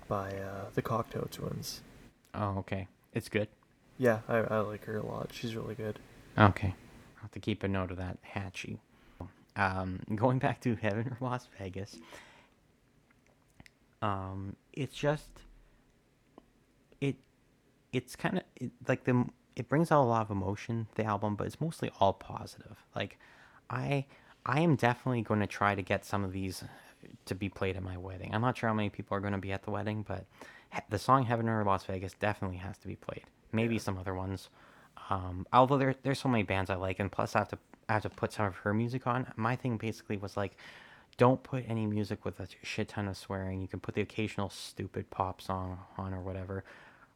[0.07, 1.81] by uh, the Cocteau Twins.
[2.33, 3.47] oh okay it's good
[3.97, 5.29] Yeah, I, I like her a lot.
[5.33, 5.99] She's really good.
[6.37, 6.73] okay
[7.17, 8.79] i'll have to keep a note of that Hatchie
[9.59, 11.97] um going back to heaven or las vegas
[14.01, 15.29] um it's just
[17.01, 17.15] it
[17.91, 19.25] it's kind of it, like the
[19.55, 22.77] it brings out a lot of emotion the album but it's mostly all positive.
[22.95, 23.17] Like
[23.69, 24.05] i
[24.45, 26.63] i am definitely going to try to get some of these
[27.25, 28.33] to be played at my wedding.
[28.33, 30.25] I'm not sure how many people are going to be at the wedding but
[30.73, 33.23] he- the song heaven or las vegas definitely has to be played.
[33.51, 33.81] Maybe Yeah.
[33.81, 34.49] some other ones.
[35.09, 37.57] Um although there, there's so many bands i like and plus i have to
[37.89, 40.55] i have to put some of her music on my thing basically was like
[41.19, 43.61] don't put any music with a shit ton of swearing.
[43.61, 46.63] You can put the occasional stupid pop song on or whatever.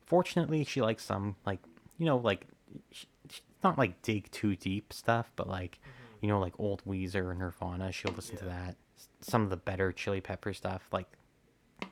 [0.06, 1.60] Fortunately, she likes some like
[1.98, 2.46] you know like
[2.92, 5.80] sh sh- not like dig too deep stuff, but like
[6.22, 7.94] you know like old Weezer or Nirvana.
[7.94, 8.76] She'll listen to that.
[9.22, 11.08] Some of the better Chili Pepper stuff, like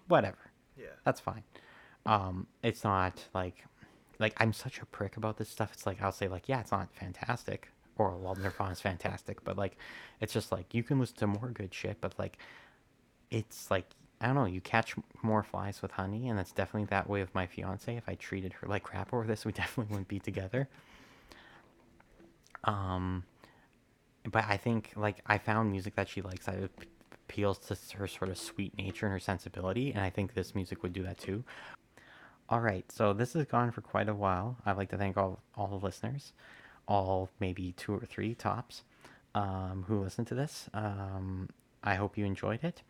[0.09, 0.51] whatever.
[0.77, 0.87] Yeah.
[1.05, 1.43] That's fine.
[2.05, 3.63] Um, it's not like
[4.19, 5.69] like I'm such a prick about this stuff.
[5.71, 8.37] It's like I'll say like, yeah, it's not fantastic, or well,
[8.69, 9.77] is fantastic, but like,
[10.19, 12.37] it's just like you can listen to more good shit, but like,
[13.29, 13.85] it's like
[14.21, 14.45] I don't know.
[14.45, 17.95] You catch more flies with honey, and that's definitely that way with my fiance.
[17.95, 20.69] If I treated her like crap over this, we definitely wouldn't be together.
[22.63, 23.23] Um,
[24.31, 26.69] but I think like I found music that she likes that
[27.27, 30.83] appeals to her sort of sweet nature and her sensibility, and I think this music
[30.83, 31.43] would do that too.
[32.47, 34.57] All right, so this has gone for quite a while.
[34.65, 36.33] I'd like to thank all all the listeners,
[36.87, 38.83] all maybe two or three tops,
[39.35, 40.69] um, who listened to this.
[40.73, 41.49] Um,
[41.83, 42.81] I hope you enjoyed it,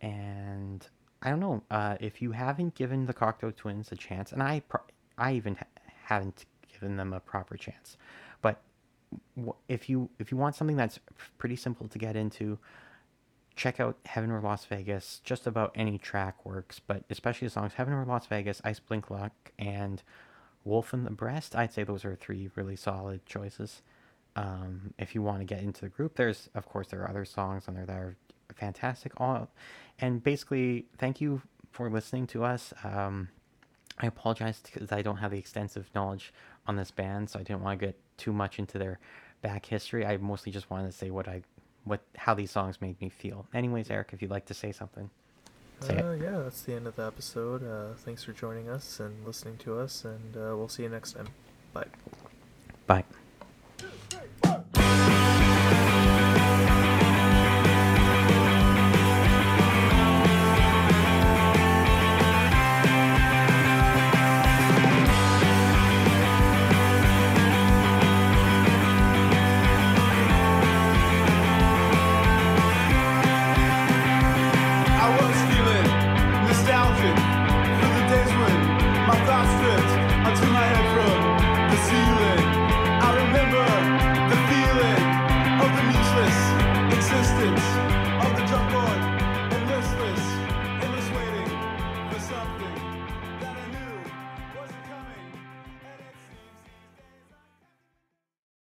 [0.00, 0.86] and
[1.22, 4.60] I don't know uh, if you haven't given the Cocteau Twins a chance, and I
[4.68, 4.82] pro-
[5.16, 7.96] I even ha- haven't given them a proper chance,
[8.42, 8.60] but
[9.68, 10.98] if you if you want something that's
[11.38, 12.58] pretty simple to get into,
[13.54, 15.20] check out Heaven or Las Vegas.
[15.24, 19.32] Just about any track works, but especially the songs Heaven or Las Vegas, Iceblink Luck,
[19.58, 20.02] and
[20.66, 21.54] Wolf in the Breast.
[21.54, 23.82] I'd say those are three really solid choices.
[24.34, 27.24] Um, if you want to get into the group, there's of course there are other
[27.24, 28.16] songs on there that are
[28.54, 29.12] fantastic.
[29.18, 29.48] All
[29.98, 31.40] and basically, thank you
[31.70, 32.74] for listening to us.
[32.84, 33.28] Um,
[33.98, 36.32] I apologize because I don't have the extensive knowledge
[36.66, 38.98] on this band, so I didn't want to get too much into their
[39.40, 40.04] back history.
[40.04, 41.42] I mostly just wanted to say what I,
[41.84, 43.46] what how these songs made me feel.
[43.54, 45.08] Anyways, Eric, if you'd like to say something,
[45.82, 47.62] Uh, yeah, that's the end of the episode.
[47.62, 51.12] Uh, thanks for joining us and listening to us, and uh, we'll see you next
[51.12, 51.28] time.
[51.72, 51.86] Bye.
[52.86, 53.04] Bye.